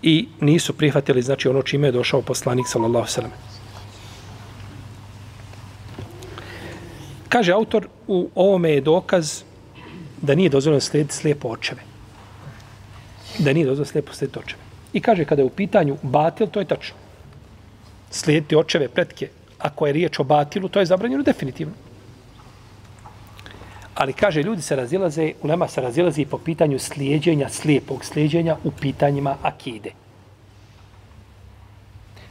I 0.01 0.27
nisu 0.39 0.73
prihvatili, 0.73 1.21
znači, 1.21 1.47
ono 1.47 1.61
čime 1.61 1.87
je 1.87 1.91
došao 1.91 2.21
poslanik, 2.21 2.67
sallallahu 2.67 3.07
sallam. 3.07 3.31
Kaže 7.29 7.51
autor, 7.51 7.87
u 8.07 8.29
ovome 8.35 8.71
je 8.71 8.81
dokaz 8.81 9.43
da 10.21 10.35
nije 10.35 10.49
dozvoljeno 10.49 10.81
slijediti 10.81 11.15
slijepo 11.15 11.47
očeve 11.47 11.92
da 13.39 13.53
nije 13.53 13.65
dozvoljeno 13.65 13.91
slijepo 13.91 14.13
slijediti 14.13 14.39
očeve. 14.39 14.61
I 14.93 15.01
kaže, 15.01 15.25
kada 15.25 15.41
je 15.41 15.45
u 15.45 15.49
pitanju 15.49 15.97
batil, 16.01 16.47
to 16.47 16.59
je 16.59 16.65
tačno. 16.65 16.95
Slijediti 18.11 18.55
očeve, 18.55 18.87
pretke, 18.87 19.29
ako 19.59 19.87
je 19.87 19.93
riječ 19.93 20.19
o 20.19 20.23
batilu, 20.23 20.69
to 20.69 20.79
je 20.79 20.85
zabranjeno 20.85 21.23
definitivno. 21.23 21.73
Ali 23.95 24.13
kaže, 24.13 24.43
ljudi 24.43 24.61
se 24.61 24.75
razilaze, 24.75 25.33
u 25.41 25.47
nama 25.47 25.67
se 25.67 25.81
razilaze 25.81 26.21
i 26.21 26.25
po 26.25 26.37
pitanju 26.37 26.79
slijedjenja, 26.79 27.49
slijepog 27.49 28.05
slijedjenja 28.05 28.57
u 28.63 28.71
pitanjima 28.71 29.37
akide. 29.41 29.91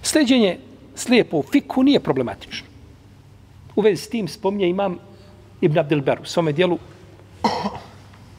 Slijedjenje 0.03 0.59
slijepo 0.95 1.37
u 1.37 1.43
fiku 1.43 1.83
nije 1.83 2.01
problematično. 2.01 2.67
U 3.77 3.81
vezi 3.81 4.03
s 4.03 4.09
tim 4.09 4.29
spominje 4.29 4.69
imam 4.69 4.99
Ibn 5.61 5.79
Abdelberu, 5.79 6.23
u 6.23 6.27
svome 6.27 6.53
dijelu 6.53 6.79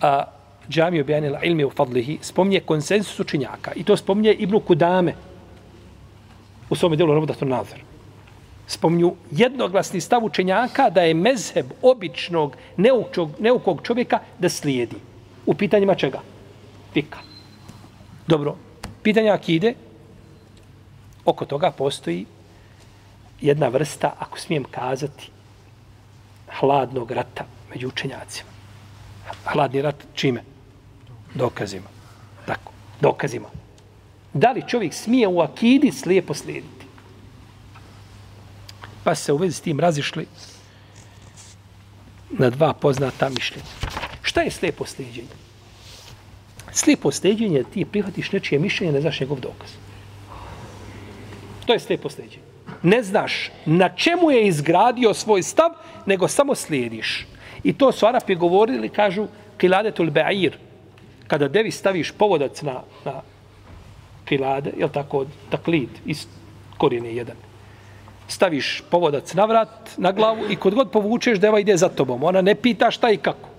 a, 0.02 0.24
džami 0.70 1.02
objavljena 1.02 1.44
ilmi 1.44 1.66
u 1.66 1.70
fadlihi, 1.70 2.18
spominje 2.22 2.60
konsensus 2.60 3.20
učinjaka. 3.20 3.72
I 3.76 3.84
to 3.84 3.98
spominje 3.98 4.34
Ibnu 4.34 4.60
Kudame 4.60 5.14
u 6.70 6.76
svome 6.76 6.96
delu 6.96 7.14
Robodatun 7.14 7.50
Nazar. 7.50 7.80
Spominju 8.68 9.16
jednoglasni 9.32 10.02
stav 10.02 10.24
učenjaka 10.24 10.90
da 10.90 11.02
je 11.02 11.14
mezheb 11.14 11.72
običnog 11.82 12.56
neukog, 12.78 13.32
neukog 13.40 13.82
čovjeka 13.84 14.20
da 14.40 14.50
slijedi. 14.50 14.96
U 15.46 15.54
pitanjima 15.54 15.96
čega? 15.96 16.22
Fika. 16.94 17.20
Dobro. 18.28 18.56
Pitanja 19.04 19.34
akide, 19.34 19.74
oko 21.26 21.46
toga 21.46 21.72
postoji 21.72 22.26
jedna 23.42 23.68
vrsta, 23.68 24.14
ako 24.20 24.40
smijem 24.40 24.64
kazati, 24.64 25.30
hladnog 26.60 27.12
rata 27.12 27.46
među 27.70 27.88
učenjacima. 27.88 28.50
Hladni 29.46 29.82
rat 29.82 29.96
čime? 30.14 30.53
Dokazima. 31.36 31.88
Tako, 32.46 32.72
dokazima. 33.02 33.48
Da 34.34 34.52
li 34.52 34.64
čovjek 34.68 34.94
smije 34.94 35.28
u 35.28 35.40
akidi 35.40 35.92
slijepo 35.92 36.34
slijediti? 36.34 36.86
Pa 39.04 39.16
se 39.16 39.34
u 39.34 39.38
vezi 39.38 39.56
s 39.56 39.62
tim 39.62 39.80
razišli 39.80 40.26
na 42.30 42.50
dva 42.50 42.74
poznata 42.74 43.30
mišljenja. 43.30 43.68
Šta 44.22 44.42
je 44.42 44.52
slijepo 44.52 44.86
slijedjenje? 44.86 45.30
Slijepo 46.72 47.12
slijedjenje 47.12 47.58
je 47.58 47.64
ti 47.64 47.86
prihvatiš 47.86 48.32
nečije 48.32 48.60
mišljenje, 48.60 48.94
ne 48.94 49.02
znaš 49.02 49.20
njegov 49.20 49.40
dokaz. 49.40 49.70
To 51.66 51.74
je 51.74 51.80
slijepo 51.80 52.10
slijedjenje. 52.10 52.44
Ne 52.84 53.04
znaš 53.04 53.52
na 53.66 53.90
čemu 53.90 54.32
je 54.32 54.48
izgradio 54.48 55.14
svoj 55.14 55.44
stav, 55.44 55.70
nego 56.06 56.28
samo 56.28 56.56
slijediš. 56.56 57.28
I 57.64 57.74
to 57.74 57.92
su 57.92 58.06
Arapi 58.06 58.36
govorili, 58.36 58.90
kažu, 58.90 59.28
kiladetul 59.58 60.10
be'ir, 60.12 60.52
kada 61.34 61.48
devi 61.48 61.72
staviš 61.72 62.12
povodac 62.12 62.62
na, 62.62 62.84
na 63.06 63.22
kilade, 64.26 64.70
je 64.78 64.88
tako, 64.94 65.26
taklid, 65.50 65.90
iz 66.06 66.28
korijene 66.78 67.16
jedan. 67.16 67.36
Staviš 68.28 68.84
povodac 68.90 69.34
na 69.34 69.46
vrat, 69.46 69.96
na 69.98 70.12
glavu 70.12 70.46
i 70.50 70.56
kod 70.56 70.76
god 70.76 70.92
povučeš, 70.92 71.40
deva 71.42 71.60
ide 71.60 71.78
za 71.78 71.90
tobom. 71.90 72.24
Ona 72.24 72.42
ne 72.42 72.54
pita 72.56 72.92
šta 72.92 73.10
i 73.10 73.18
kako. 73.18 73.50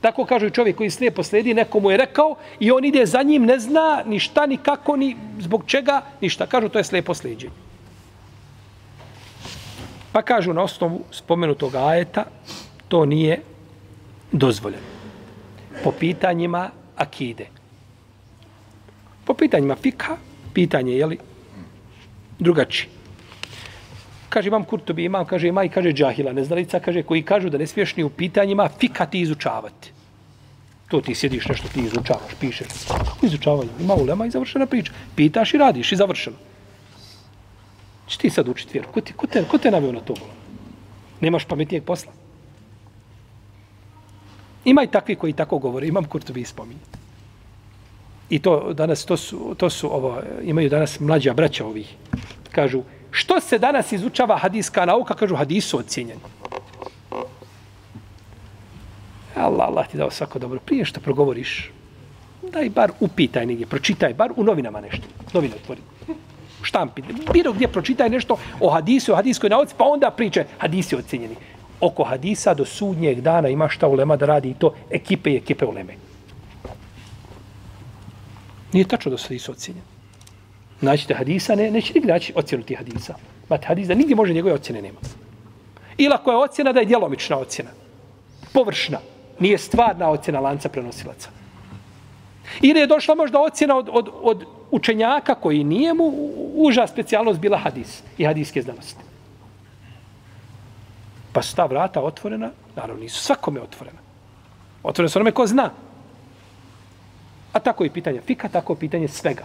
Tako 0.00 0.24
kažu 0.24 0.46
i 0.46 0.50
čovjek 0.50 0.76
koji 0.76 0.90
slijepo 0.90 1.22
slijedi, 1.22 1.54
nekomu 1.54 1.90
je 1.90 1.96
rekao 1.96 2.34
i 2.60 2.70
on 2.70 2.84
ide 2.84 3.06
za 3.06 3.22
njim, 3.22 3.46
ne 3.48 3.58
zna 3.58 4.02
ni 4.06 4.18
šta, 4.18 4.46
ni 4.46 4.56
kako, 4.56 4.96
ni 4.96 5.16
zbog 5.38 5.64
čega, 5.66 6.02
ništa. 6.20 6.46
Kažu 6.46 6.68
to 6.68 6.78
je 6.78 6.84
slijepo 6.84 7.14
slijedjenje. 7.14 7.54
Pa 10.12 10.22
kažu 10.22 10.52
na 10.52 10.62
osnovu 10.62 11.00
spomenutog 11.10 11.74
ajeta, 11.74 12.24
to 12.88 13.04
nije 13.04 13.40
dozvoljeno. 14.32 14.84
Po 15.84 15.92
pitanjima 15.92 16.70
akide. 17.00 17.46
Po 19.24 19.34
pitanjima 19.34 19.76
fika, 19.76 20.16
pitanje 20.52 20.96
je 20.96 21.06
li 21.06 21.18
drugačije. 22.38 22.88
Kaže 24.28 24.48
imam 24.48 24.64
Kurtobi, 24.64 25.04
imam, 25.04 25.24
kaže 25.26 25.48
ima 25.48 25.64
i 25.64 25.68
kaže 25.68 25.92
džahila, 25.92 26.32
neznalica, 26.32 26.80
kaže 26.80 27.02
koji 27.02 27.22
kažu 27.22 27.50
da 27.50 27.58
ne 27.58 27.66
smiješ 27.66 27.96
ni 27.96 28.04
u 28.04 28.10
pitanjima 28.10 28.68
fika 28.78 29.06
ti 29.06 29.20
izučavati. 29.20 29.92
To 30.88 31.00
ti 31.00 31.14
sjediš 31.14 31.48
nešto, 31.48 31.68
ti 31.74 31.80
izučavaš, 31.80 32.34
pišeš. 32.40 32.68
Kako 32.88 33.26
izučavaju? 33.26 33.68
Ima 33.80 33.94
ulema 33.94 34.26
i 34.26 34.30
završena 34.30 34.66
priča. 34.66 34.92
Pitaš 35.16 35.54
i 35.54 35.58
radiš 35.58 35.92
i 35.92 35.96
završeno. 35.96 36.36
Či 38.06 38.18
ti 38.18 38.30
sad 38.30 38.48
učiti 38.48 38.72
vjeru? 38.72 38.88
Ko, 38.92 39.00
ti, 39.00 39.12
ko, 39.12 39.26
te, 39.26 39.44
ko 39.44 39.58
te 39.58 39.70
navio 39.70 39.92
na 39.92 40.00
to? 40.00 40.14
Nemaš 41.20 41.44
pametnijeg 41.44 41.84
posla? 41.84 42.12
Ima 44.64 44.82
i 44.82 44.86
takvi 44.86 45.16
koji 45.16 45.32
tako 45.32 45.58
govore, 45.58 45.86
imam 45.86 46.04
Kurtovi 46.04 46.44
spominje. 46.44 46.80
I 48.30 48.38
to 48.38 48.72
danas, 48.72 49.04
to 49.04 49.16
su, 49.16 49.54
to 49.58 49.70
su 49.70 49.94
ovo, 49.94 50.20
imaju 50.42 50.68
danas 50.68 51.00
mlađa 51.00 51.34
braća 51.34 51.66
ovih. 51.66 51.94
Kažu, 52.50 52.82
što 53.10 53.40
se 53.40 53.58
danas 53.58 53.92
izučava 53.92 54.36
hadijska 54.36 54.84
nauka? 54.86 55.14
Kažu, 55.14 55.36
hadisu 55.36 55.78
ocjenjeni. 55.78 56.20
Allah, 59.36 59.68
Allah 59.68 59.88
ti 59.88 59.96
dao 59.96 60.10
svako 60.10 60.38
dobro. 60.38 60.60
Prije 60.60 60.84
što 60.84 61.00
progovoriš, 61.00 61.70
daj 62.52 62.70
bar 62.70 62.92
upitaj 63.00 63.46
negdje, 63.46 63.66
pročitaj, 63.66 64.14
bar 64.14 64.32
u 64.36 64.44
novinama 64.44 64.80
nešto. 64.80 65.06
Novine 65.32 65.54
otvori. 65.54 65.80
Štampi. 66.62 67.02
Bilo 67.32 67.52
gdje 67.52 67.68
pročitaj 67.68 68.08
nešto 68.08 68.36
o 68.60 68.70
hadisu, 68.70 69.12
o 69.12 69.16
hadiskoj 69.16 69.50
nauci, 69.50 69.74
pa 69.76 69.84
onda 69.84 70.10
priče 70.10 70.44
hadisi 70.58 70.96
ocjenjeni 70.96 71.36
oko 71.80 72.04
hadisa 72.04 72.54
do 72.54 72.64
sudnjeg 72.64 73.20
dana 73.20 73.48
ima 73.48 73.68
šta 73.68 73.88
ulema 73.88 74.16
da 74.16 74.26
radi 74.26 74.50
i 74.50 74.54
to 74.54 74.74
ekipe 74.90 75.30
i 75.30 75.36
ekipe 75.36 75.64
uleme. 75.64 75.94
Nije 78.72 78.88
tačno 78.88 79.10
da 79.10 79.18
su 79.18 79.28
hadisa 79.28 79.52
ocjenjeni. 79.52 79.86
Naćite 80.80 81.14
hadisa, 81.14 81.54
ne, 81.54 81.70
neće 81.70 81.92
nigdje 81.94 82.12
naći 82.12 82.32
ocjenu 82.36 82.64
tih 82.64 82.78
hadisa. 82.78 83.14
Mate 83.48 83.66
hadisa, 83.66 83.94
nigdje 83.94 84.16
može 84.16 84.34
njegove 84.34 84.54
ocjene 84.54 84.82
nema. 84.82 84.98
Ili 85.98 86.14
ako 86.14 86.30
je 86.30 86.36
ocjena, 86.36 86.72
da 86.72 86.80
je 86.80 86.86
djelomična 86.86 87.38
ocjena. 87.38 87.70
Površna. 88.52 88.98
Nije 89.38 89.58
stvarna 89.58 90.10
ocjena 90.10 90.40
lanca 90.40 90.68
prenosilaca. 90.68 91.28
Ili 92.60 92.80
je 92.80 92.86
došla 92.86 93.14
možda 93.14 93.40
ocjena 93.40 93.76
od, 93.76 93.88
od, 93.92 94.08
od 94.22 94.44
učenjaka 94.70 95.34
koji 95.34 95.64
nije 95.64 95.94
mu 95.94 96.12
uža 96.54 96.86
specijalnost 96.86 97.40
bila 97.40 97.58
hadis 97.58 98.02
i 98.18 98.24
hadiske 98.24 98.62
znanosti. 98.62 99.09
Pa 101.32 101.42
su 101.42 101.56
ta 101.56 101.66
vrata 101.66 102.00
otvorena, 102.02 102.50
naravno 102.76 103.02
nisu 103.02 103.20
svakome 103.20 103.60
otvorena. 103.60 103.98
Otvorena 104.82 105.08
su 105.08 105.18
onome 105.18 105.32
ko 105.32 105.46
zna. 105.46 105.70
A 107.52 107.58
tako 107.58 107.84
i 107.84 107.90
pitanje 107.90 108.20
fika, 108.20 108.48
tako 108.48 108.72
i 108.72 108.76
pitanje 108.76 109.08
svega. 109.08 109.44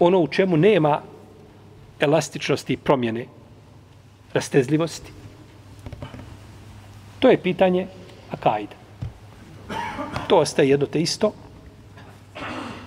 ono 0.00 0.18
u 0.18 0.28
čemu 0.28 0.56
nema 0.56 1.02
elastičnosti 2.00 2.72
i 2.72 2.76
promjene, 2.76 3.26
rastezljivosti. 4.32 5.12
To 7.18 7.28
je 7.28 7.42
pitanje 7.42 7.86
akajda. 8.30 8.76
To 10.26 10.38
ostaje 10.38 10.68
jedno 10.68 10.86
te 10.86 11.00
isto. 11.00 11.32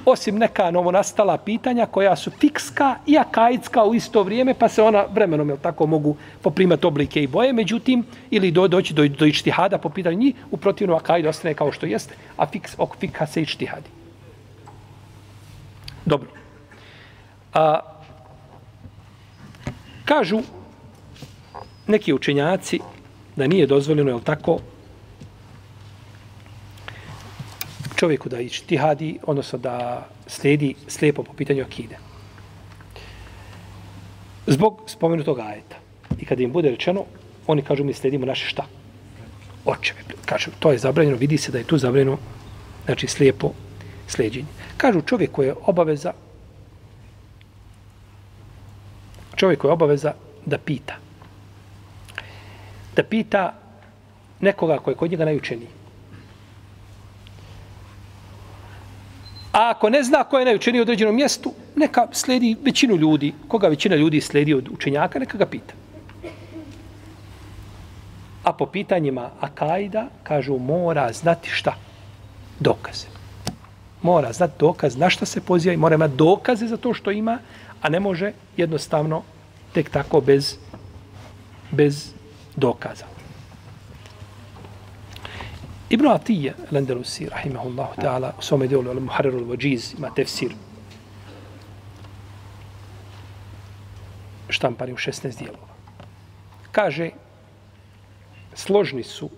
Osim 0.05 0.37
neka 0.37 0.71
novonastala 0.71 1.37
pitanja 1.37 1.85
koja 1.85 2.15
su 2.15 2.31
fikska 2.31 2.95
i 3.07 3.17
akajdska 3.17 3.83
u 3.83 3.95
isto 3.95 4.23
vrijeme, 4.23 4.53
pa 4.53 4.69
se 4.69 4.83
ona 4.83 5.05
vremenom, 5.13 5.49
jel 5.49 5.57
tako, 5.57 5.85
mogu 5.85 6.15
poprimati 6.41 6.87
oblike 6.87 7.23
i 7.23 7.27
boje, 7.27 7.53
međutim, 7.53 8.03
ili 8.31 8.51
do, 8.51 8.67
doći 8.67 8.93
do, 8.93 9.07
do 9.07 9.25
ištihada 9.25 9.77
po 9.77 9.89
pitanju 9.89 10.17
njih, 10.17 10.35
u 10.51 10.57
protivnu 10.57 10.95
akajda 10.95 11.29
ostane 11.29 11.53
kao 11.53 11.71
što 11.71 11.85
jeste, 11.85 12.15
a 12.37 12.47
fiks, 12.47 12.75
ok, 12.77 12.97
fikha 12.99 13.27
se 13.27 13.41
ištihadi. 13.41 13.89
Dobro. 16.05 16.29
A, 17.53 17.79
kažu 20.05 20.41
neki 21.87 22.13
učenjaci 22.13 22.79
da 23.35 23.47
nije 23.47 23.67
dozvoljeno, 23.67 24.09
jel 24.09 24.19
tako, 24.19 24.59
čovjeku 28.03 28.29
da 28.29 28.39
ištihadi, 28.39 29.19
odnosno 29.23 29.59
da 29.59 30.07
slijedi 30.27 30.73
slijepo 30.87 31.23
po 31.23 31.33
pitanju 31.33 31.63
akide. 31.63 31.97
Zbog 34.47 34.81
spomenutog 34.87 35.39
ajeta. 35.39 35.77
I 36.19 36.25
kada 36.25 36.43
im 36.43 36.51
bude 36.51 36.69
rečeno, 36.69 37.05
oni 37.47 37.61
kažu 37.61 37.83
mi 37.83 37.93
slijedimo 37.93 38.25
naše 38.25 38.49
šta? 38.49 38.65
Očeve. 39.65 40.01
Kažu, 40.25 40.51
to 40.59 40.71
je 40.71 40.77
zabranjeno, 40.77 41.17
vidi 41.17 41.37
se 41.37 41.51
da 41.51 41.57
je 41.57 41.63
tu 41.63 41.77
zabranjeno, 41.77 42.17
znači 42.85 43.07
slijepo 43.07 43.53
slijedjenje. 44.07 44.47
Kažu 44.77 45.01
čovjek 45.01 45.31
koji 45.31 45.47
je 45.47 45.55
obaveza 45.65 46.13
čovjek 49.35 49.59
koji 49.59 49.69
je 49.69 49.73
obaveza 49.73 50.13
da 50.45 50.57
pita. 50.57 50.97
Da 52.95 53.03
pita 53.03 53.53
nekoga 54.41 54.77
koji 54.77 54.93
je 54.93 54.97
kod 54.97 55.11
njega 55.11 55.25
najučeniji. 55.25 55.82
A 59.53 59.69
ako 59.69 59.89
ne 59.89 60.03
zna 60.03 60.23
ko 60.23 60.39
je 60.39 60.45
najučeniji 60.45 60.81
u 60.81 60.81
određenom 60.81 61.15
mjestu, 61.15 61.53
neka 61.75 62.07
sledi 62.11 62.55
većinu 62.63 62.95
ljudi. 62.95 63.33
Koga 63.47 63.67
većina 63.67 63.95
ljudi 63.95 64.21
sledi 64.21 64.53
od 64.53 64.69
učenjaka, 64.69 65.19
neka 65.19 65.37
ga 65.37 65.45
pita. 65.45 65.73
A 68.43 68.53
po 68.53 68.65
pitanjima 68.65 69.29
Akajda, 69.39 70.07
kažu, 70.23 70.57
mora 70.57 71.13
znati 71.13 71.49
šta? 71.49 71.75
Dokaze. 72.59 73.07
Mora 74.01 74.33
znati 74.33 74.53
dokaz 74.59 74.97
na 74.97 75.09
šta 75.09 75.25
se 75.25 75.41
poziva 75.41 75.73
i 75.73 75.77
mora 75.77 75.95
imati 75.95 76.15
dokaze 76.15 76.67
za 76.67 76.77
to 76.77 76.93
što 76.93 77.11
ima, 77.11 77.39
a 77.81 77.89
ne 77.89 77.99
može 77.99 78.31
jednostavno 78.57 79.21
tek 79.73 79.89
tako 79.89 80.21
bez, 80.21 80.57
bez 81.71 82.13
dokaza. 82.55 83.12
Ibn 85.93 86.07
Atije, 86.07 86.53
Lendelusi, 86.71 87.27
rahimahullahu 87.29 88.01
ta'ala, 88.01 88.33
u 88.39 88.41
svome 88.41 88.67
dijelu, 88.67 88.89
al 88.89 88.99
Muharriru 88.99 89.39
al-Wajiz, 89.39 89.93
ima 89.97 90.09
tefsir, 90.09 90.55
štampani 94.49 94.93
u 94.93 94.97
16 94.97 95.37
dijelova. 95.37 95.67
Kaže, 96.71 97.09
složni 98.53 99.03
su, 99.03 99.29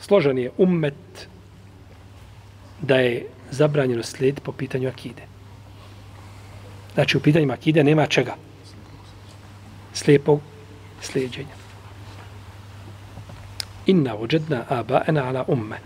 složan 0.00 0.38
je 0.38 0.50
ummet 0.58 1.26
da 2.82 2.96
je 2.96 3.26
zabranjeno 3.50 4.02
slijed 4.02 4.40
po 4.40 4.52
pitanju 4.52 4.88
akide. 4.88 5.22
Znači, 6.94 7.16
u 7.16 7.20
pitanjima 7.20 7.54
akide 7.54 7.84
nema 7.84 8.06
čega? 8.06 8.36
Slijepog 9.92 10.40
slijedženja 11.00 11.59
inna 13.90 14.14
vođedna 14.14 14.64
aba'ena 14.70 15.28
ala 15.28 15.44
umme. 15.48 15.78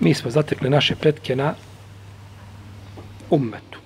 Mi 0.00 0.14
smo 0.14 0.30
zatekli 0.30 0.70
naše 0.70 0.96
pretke 0.96 1.36
na 1.36 1.54
ummetu. 3.30 3.78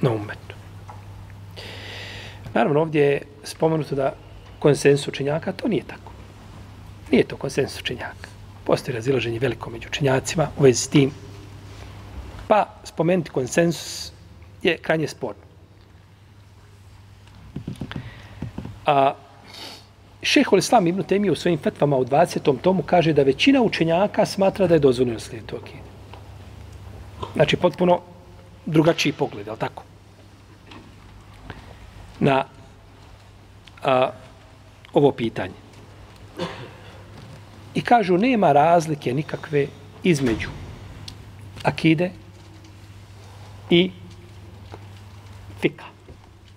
Na 0.00 0.10
ummetu. 0.10 0.54
Naravno, 2.54 2.80
ovdje 2.80 3.02
je 3.02 3.22
spomenuto 3.44 3.94
da 3.94 4.12
konsens 4.58 5.08
učenjaka, 5.08 5.52
to 5.52 5.68
nije 5.68 5.82
tako. 5.86 6.12
Nije 7.10 7.24
to 7.24 7.36
konsens 7.36 7.80
učenjaka. 7.80 8.28
Postoji 8.64 8.94
razilaženje 8.94 9.38
veliko 9.38 9.70
među 9.70 9.88
učenjacima 9.88 10.48
u 10.58 10.62
vezi 10.62 10.80
s 10.80 10.88
tim. 10.88 11.10
Pa 12.48 12.66
spomenuti 12.84 13.30
konsensus 13.30 14.12
je 14.62 14.76
krajnje 14.78 15.08
sporno. 15.08 15.42
A 18.86 19.14
Šehol 20.22 20.58
Islam 20.58 20.86
Ibn 20.86 21.02
Temije 21.02 21.32
u 21.32 21.36
svojim 21.36 21.58
fetvama 21.58 21.96
u 21.96 22.04
20. 22.04 22.60
tomu 22.60 22.82
kaže 22.82 23.12
da 23.12 23.22
većina 23.22 23.62
učenjaka 23.62 24.26
smatra 24.26 24.66
da 24.66 24.74
je 24.74 24.80
dozvoljeno 24.80 25.20
slijediti 25.20 25.54
akide. 25.56 25.88
Znači, 27.34 27.56
potpuno 27.56 28.00
drugačiji 28.66 29.12
pogled, 29.12 29.46
je 29.46 29.52
li 29.52 29.58
tako? 29.58 29.82
Na 32.20 32.44
a, 33.84 34.10
ovo 34.92 35.12
pitanje. 35.12 35.54
I 37.74 37.82
kažu, 37.82 38.18
nema 38.18 38.52
razlike 38.52 39.14
nikakve 39.14 39.66
između 40.02 40.48
akide 41.62 42.10
i 43.70 43.90
fika. 45.60 45.84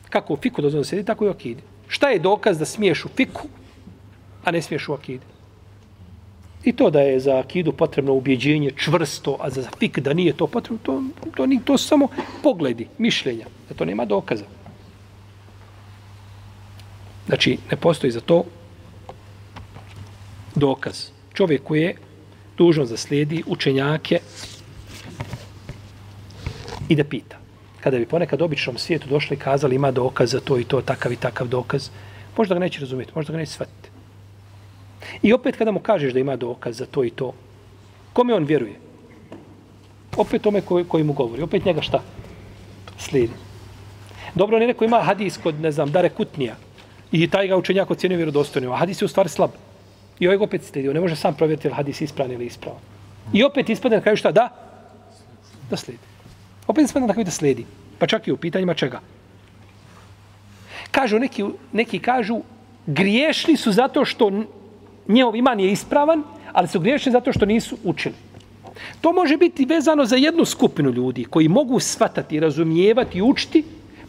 Kako 0.10 0.34
u 0.34 0.38
fiku 0.38 0.62
dozvoljeno 0.62 0.86
slijediti, 0.86 1.08
tako 1.08 1.26
i 1.26 1.28
u 1.28 1.32
akide. 1.32 1.71
Šta 1.92 2.10
je 2.10 2.20
dokaz 2.20 2.60
da 2.60 2.66
smiješ 2.66 3.06
u 3.06 3.10
fiku, 3.16 3.48
a 4.44 4.52
ne 4.52 4.62
smiješ 4.62 4.88
u 4.88 4.94
akidu? 4.94 5.26
I 6.64 6.74
to 6.74 6.90
da 6.90 7.02
je 7.02 7.20
za 7.20 7.40
akidu 7.40 7.74
potrebno 7.74 8.14
ubjeđenje 8.14 8.72
čvrsto, 8.78 9.38
a 9.40 9.50
za 9.50 9.64
fik 9.80 10.00
da 10.00 10.14
nije 10.14 10.34
to 10.34 10.48
potrebno, 10.48 10.80
to, 10.84 11.04
to, 11.20 11.30
to, 11.36 11.48
to 11.66 11.78
samo 11.78 12.08
pogledi, 12.44 12.88
mišljenja, 12.98 13.46
da 13.70 13.76
to 13.76 13.86
nema 13.86 14.06
dokaza. 14.06 14.46
Znači, 17.28 17.58
ne 17.72 17.78
postoji 17.78 18.12
za 18.12 18.22
to 18.22 18.44
dokaz. 20.56 21.10
Čovjek 21.34 21.64
koji 21.64 21.82
je 21.82 21.96
dužno 22.58 22.86
da 22.86 22.98
slijedi 22.98 23.44
učenjake 23.48 24.20
i 26.90 26.96
da 26.96 27.04
pita 27.04 27.41
kada 27.82 27.98
bi 27.98 28.06
ponekad 28.06 28.42
običnom 28.42 28.78
svijetu 28.78 29.08
došli 29.08 29.36
i 29.36 29.40
kazali 29.40 29.76
ima 29.76 29.92
dokaz 29.92 30.32
za 30.32 30.40
to 30.40 30.60
i 30.60 30.64
to, 30.64 30.82
takav 30.82 31.12
i 31.12 31.16
takav 31.16 31.48
dokaz, 31.48 31.90
možda 32.38 32.56
ga 32.56 32.60
neće 32.60 32.80
razumjeti, 32.80 33.12
možda 33.16 33.32
ga 33.32 33.38
neće 33.38 33.52
shvatiti. 33.52 33.90
I 35.22 35.34
opet 35.34 35.58
kada 35.58 35.72
mu 35.72 35.80
kažeš 35.80 36.14
da 36.14 36.20
ima 36.20 36.36
dokaz 36.36 36.78
za 36.78 36.86
to 36.86 37.04
i 37.04 37.10
to, 37.10 37.34
kome 38.14 38.34
on 38.34 38.44
vjeruje? 38.44 38.76
Opet 40.18 40.42
tome 40.42 40.62
koji, 40.62 40.86
koji 40.86 41.04
mu 41.04 41.14
govori. 41.14 41.42
Opet 41.42 41.66
njega 41.66 41.82
šta? 41.82 42.02
Slijedi. 42.98 43.34
Dobro, 44.36 44.60
ne 44.60 44.68
neko 44.68 44.86
ima 44.86 45.02
hadis 45.02 45.38
kod, 45.38 45.60
ne 45.62 45.72
znam, 45.72 45.92
Dare 45.92 46.10
Kutnija 46.10 46.56
i 47.12 47.28
taj 47.28 47.48
ga 47.48 47.58
učenjak 47.58 47.92
ocjenio 47.92 48.18
vjerodostojno, 48.18 48.74
a 48.74 48.78
hadis 48.78 49.02
je 49.02 49.06
u 49.06 49.10
stvari 49.10 49.30
slab. 49.30 49.52
I 50.20 50.28
ovaj 50.28 50.38
opet 50.38 50.64
slijedi. 50.64 50.90
On 50.90 50.94
ne 50.94 51.02
može 51.02 51.16
sam 51.16 51.34
provjeriti 51.34 51.68
li 51.68 51.74
hadis 51.74 52.02
ispravan 52.02 52.32
ili 52.32 52.46
ispravan. 52.46 52.80
I 53.34 53.44
opet 53.44 53.70
ispadne 53.70 53.98
na 53.98 54.04
kraju 54.04 54.18
šta? 54.18 54.32
Da? 54.32 54.50
Da 55.70 55.78
slijedi. 55.78 56.11
Opet 56.72 56.90
se 56.90 57.00
na 57.00 57.08
da 57.08 57.32
sledi. 57.32 57.66
Pa 58.00 58.08
čak 58.08 58.28
i 58.28 58.32
u 58.32 58.38
pitanjima 58.38 58.74
čega. 58.74 59.02
Kažu, 60.92 61.20
neki, 61.20 61.44
neki 61.72 62.00
kažu, 62.00 62.42
griješni 62.86 63.58
su 63.58 63.72
zato 63.72 64.06
što 64.06 64.32
njehov 65.08 65.36
iman 65.36 65.60
je 65.60 65.72
ispravan, 65.72 66.24
ali 66.52 66.68
su 66.68 66.80
griješni 66.80 67.12
zato 67.12 67.34
što 67.34 67.46
nisu 67.46 67.78
učili. 67.84 68.16
To 69.02 69.12
može 69.14 69.38
biti 69.38 69.66
vezano 69.66 70.06
za 70.06 70.16
jednu 70.16 70.46
skupinu 70.46 70.92
ljudi 70.92 71.26
koji 71.26 71.48
mogu 71.48 71.80
svatati, 71.80 72.40
razumijevati 72.40 73.18
i 73.18 73.22
učiti, 73.22 73.64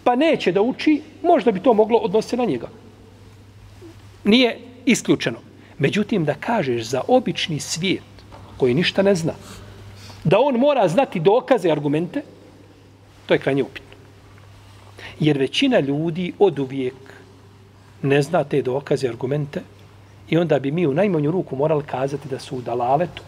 pa 0.04 0.14
neće 0.16 0.52
da 0.52 0.62
uči, 0.62 1.00
možda 1.22 1.50
bi 1.52 1.60
to 1.60 1.74
moglo 1.74 1.98
odnositi 1.98 2.36
na 2.36 2.44
njega. 2.44 2.68
Nije 4.24 4.58
isključeno. 4.86 5.38
Međutim, 5.78 6.24
da 6.24 6.34
kažeš 6.34 6.82
za 6.82 7.02
obični 7.08 7.60
svijet 7.60 8.24
koji 8.56 8.74
ništa 8.74 9.02
ne 9.02 9.14
zna, 9.14 9.34
da 10.24 10.38
on 10.40 10.56
mora 10.56 10.88
znati 10.88 11.20
dokaze 11.20 11.68
i 11.68 11.72
argumente, 11.72 12.22
To 13.27 13.35
je 13.35 13.39
krajnje 13.39 13.62
upitno. 13.62 13.97
Jer 15.20 15.39
većina 15.39 15.81
ljudi 15.81 16.33
od 16.39 16.59
uvijek 16.59 16.95
ne 18.03 18.23
zna 18.23 18.45
te 18.45 18.62
dokaze, 18.62 19.09
argumente 19.09 19.62
i 20.29 20.39
onda 20.39 20.59
bi 20.59 20.70
mi 20.70 20.87
u 20.87 20.95
najmanju 20.95 21.31
ruku 21.31 21.57
morali 21.57 21.85
kazati 21.85 22.29
da 22.29 22.39
su 22.39 22.57
u 22.57 22.61
dalaletu 22.61 23.23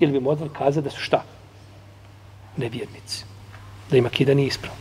ili 0.00 0.12
bi 0.12 0.20
morali 0.20 0.50
kazati 0.58 0.84
da 0.84 0.90
su 0.90 1.00
šta? 1.00 1.24
Nevjernici. 2.56 3.24
Da 3.90 3.96
ima 3.96 4.08
kida 4.08 4.34
nije 4.34 4.46
ispravno. 4.46 4.80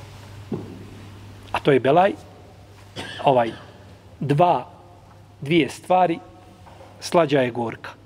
A 1.52 1.60
to 1.60 1.72
je 1.72 1.80
Belaj, 1.80 2.14
ovaj, 3.24 3.52
dva, 4.20 4.68
dvije 5.42 5.70
stvari, 5.70 6.20
slađa 7.00 7.42
je 7.42 7.52
gorka. 7.52 7.99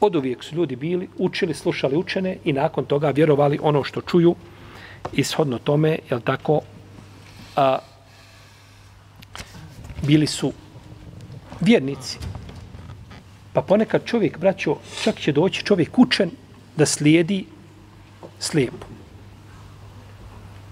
Od 0.00 0.16
uvijek 0.16 0.44
su 0.44 0.54
ljudi 0.54 0.76
bili, 0.76 1.08
učili, 1.18 1.54
slušali 1.54 1.96
učene 1.96 2.36
i 2.44 2.52
nakon 2.52 2.84
toga 2.84 3.10
vjerovali 3.10 3.58
ono 3.62 3.84
što 3.84 4.00
čuju 4.00 4.34
ishodno 5.12 5.58
tome, 5.58 5.98
jel 6.10 6.20
tako, 6.20 6.60
a, 7.56 7.78
bili 10.02 10.26
su 10.26 10.52
vjernici. 11.60 12.18
Pa 13.52 13.62
ponekad 13.62 14.04
čovjek, 14.04 14.38
braćo, 14.38 14.76
čak 15.02 15.16
će 15.20 15.32
doći 15.32 15.64
čovjek 15.64 15.98
učen 15.98 16.30
da 16.76 16.86
slijedi 16.86 17.44
slijepo. 18.38 18.86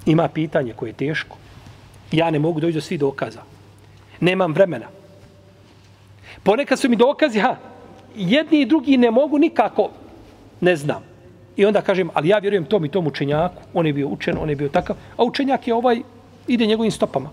Ima 0.06 0.28
pitanje 0.28 0.72
koje 0.72 0.90
je 0.90 0.94
teško. 0.94 1.36
Ja 2.12 2.30
ne 2.30 2.38
mogu 2.38 2.60
doći 2.60 2.74
do 2.74 2.80
svih 2.80 3.00
dokaza. 3.00 3.42
Nemam 4.20 4.52
vremena. 4.52 4.86
Ponekad 6.42 6.80
su 6.80 6.88
mi 6.88 6.96
dokazi, 6.96 7.40
ha, 7.40 7.56
jedni 8.14 8.60
i 8.60 8.66
drugi 8.66 8.96
ne 8.96 9.10
mogu 9.10 9.38
nikako, 9.38 9.90
ne 10.60 10.76
znam. 10.76 11.02
I 11.56 11.66
onda 11.66 11.80
kažem, 11.82 12.10
ali 12.14 12.28
ja 12.28 12.38
vjerujem 12.38 12.64
tom 12.64 12.84
i 12.84 12.88
tom 12.88 13.06
učenjaku, 13.06 13.62
on 13.74 13.86
je 13.86 13.92
bio 13.92 14.08
učen, 14.08 14.38
on 14.40 14.50
je 14.50 14.56
bio 14.56 14.68
takav, 14.68 14.96
a 15.16 15.24
učenjak 15.24 15.68
je 15.68 15.74
ovaj, 15.74 16.02
ide 16.46 16.66
njegovim 16.66 16.90
stopama. 16.90 17.30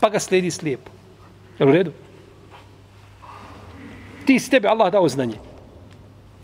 Pa 0.00 0.08
ga 0.08 0.18
slijedi 0.18 0.50
slijepo. 0.50 0.90
Je 1.58 1.66
u 1.66 1.72
redu? 1.72 1.92
Ti 4.26 4.38
si 4.38 4.50
tebe 4.50 4.68
Allah 4.68 4.92
dao 4.92 5.08
znanje. 5.08 5.36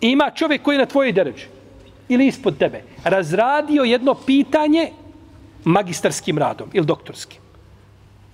I 0.01 0.11
ima 0.11 0.31
čovjek 0.35 0.63
koji 0.63 0.75
je 0.75 0.79
na 0.79 0.87
tvojoj 0.87 1.13
deređi 1.13 1.47
ili 2.09 2.27
ispod 2.27 2.59
tebe 2.59 2.83
razradio 3.05 3.83
jedno 3.83 4.15
pitanje 4.15 4.91
magistarskim 5.65 6.39
radom 6.39 6.69
ili 6.73 6.87
doktorskim. 6.87 7.41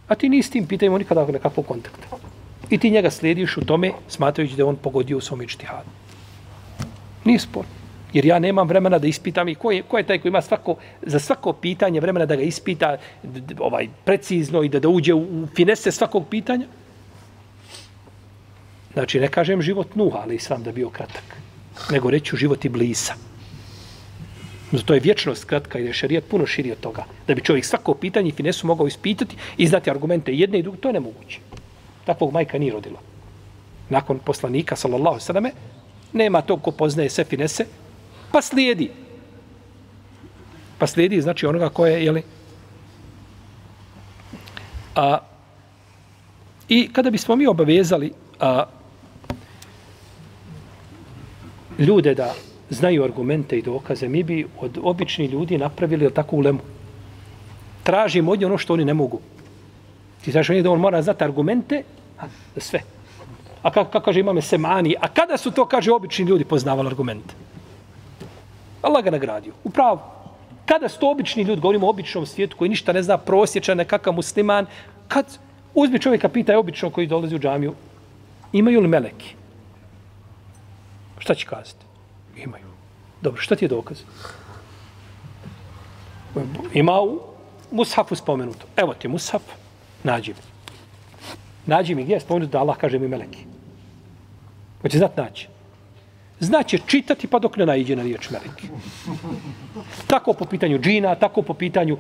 A 0.09 0.15
ti 0.15 0.29
nisi 0.29 0.51
tim 0.51 0.67
pitanjima 0.67 0.99
nikada 0.99 1.27
nekakvog 1.27 1.67
kontakta. 1.67 2.28
I 2.71 2.79
ti 2.79 2.91
njega 2.91 3.11
slijediš 3.11 3.57
u 3.57 3.65
tome 3.65 3.93
smatrajući 4.09 4.57
da 4.57 4.67
on 4.67 4.77
pogodio 4.77 5.19
u 5.19 5.21
svom 5.21 5.43
ičtihadu. 5.43 5.91
Nije 7.25 7.39
spor. 7.39 7.65
Jer 8.13 8.27
ja 8.27 8.39
nemam 8.39 8.69
vremena 8.69 8.99
da 8.99 9.07
ispitam 9.07 9.49
i 9.49 9.55
ko 9.55 9.71
je, 9.71 9.83
ko 9.83 9.99
je 9.99 10.07
taj 10.07 10.19
koji 10.19 10.31
ima 10.31 10.43
svako, 10.43 10.77
za 11.03 11.19
svako 11.19 11.53
pitanje 11.53 12.01
vremena 12.01 12.27
da 12.27 12.37
ga 12.37 12.43
ispita 12.43 12.97
ovaj 13.59 13.89
precizno 14.05 14.63
i 14.63 14.69
da, 14.69 14.81
da 14.81 14.89
uđe 14.89 15.15
u 15.15 15.47
finese 15.57 15.93
svakog 15.93 16.25
pitanja. 16.31 16.67
Znači, 18.93 19.21
ne 19.21 19.29
kažem 19.29 19.63
život 19.63 19.95
Nuha, 19.95 20.19
ali 20.23 20.39
sam 20.39 20.63
da 20.63 20.73
bio 20.73 20.91
kratak. 20.91 21.25
Nego 21.91 22.11
reću 22.11 22.37
život 22.37 22.65
i 22.65 22.69
blisa. 22.69 23.15
Zato 24.73 24.95
je 24.95 25.01
vječnost 25.01 25.45
kratka 25.45 25.79
i 25.79 25.85
je 25.85 25.93
šarijat 25.93 26.25
puno 26.25 26.47
širi 26.47 26.73
od 26.73 26.81
toga. 26.81 27.05
Da 27.27 27.35
bi 27.35 27.41
čovjek 27.41 27.65
svako 27.65 27.95
pitanje 27.95 28.29
i 28.29 28.33
finesu 28.33 28.67
mogao 28.67 28.87
ispitati 28.87 29.37
i 29.57 29.67
znati 29.67 29.91
argumente 29.91 30.35
jedne 30.35 30.59
i 30.59 30.63
druge, 30.63 30.79
to 30.79 30.89
je 30.89 30.93
nemoguće. 30.93 31.39
Takvog 32.09 32.33
majka 32.33 32.59
nije 32.59 32.73
rodila. 32.73 33.01
Nakon 33.89 34.19
poslanika, 34.25 34.77
sallallahu 34.77 35.21
sallame, 35.21 35.51
nema 36.13 36.41
tog 36.41 36.63
ko 36.63 36.73
poznaje 36.73 37.11
sve 37.11 37.25
finese, 37.25 37.67
pa 38.33 38.41
slijedi. 38.43 38.91
Pa 40.79 40.87
slijedi, 40.87 41.21
znači 41.21 41.47
onoga 41.47 41.69
ko 41.69 41.87
je, 41.87 42.05
jeli, 42.05 42.23
a, 44.97 45.19
i 46.69 46.89
kada 46.93 47.11
bismo 47.11 47.37
mi 47.37 47.47
obavezali 47.47 48.13
a, 48.41 48.65
ljude 51.79 52.15
da 52.15 52.33
znaju 52.71 53.05
argumente 53.05 53.59
i 53.59 53.63
dokaze, 53.63 54.09
mi 54.09 54.23
bi 54.23 54.47
od 54.61 54.79
običnih 54.83 55.31
ljudi 55.31 55.59
napravili 55.59 56.15
tako 56.15 56.37
ulemu. 56.37 56.61
Tražimo 57.83 58.33
od 58.33 58.45
ono 58.45 58.59
što 58.59 58.73
oni 58.73 58.85
ne 58.85 58.95
mogu. 58.95 59.21
Ti 60.25 60.33
znaš 60.33 60.51
oni 60.51 60.63
da 60.63 60.71
on 60.71 60.81
mora 60.81 61.03
znati 61.03 61.25
argumente, 61.25 61.83
sve. 62.57 62.83
A 63.63 63.71
kako, 63.71 63.91
ka, 63.91 64.01
kaže 64.01 64.21
imame 64.21 64.43
semani, 64.43 64.95
a 65.01 65.09
kada 65.09 65.37
su 65.37 65.51
to, 65.51 65.67
kaže, 65.67 65.93
obični 65.93 66.25
ljudi 66.25 66.45
poznavali 66.45 66.89
argumente? 66.89 67.35
Allah 68.83 69.05
ga 69.05 69.11
nagradio. 69.11 69.53
Upravo. 69.65 70.15
Kada 70.67 70.89
su 70.89 70.99
to 71.01 71.11
obični 71.11 71.43
ljudi, 71.43 71.61
govorimo 71.61 71.87
o 71.87 71.91
običnom 71.91 72.27
svijetu 72.27 72.57
koji 72.57 72.69
ništa 72.69 72.93
ne 72.93 73.03
zna, 73.03 73.19
prosječan, 73.19 73.77
nekakav 73.77 74.13
musliman, 74.13 74.67
kad 75.09 75.39
uzmi 75.75 75.99
čovjeka, 75.99 76.29
pita 76.29 76.53
je 76.53 76.59
obično 76.59 76.91
koji 76.91 77.07
dolazi 77.07 77.37
u 77.37 77.39
džamiju, 77.39 77.75
imaju 78.53 78.81
li 78.81 78.89
meleki? 78.89 79.35
Šta 81.19 81.35
će 81.35 81.47
kazati? 81.47 81.85
Imaju. 82.37 82.65
Dobro, 83.23 83.41
šta 83.41 83.57
ti 83.57 83.65
je 83.65 83.69
dokaz? 83.69 83.99
Ima 86.75 87.01
u 87.01 87.21
Mushafu 87.71 88.15
spomenuto. 88.15 88.67
Evo 88.77 88.95
ti 88.95 89.09
Mushaf, 89.09 89.43
nađi 90.05 90.31
mi. 90.31 90.58
Nađi 91.69 91.95
mi 91.95 92.03
gdje 92.03 92.15
je 92.15 92.21
spomenuto 92.21 92.53
da 92.53 92.59
Allah 92.59 92.77
kaže 92.77 92.99
mi 92.99 93.09
meleki. 93.09 93.45
Hoće 94.83 94.99
znat 94.99 95.17
naći. 95.17 95.49
Znaće 96.41 96.79
čitati 96.87 97.27
pa 97.27 97.39
dok 97.39 97.57
ne 97.57 97.67
naiđe 97.67 97.97
na 97.97 98.03
riječ 98.03 98.31
meleki. 98.31 98.69
Tako 100.07 100.33
po 100.33 100.45
pitanju 100.45 100.79
džina, 100.79 101.15
tako 101.15 101.43
po 101.43 101.55
pitanju 101.55 101.97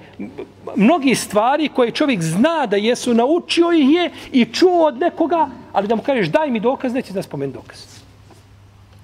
mnogi 0.76 1.14
stvari 1.14 1.68
koje 1.68 1.90
čovjek 1.90 2.22
zna 2.22 2.66
da 2.66 2.76
jesu, 2.76 3.14
naučio 3.14 3.72
ih 3.72 3.90
je 3.90 4.10
i 4.32 4.44
čuo 4.44 4.86
od 4.86 4.98
nekoga, 4.98 5.48
ali 5.72 5.88
da 5.88 5.96
mu 5.96 6.02
kažeš 6.02 6.28
daj 6.28 6.50
mi 6.50 6.60
dokaz, 6.60 6.94
neće 6.94 7.12
da 7.12 7.22
spomenu 7.22 7.52
dokaz. 7.52 7.78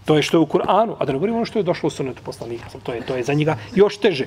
To 0.04 0.16
je 0.16 0.22
što 0.22 0.36
je 0.36 0.40
u 0.40 0.46
Kur'anu, 0.46 0.96
a 0.98 1.04
da 1.04 1.12
ne 1.12 1.18
govorimo 1.18 1.36
ono 1.36 1.46
što 1.46 1.58
je 1.58 1.62
došlo 1.62 1.86
u 1.86 1.90
sunetu 1.90 2.22
poslanika. 2.24 2.64
To 2.82 2.92
je, 2.92 3.00
to 3.00 3.16
je 3.16 3.22
za 3.22 3.34
njega 3.34 3.56
još 3.74 3.96
teže. 3.96 4.26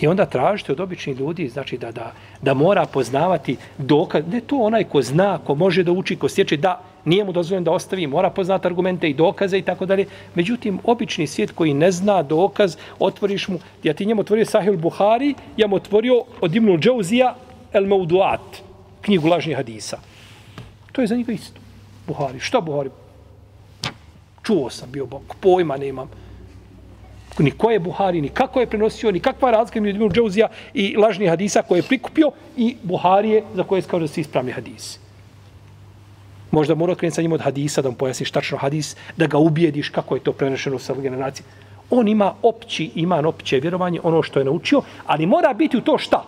I 0.00 0.06
onda 0.06 0.26
tražite 0.26 0.72
od 0.72 0.80
običnih 0.80 1.16
ljudi, 1.16 1.48
znači 1.48 1.78
da, 1.78 1.92
da, 1.92 2.12
da 2.42 2.54
mora 2.54 2.86
poznavati 2.86 3.56
dokaz, 3.78 4.24
ne 4.32 4.40
to 4.40 4.56
onaj 4.56 4.84
ko 4.84 5.02
zna, 5.02 5.38
ko 5.38 5.54
može 5.54 5.82
da 5.82 5.92
uči, 5.92 6.16
ko 6.16 6.28
sjeće, 6.28 6.56
da 6.56 6.80
nije 7.04 7.24
mu 7.24 7.32
dozvoljeno 7.32 7.64
da 7.64 7.70
ostavi, 7.70 8.06
mora 8.06 8.30
poznati 8.30 8.66
argumente 8.66 9.10
i 9.10 9.14
dokaze 9.14 9.58
i 9.58 9.62
tako 9.62 9.86
dalje. 9.86 10.06
Međutim, 10.34 10.78
obični 10.84 11.26
svijet 11.26 11.52
koji 11.52 11.74
ne 11.74 11.90
zna 11.92 12.22
dokaz, 12.22 12.76
otvoriš 12.98 13.48
mu, 13.48 13.58
ja 13.82 13.94
ti 13.94 14.06
njemu 14.06 14.20
otvorio 14.20 14.46
Sahil 14.46 14.76
Buhari, 14.76 15.34
ja 15.56 15.66
mu 15.66 15.76
otvorio 15.76 16.22
od 16.40 16.54
Ibnul 16.54 16.78
Džauzija 16.78 17.34
El 17.72 17.86
Mauduat, 17.86 18.62
knjigu 19.00 19.28
lažnih 19.28 19.56
hadisa. 19.56 19.98
To 20.92 21.00
je 21.00 21.06
za 21.06 21.16
njega 21.16 21.32
isto. 21.32 21.60
Buhari. 22.06 22.40
Šta 22.40 22.60
Buhari? 22.60 22.90
Čuo 24.42 24.70
sam 24.70 24.92
bio 24.92 25.06
bok, 25.06 25.22
pojma 25.40 25.76
nemam. 25.76 26.10
Ni 27.38 27.50
ko 27.50 27.70
je 27.70 27.78
Buhari, 27.78 28.20
ni 28.20 28.28
kako 28.28 28.60
je 28.60 28.66
prenosio, 28.66 29.12
ni 29.12 29.20
kakva 29.20 29.50
razlika 29.50 29.80
među 29.80 29.96
Ibn 29.96 30.14
Džauzija 30.14 30.48
i 30.74 30.96
lažni 30.96 31.26
hadisa 31.26 31.62
koje 31.62 31.78
je 31.78 31.82
prikupio 31.82 32.30
i 32.56 32.76
Buharije 32.82 33.42
za 33.54 33.62
koje 33.62 33.78
je 33.78 33.82
skao 33.82 34.00
da 34.00 34.08
su 34.08 34.20
ispravni 34.20 34.52
hadisi. 34.52 34.98
Možda 36.50 36.74
mora 36.74 36.94
krenuti 36.94 37.14
sa 37.14 37.22
njim 37.22 37.32
od 37.32 37.40
hadisa, 37.40 37.82
da 37.82 37.90
mu 37.90 37.96
pojasniš 37.96 38.30
tačno 38.30 38.58
hadis, 38.58 38.96
da 39.16 39.26
ga 39.26 39.38
ubijediš 39.38 39.88
kako 39.88 40.14
je 40.14 40.24
to 40.24 40.32
prenešeno 40.32 40.78
sa 40.78 40.94
generacije. 40.94 41.44
On 41.90 42.08
ima 42.08 42.34
opći 42.42 42.90
iman, 42.94 43.26
opće 43.26 43.60
vjerovanje, 43.60 44.00
ono 44.02 44.22
što 44.22 44.38
je 44.38 44.44
naučio, 44.44 44.82
ali 45.06 45.26
mora 45.26 45.52
biti 45.52 45.76
u 45.76 45.80
to 45.80 45.98
šta? 45.98 46.24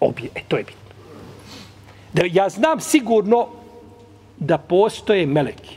Obje. 0.00 0.30
E, 0.34 0.40
to 0.48 0.56
je 0.56 0.64
bitno. 0.64 0.80
Da 2.12 2.22
ja 2.32 2.48
znam 2.48 2.80
sigurno 2.80 3.46
da 4.38 4.58
postoje 4.58 5.26
meleki. 5.26 5.76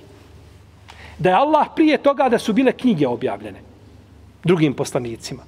Da 1.19 1.29
je 1.29 1.35
Allah 1.35 1.67
prije 1.75 1.97
toga 1.97 2.29
da 2.29 2.39
su 2.39 2.53
bile 2.53 2.71
knjige 2.71 3.07
objavljene 3.07 3.66
drugim 4.43 4.73
poslanicima. 4.73 5.43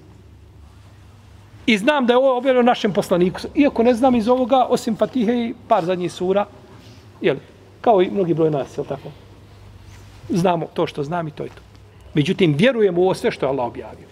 I 1.66 1.78
znam 1.78 2.06
da 2.06 2.14
je 2.14 2.18
ovo 2.18 2.38
objavljeno 2.38 2.66
našem 2.66 2.94
poslaniku. 2.94 3.40
Iako 3.56 3.84
ne 3.84 3.94
znam 3.94 4.16
iz 4.16 4.28
ovoga, 4.28 4.66
osim 4.70 4.96
Fatihe 4.96 5.34
i 5.34 5.54
par 5.68 5.86
zadnjih 5.86 6.12
sura, 6.12 6.46
jel, 7.22 7.38
kao 7.82 8.02
i 8.02 8.10
mnogi 8.10 8.34
broj 8.34 8.52
nas, 8.52 8.78
jel 8.78 8.86
tako? 8.86 9.10
Znamo 10.30 10.68
to 10.74 10.88
što 10.88 11.04
znam 11.04 11.28
i 11.28 11.32
to 11.32 11.44
je 11.44 11.50
to. 11.50 11.62
Međutim, 12.14 12.54
vjerujem 12.54 12.98
u 12.98 13.02
ovo 13.02 13.14
sve 13.14 13.32
što 13.32 13.46
je 13.46 13.50
Allah 13.50 13.68
objavio. 13.68 14.08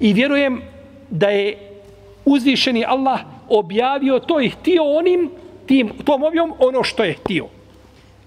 I 0.00 0.12
vjerujem 0.12 0.62
da 1.10 1.28
je 1.28 1.58
uzvišeni 2.24 2.84
Allah 2.84 3.20
objavio 3.48 4.18
to 4.18 4.40
i 4.40 4.50
htio 4.50 4.96
onim, 4.96 5.30
tim, 5.66 5.92
tom 6.04 6.22
objom, 6.22 6.52
ono 6.58 6.84
što 6.84 7.04
je 7.04 7.14
htio 7.14 7.46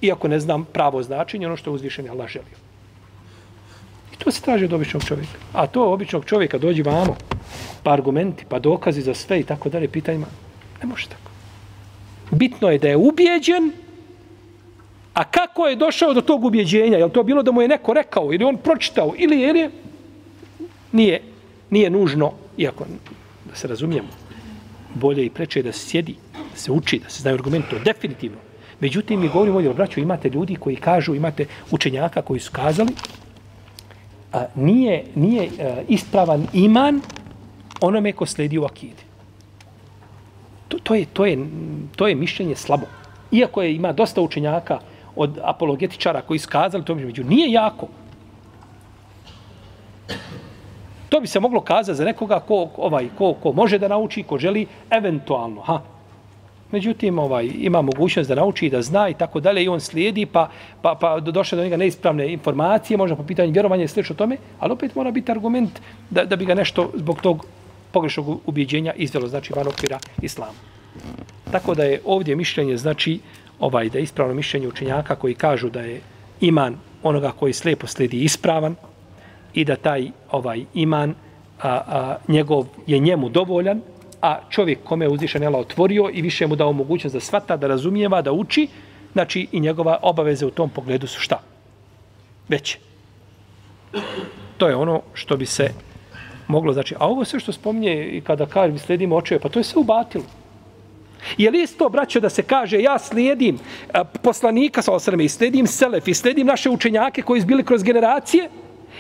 iako 0.01 0.27
ne 0.27 0.39
znam 0.39 0.65
pravo 0.65 1.03
značenje, 1.03 1.47
ono 1.47 1.57
što 1.57 1.69
je 1.69 1.75
uzvišeni 1.75 2.09
Allah 2.09 2.27
želio. 2.27 2.60
To 4.23 4.31
se 4.31 4.41
traži 4.41 4.65
od 4.65 4.73
običnog 4.73 5.03
čovjeka. 5.03 5.37
A 5.53 5.67
to 5.67 5.93
običnog 5.93 6.25
čovjeka 6.25 6.57
dođi 6.57 6.81
vamo, 6.81 7.15
pa 7.83 7.93
argumenti, 7.93 8.45
pa 8.49 8.59
dokazi 8.59 9.01
za 9.01 9.13
sve 9.13 9.39
i 9.39 9.43
tako 9.43 9.69
dalje, 9.69 9.87
pitanjima, 9.87 10.27
ne 10.81 10.87
može 10.87 11.07
tako. 11.07 11.31
Bitno 12.31 12.69
je 12.69 12.77
da 12.77 12.87
je 12.87 12.97
ubijeđen, 12.97 13.71
a 15.13 15.23
kako 15.23 15.67
je 15.67 15.75
došao 15.75 16.13
do 16.13 16.21
tog 16.21 16.45
ubjeđenja? 16.45 16.97
Je 16.97 17.09
to 17.09 17.23
bilo 17.23 17.43
da 17.43 17.51
mu 17.51 17.61
je 17.61 17.67
neko 17.67 17.93
rekao 17.93 18.33
ili 18.33 18.43
on 18.43 18.57
pročitao 18.57 19.13
ili 19.17 19.39
je, 19.39 19.47
je 19.59 19.71
nije, 20.91 21.21
nije 21.69 21.89
nužno, 21.89 22.31
iako 22.57 22.85
da 23.49 23.55
se 23.55 23.67
razumijemo, 23.67 24.07
bolje 24.93 25.25
i 25.25 25.29
preče 25.29 25.63
da 25.63 25.71
se 25.71 25.89
sjedi, 25.89 26.15
da 26.33 26.57
se 26.57 26.71
uči, 26.71 26.99
da 26.99 27.09
se 27.09 27.21
znaju 27.21 27.35
argumenti, 27.35 27.75
definitivno. 27.85 28.37
Međutim, 28.79 29.19
mi 29.19 29.29
govorimo 29.29 29.57
ovdje 29.57 29.71
o 29.71 29.73
braću, 29.73 29.99
imate 29.99 30.29
ljudi 30.29 30.55
koji 30.55 30.75
kažu, 30.75 31.15
imate 31.15 31.45
učenjaka 31.71 32.21
koji 32.21 32.39
su 32.39 32.51
kazali, 32.51 32.93
a, 34.33 34.45
nije, 34.55 35.05
nije 35.15 35.49
a, 35.59 35.81
ispravan 35.87 36.47
iman 36.53 37.01
onome 37.81 38.11
ko 38.11 38.25
sledi 38.25 38.57
u 38.57 38.65
akidi. 38.65 39.03
To, 40.67 40.77
to, 40.83 40.95
je, 40.95 41.05
to, 41.05 41.25
je, 41.25 41.37
to 41.95 42.07
je 42.07 42.15
mišljenje 42.15 42.55
slabo. 42.55 42.85
Iako 43.31 43.61
je 43.61 43.75
ima 43.75 43.91
dosta 43.91 44.21
učenjaka 44.21 44.79
od 45.15 45.39
apologetičara 45.43 46.21
koji 46.21 46.39
skazali 46.39 46.85
to, 46.85 46.95
među 46.95 47.23
nije 47.23 47.51
jako. 47.51 47.87
To 51.09 51.19
bi 51.19 51.27
se 51.27 51.39
moglo 51.39 51.61
kazati 51.61 51.97
za 51.97 52.05
nekoga 52.05 52.39
ko, 52.39 52.69
ovaj, 52.77 53.09
ko, 53.17 53.33
ko 53.33 53.51
može 53.51 53.79
da 53.79 53.87
nauči, 53.87 54.23
ko 54.23 54.37
želi 54.37 54.67
eventualno. 54.89 55.61
Ha? 55.61 55.81
Međutim, 56.71 57.19
ovaj, 57.19 57.49
ima 57.57 57.81
mogućnost 57.81 58.29
da 58.29 58.35
nauči, 58.35 58.69
da 58.69 58.81
zna 58.81 59.09
i 59.09 59.13
tako 59.13 59.39
dalje 59.39 59.63
i 59.63 59.67
on 59.67 59.79
slijedi, 59.79 60.25
pa, 60.25 60.49
pa, 60.81 60.95
pa 61.01 61.19
došle 61.19 61.55
do 61.55 61.63
njega 61.63 61.77
neispravne 61.77 62.33
informacije, 62.33 62.97
možda 62.97 63.15
po 63.15 63.23
pitanju 63.23 63.51
vjerovanja 63.51 63.83
i 63.83 63.87
slično 63.87 64.15
tome, 64.15 64.37
ali 64.59 64.73
opet 64.73 64.95
mora 64.95 65.11
biti 65.11 65.31
argument 65.31 65.79
da, 66.09 66.25
da 66.25 66.35
bi 66.35 66.45
ga 66.45 66.55
nešto 66.55 66.91
zbog 66.95 67.21
tog 67.21 67.45
pogrešnog 67.91 68.39
ubjeđenja 68.45 68.93
izvelo, 68.95 69.27
znači 69.27 69.53
van 69.53 69.67
okvira 69.67 69.99
islama. 70.21 70.53
Tako 71.51 71.75
da 71.75 71.83
je 71.83 72.01
ovdje 72.05 72.35
mišljenje, 72.35 72.77
znači, 72.77 73.19
ovaj 73.59 73.89
da 73.89 73.97
je 73.97 74.03
ispravno 74.03 74.33
mišljenje 74.33 74.67
učenjaka 74.67 75.15
koji 75.15 75.33
kažu 75.33 75.69
da 75.69 75.81
je 75.81 76.01
iman 76.41 76.75
onoga 77.03 77.31
koji 77.31 77.53
slijepo 77.53 77.87
slijedi 77.87 78.23
ispravan 78.23 78.75
i 79.53 79.65
da 79.65 79.75
taj 79.75 80.11
ovaj 80.31 80.65
iman 80.73 81.15
a, 81.61 81.69
a, 81.69 82.15
njegov 82.27 82.65
je 82.87 82.99
njemu 82.99 83.29
dovoljan, 83.29 83.81
a 84.21 84.39
čovjek 84.49 84.83
kome 84.83 85.05
je 85.05 85.09
uzvišen 85.09 85.43
Allah 85.43 85.61
otvorio 85.61 86.09
i 86.13 86.21
više 86.21 86.47
mu 86.47 86.55
dao 86.55 86.73
mogućnost 86.73 87.13
da 87.13 87.19
svata, 87.19 87.57
da 87.57 87.67
razumijeva, 87.67 88.21
da 88.21 88.31
uči, 88.31 88.67
znači 89.13 89.47
i 89.51 89.59
njegova 89.59 89.99
obaveze 90.01 90.45
u 90.45 90.51
tom 90.51 90.69
pogledu 90.69 91.07
su 91.07 91.19
šta? 91.19 91.41
Veće. 92.49 92.77
To 94.57 94.67
je 94.67 94.75
ono 94.75 95.01
što 95.13 95.37
bi 95.37 95.45
se 95.45 95.73
moglo, 96.47 96.73
znači, 96.73 96.95
a 96.99 97.07
ovo 97.07 97.25
sve 97.25 97.39
što 97.39 97.51
spominje 97.51 98.05
i 98.05 98.21
kada 98.21 98.45
kaže, 98.45 98.77
slijedimo 98.77 99.15
očeve, 99.15 99.39
pa 99.39 99.49
to 99.49 99.59
je 99.59 99.63
sve 99.63 99.79
ubatilo. 99.79 100.23
Je 101.37 101.51
li 101.51 101.63
isto, 101.63 101.89
braćo, 101.89 102.19
da 102.19 102.29
se 102.29 102.43
kaže 102.43 102.81
ja 102.81 102.99
slijedim 102.99 103.59
poslanika 104.21 104.81
sa 104.81 104.93
osrme 104.93 105.25
i 105.25 105.29
slijedim 105.29 105.67
selef 105.67 106.07
i 106.07 106.13
slijedim 106.13 106.47
naše 106.47 106.69
učenjake 106.69 107.21
koji 107.21 107.41
su 107.41 107.47
bili 107.47 107.63
kroz 107.63 107.83
generacije 107.83 108.49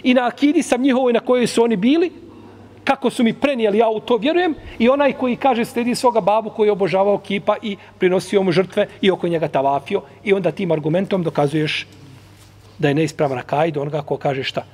i 0.03 0.13
na 0.13 0.27
akidi 0.27 0.63
sam 0.63 0.81
njihovoj 0.81 1.13
na 1.13 1.19
kojoj 1.19 1.47
su 1.47 1.63
oni 1.63 1.75
bili, 1.75 2.11
kako 2.83 3.09
su 3.09 3.23
mi 3.23 3.33
prenijeli, 3.33 3.77
ja 3.77 3.89
u 3.89 3.99
to 3.99 4.17
vjerujem, 4.17 4.55
i 4.79 4.89
onaj 4.89 5.13
koji 5.13 5.35
kaže 5.35 5.65
sledi 5.65 5.95
svoga 5.95 6.21
babu 6.21 6.49
koji 6.49 6.67
je 6.67 6.71
obožavao 6.71 7.17
kipa 7.17 7.55
i 7.61 7.77
prinosio 7.97 8.43
mu 8.43 8.51
žrtve 8.51 8.87
i 9.01 9.11
oko 9.11 9.27
njega 9.27 9.47
tavafio 9.47 10.01
i 10.23 10.33
onda 10.33 10.51
tim 10.51 10.71
argumentom 10.71 11.23
dokazuješ 11.23 11.87
da 12.79 12.87
je 12.87 12.93
neispravan 12.93 13.37
akajd 13.37 13.77
onoga 13.77 14.01
ko 14.01 14.17
kaže 14.17 14.43
šta. 14.43 14.65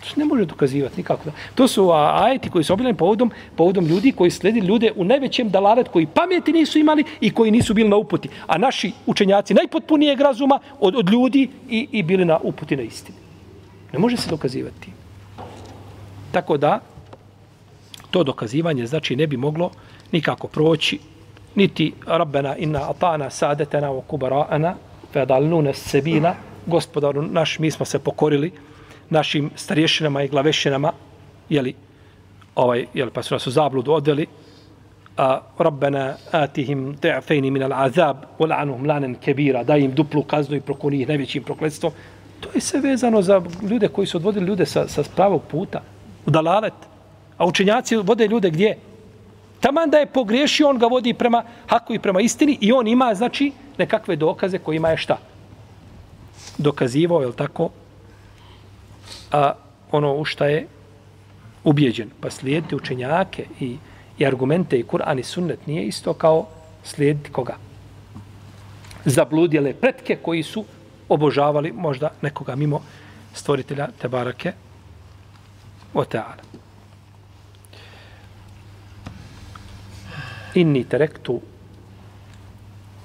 To 0.00 0.08
se 0.08 0.20
ne 0.20 0.24
može 0.24 0.44
dokazivati 0.44 0.96
nikako. 0.96 1.30
To 1.54 1.68
su 1.68 1.90
ajeti 1.92 2.50
koji 2.50 2.64
su 2.64 2.72
obiljeni 2.72 2.96
povodom, 2.96 3.30
povodom 3.56 3.86
ljudi 3.86 4.12
koji 4.12 4.30
sledi 4.30 4.60
ljude 4.60 4.92
u 4.96 5.04
najvećem 5.04 5.50
dalaret 5.50 5.88
koji 5.88 6.06
pameti 6.06 6.52
nisu 6.52 6.78
imali 6.78 7.04
i 7.20 7.30
koji 7.30 7.50
nisu 7.50 7.74
bili 7.74 7.88
na 7.88 7.96
uputi. 7.96 8.28
A 8.46 8.58
naši 8.58 8.92
učenjaci 9.06 9.54
najpotpunijeg 9.54 10.20
razuma 10.20 10.58
od, 10.80 10.96
od 10.96 11.10
ljudi 11.10 11.48
i, 11.68 11.88
i 11.92 12.02
bili 12.02 12.24
na 12.24 12.38
uputi 12.42 12.76
na 12.76 12.82
istini. 12.82 13.18
Ne 13.92 13.98
može 13.98 14.16
se 14.16 14.30
dokazivati. 14.30 14.90
Tako 16.32 16.56
da, 16.56 16.80
to 18.10 18.22
dokazivanje 18.24 18.86
znači 18.86 19.16
ne 19.16 19.26
bi 19.26 19.36
moglo 19.36 19.70
nikako 20.12 20.48
proći 20.48 20.98
niti 21.54 21.92
rabbena 22.06 22.56
inna 22.56 22.90
atana 22.90 23.30
sadetena 23.30 23.90
wa 23.90 24.02
kubara'ana 24.08 24.74
fedalnuna 25.12 25.72
sebina 25.72 26.34
gospodaru 26.66 27.22
naš 27.22 27.58
mi 27.58 27.70
smo 27.70 27.86
se 27.86 27.98
pokorili 27.98 28.52
našim 29.10 29.50
starješinama 29.56 30.22
i 30.22 30.28
glavešinama, 30.28 30.92
jeli, 31.48 31.74
ovaj, 32.54 32.86
jeli, 32.94 33.10
pa 33.10 33.22
su 33.22 33.34
nas 33.34 33.46
u 33.46 33.50
zabludu 33.50 33.92
odveli, 33.92 34.26
a 35.16 35.40
rabbena 35.58 36.14
atihim 36.30 36.96
te'fejni 37.00 37.50
min 37.50 37.62
al-azab, 37.62 38.16
ula'anuhum 38.38 38.86
lanen 38.86 39.14
kebira, 39.14 39.64
daj 39.64 39.80
im 39.80 39.94
duplu 39.94 40.22
kaznu 40.22 40.56
i 40.56 40.60
prokuni 40.60 41.00
ih 41.00 41.08
najvećim 41.08 41.42
prokletstvom. 41.42 41.92
To 42.40 42.48
je 42.54 42.60
sve 42.60 42.80
vezano 42.80 43.22
za 43.22 43.42
ljude 43.70 43.88
koji 43.88 44.06
su 44.06 44.16
odvodili 44.16 44.46
ljude 44.46 44.66
sa, 44.66 44.88
sa 44.88 45.02
pravog 45.16 45.42
puta, 45.50 45.80
u 46.26 46.30
dalalet. 46.30 46.74
A 47.38 47.46
učenjaci 47.46 47.96
vode 47.96 48.26
ljude 48.26 48.50
gdje? 48.50 48.78
Taman 49.60 49.90
da 49.90 49.98
je 49.98 50.06
pogriješio, 50.06 50.68
on 50.68 50.78
ga 50.78 50.86
vodi 50.86 51.14
prema 51.14 51.44
haku 51.66 51.94
i 51.94 51.98
prema 51.98 52.20
istini 52.20 52.58
i 52.60 52.72
on 52.72 52.86
ima, 52.86 53.14
znači, 53.14 53.52
nekakve 53.78 54.16
dokaze 54.16 54.58
kojima 54.58 54.88
je 54.88 54.96
šta? 54.96 55.18
Dokazivao, 56.58 57.22
je 57.22 57.32
tako, 57.36 57.70
a 59.32 59.52
ono 59.92 60.14
u 60.14 60.24
šta 60.24 60.46
je 60.46 60.66
ubjeđen. 61.64 62.10
Pa 62.20 62.30
slijediti 62.30 62.76
učenjake 62.76 63.46
i, 63.60 63.76
i 64.18 64.26
argumente 64.26 64.78
i 64.78 64.84
Kur'an 64.84 65.18
i 65.18 65.22
sunnet 65.22 65.66
nije 65.66 65.86
isto 65.86 66.12
kao 66.12 66.46
slijediti 66.84 67.30
koga? 67.30 67.56
Zabludjele 69.04 69.74
pretke 69.74 70.16
koji 70.16 70.42
su 70.42 70.64
obožavali 71.08 71.72
možda 71.72 72.10
nekoga 72.22 72.56
mimo 72.56 72.82
stvoritelja 73.34 73.88
Tebarake 73.98 74.52
o 75.94 76.04
Teala. 76.04 76.45
Inni 80.56 80.84
terektu 80.84 81.40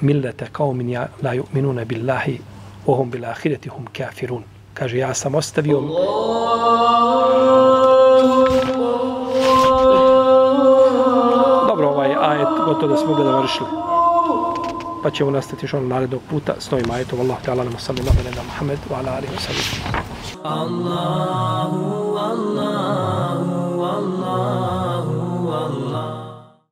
millete 0.02 0.48
kao 0.52 0.74
min 0.74 0.90
ja 0.90 1.08
la 1.22 1.34
ju'minune 1.34 1.86
billahi 1.86 2.40
ohum 2.88 3.12
bil 3.12 3.26
ahireti 3.26 3.70
hum 3.70 3.88
kafirun. 3.98 4.44
Kaže, 4.74 4.98
ja 4.98 5.14
sam 5.14 5.36
ostavio... 5.36 5.82
Dobro, 11.68 11.90
ovaj 11.90 12.16
ajet, 12.20 12.48
gotovo 12.66 12.88
da 12.88 12.98
smo 12.98 13.16
ga 13.16 13.24
završili. 13.24 13.70
Pa 15.04 15.10
ćemo 15.12 15.32
nastati 15.32 15.66
još 15.66 15.74
ono 15.74 15.88
narednog 15.88 16.22
puta 16.30 16.54
s 16.60 16.72
novim 16.72 16.92
ajetom. 16.92 17.20
Allah 17.20 17.38
te 17.46 17.52
ala 17.52 17.64
nam 17.64 17.74
sallu 17.80 18.00
na 18.06 18.12
bene 18.18 18.36
na 18.36 18.44
Muhammed 18.44 18.80
wa 18.90 19.00
ala 19.00 19.12
alihi 19.18 19.34
wa 19.34 19.40
sallam. 19.40 19.66
Allahu, 20.44 22.18
Allahu, 22.18 23.84
Allahu. 23.84 24.91